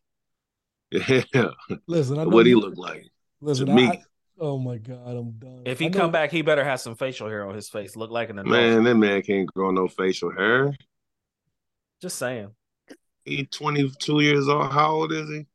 [0.92, 1.50] Yeah,
[1.86, 3.06] listen, I know what he you- looked like.
[3.40, 3.86] Listen, to I- me.
[3.86, 4.02] I-
[4.40, 5.62] oh my god, I'm done.
[5.66, 8.10] If he know- come back, he better have some facial hair on his face, look
[8.10, 8.50] like an adult.
[8.52, 10.76] Man, that man can't grow no facial hair.
[12.02, 12.48] Just saying.
[13.24, 14.72] He 22 years old.
[14.72, 15.46] How old is he?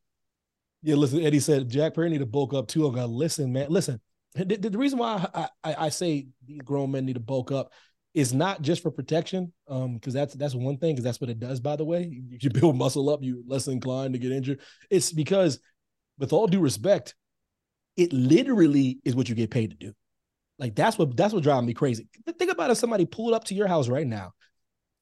[0.83, 2.87] Yeah, listen, Eddie said Jack Perry need to bulk up too.
[2.89, 3.69] I got listen, man.
[3.69, 3.99] Listen,
[4.35, 7.51] the, the- the reason why I, I I say these grown men need to bulk
[7.51, 7.71] up
[8.15, 11.39] is not just for protection, um, because that's that's one thing, because that's what it
[11.39, 11.59] does.
[11.59, 14.61] By the way, if you build muscle up, you're less inclined to get injured.
[14.89, 15.59] It's because,
[16.17, 17.13] with all due respect,
[17.97, 19.93] it literally is what you get paid to do.
[20.57, 22.07] Like that's what that's what drives me crazy.
[22.39, 24.31] Think about if somebody pulled up to your house right now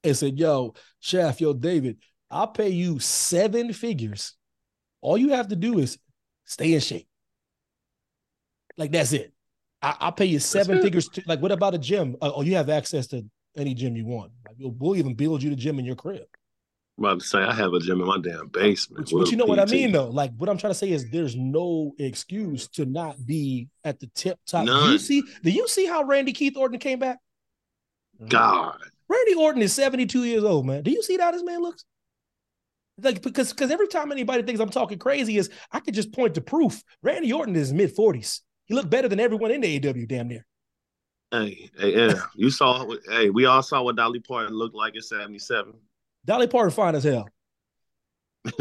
[0.04, 1.98] and said, "Yo, chef, yo, David,
[2.32, 4.34] I'll pay you seven figures.
[5.02, 6.00] All you have to do is
[6.46, 7.08] stay in shape.
[8.76, 9.33] Like that's it.
[9.84, 11.10] I, I'll pay you seven figures.
[11.10, 12.16] To, like, what about a gym?
[12.22, 13.24] Uh, oh, you have access to
[13.58, 14.32] any gym you want.
[14.48, 16.26] Like, we'll, we'll even build you the gym in your crib.
[16.98, 19.10] I'm about to say I have a gym in my damn basement.
[19.12, 20.10] But, but you know what I mean, though.
[20.10, 24.08] Like, what I'm trying to say is, there's no excuse to not be at the
[24.16, 24.66] tip top.
[24.66, 25.24] Do you see?
[25.44, 27.18] Do you see how Randy Keith Orton came back?
[28.28, 28.78] God,
[29.10, 30.84] Randy Orton is 72 years old, man.
[30.84, 31.84] Do you see how this man looks?
[33.02, 36.36] Like because because every time anybody thinks I'm talking crazy, is I could just point
[36.36, 36.84] to proof.
[37.02, 38.42] Randy Orton is mid 40s.
[38.66, 40.46] He looked better than everyone in the AW, damn near.
[41.32, 42.88] hey, hey, yeah, you saw.
[43.10, 45.74] Hey, we all saw what Dolly Parton looked like at 77.
[46.26, 47.30] Dolly Parton fine as hell.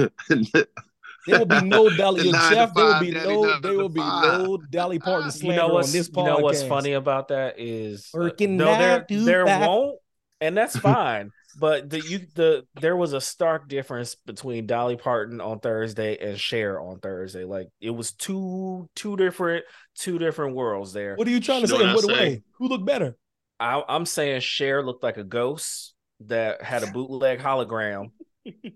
[1.26, 2.74] There will be no Dolly The nine to Chef.
[2.74, 3.60] There will be daddy, no.
[3.60, 6.62] There will be no Dolly Parton You slander know on what's this you know what's
[6.64, 9.98] funny about that is uh, Working no, there there won't,
[10.40, 11.30] and that's fine.
[11.58, 16.38] But the you the there was a stark difference between Dolly Parton on Thursday and
[16.38, 17.44] Cher on Thursday.
[17.44, 19.64] Like it was two two different
[19.96, 21.16] two different worlds there.
[21.16, 21.82] What are you trying to You say?
[21.82, 22.12] In what what say?
[22.12, 22.42] way?
[22.58, 23.16] Who looked better?
[23.60, 25.94] I, I'm saying Cher looked like a ghost
[26.26, 28.10] that had a bootleg hologram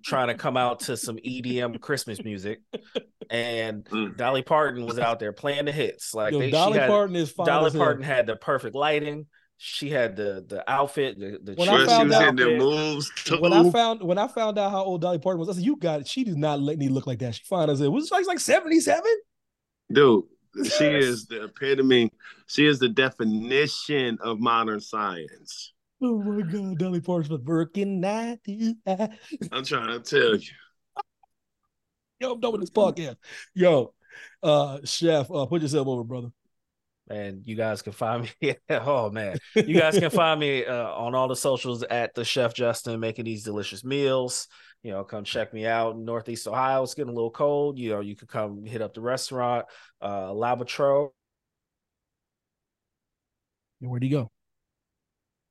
[0.05, 2.61] trying to come out to some EDM Christmas music,
[3.31, 4.17] and Mm.
[4.17, 6.15] Dolly Parton was out there playing the hits.
[6.15, 7.83] Like Yo, they, Dolly she had, Parton is fine Dolly as hell.
[7.83, 9.27] Parton had the perfect lighting.
[9.59, 13.39] She had the the outfit, the, the When I found was out- them moves too.
[13.41, 15.77] When I found when I found out how old Dolly Parton was, I said, "You
[15.77, 17.35] got it." She did not let me look like that.
[17.37, 19.11] She fine as it was like like seventy seven.
[19.91, 20.25] Dude,
[20.65, 22.13] she is the epitome.
[22.47, 25.73] She is the definition of modern science.
[26.03, 28.41] Oh my god, Dolly Parton's was working night.
[28.87, 30.51] I'm trying to tell you.
[32.21, 33.17] Yo, I'm done with this podcast.
[33.55, 33.95] Yo,
[34.43, 36.29] uh, chef, uh, put yourself over, brother.
[37.09, 38.55] And you guys can find me.
[38.71, 42.53] oh man, you guys can find me uh, on all the socials at the Chef
[42.55, 44.49] Justin making these delicious meals.
[44.83, 46.83] You know, come check me out in Northeast Ohio.
[46.83, 47.79] It's getting a little cold.
[47.79, 49.67] You know, you could come hit up the restaurant,
[50.03, 51.11] uh, L'Albatros.
[53.81, 54.31] Where'd he go?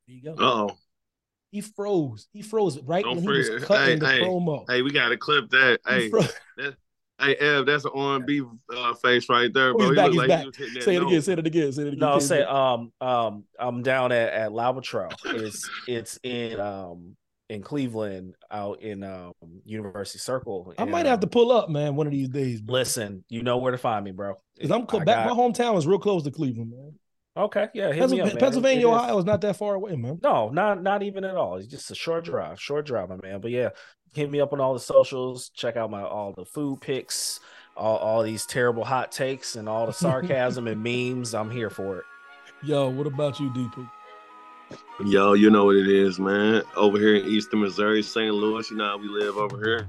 [0.08, 0.34] There you go.
[0.34, 0.78] Uh oh.
[1.52, 2.28] He froze.
[2.34, 4.66] He froze right Don't when he was cutting Hey, the hey, promo.
[4.68, 5.80] hey, we gotta clip that.
[5.88, 6.34] He Hey, froze.
[6.58, 6.76] that,
[7.20, 8.42] hey, Ev, that's an R&B
[8.76, 9.90] uh, face right there, bro.
[9.90, 10.08] he's He back.
[10.10, 10.40] He's like back.
[10.42, 11.08] he was hitting that Say it note.
[11.08, 11.22] again.
[11.22, 11.72] Say it again.
[11.72, 12.00] Say it again.
[12.00, 12.56] No, I'll Say say it again.
[12.56, 15.14] um um I'm down at at L'Albatros.
[15.26, 17.16] It's it's in um
[17.50, 19.34] in Cleveland out in um
[19.66, 20.74] University Circle.
[20.78, 22.60] I might have to pull up, man, one of these days.
[22.62, 22.74] Bro.
[22.74, 23.24] listen.
[23.30, 24.34] You know where to find me, bro.
[24.56, 25.28] Because I'm cl- back.
[25.28, 26.94] got- My hometown is real close to Cleveland, man.
[27.38, 28.40] Okay, yeah, hit Pennsylvania, me up, man.
[28.40, 30.20] Pennsylvania It is- Ohio is not that far away, man.
[30.24, 31.58] No, not not even at all.
[31.58, 33.42] It's just a short drive, short drive, my man.
[33.42, 33.70] But yeah,
[34.16, 35.50] hit me up on all the socials.
[35.50, 37.42] Check out my all the food pics,
[37.76, 41.36] all, all these terrible hot takes, and all the sarcasm and memes.
[41.36, 42.06] I'm here for it.
[42.64, 43.90] Yo, what about you, DP?
[45.06, 46.64] Yo, you know what it is, man.
[46.76, 48.34] Over here in Eastern Missouri, St.
[48.34, 49.88] Louis, you know how we live over here.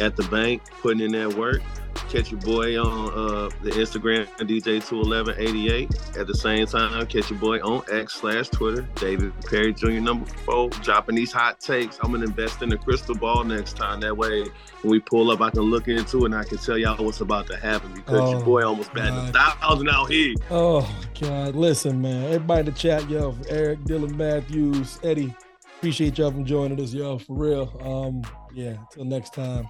[0.00, 1.60] At the bank, putting in that work.
[2.08, 6.18] Catch your boy on uh, the Instagram, DJ21188.
[6.18, 9.90] At the same time, catch your boy on X slash Twitter, David Perry Jr.
[10.00, 11.98] number four, dropping these hot takes.
[12.02, 14.00] I'm gonna invest in the crystal ball next time.
[14.00, 14.42] That way,
[14.82, 17.20] when we pull up, I can look into it and I can tell y'all what's
[17.20, 20.34] about to happen because Oh, your boy almost batting a thousand out here.
[20.50, 20.88] Oh
[21.20, 22.24] God, listen, man.
[22.24, 25.34] Everybody in the chat, yo, Eric, Dylan, Matthews, Eddie.
[25.78, 27.80] Appreciate y'all from joining us, yo, for real.
[27.82, 28.22] Um,
[28.52, 29.66] yeah, till next time.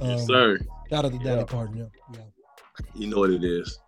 [0.00, 0.58] Um, Yes, sir.
[0.90, 1.44] Shout out to Daddy Yeah.
[1.44, 1.90] Parton, yo.
[2.12, 2.20] Yeah.
[2.94, 3.78] You know what it is.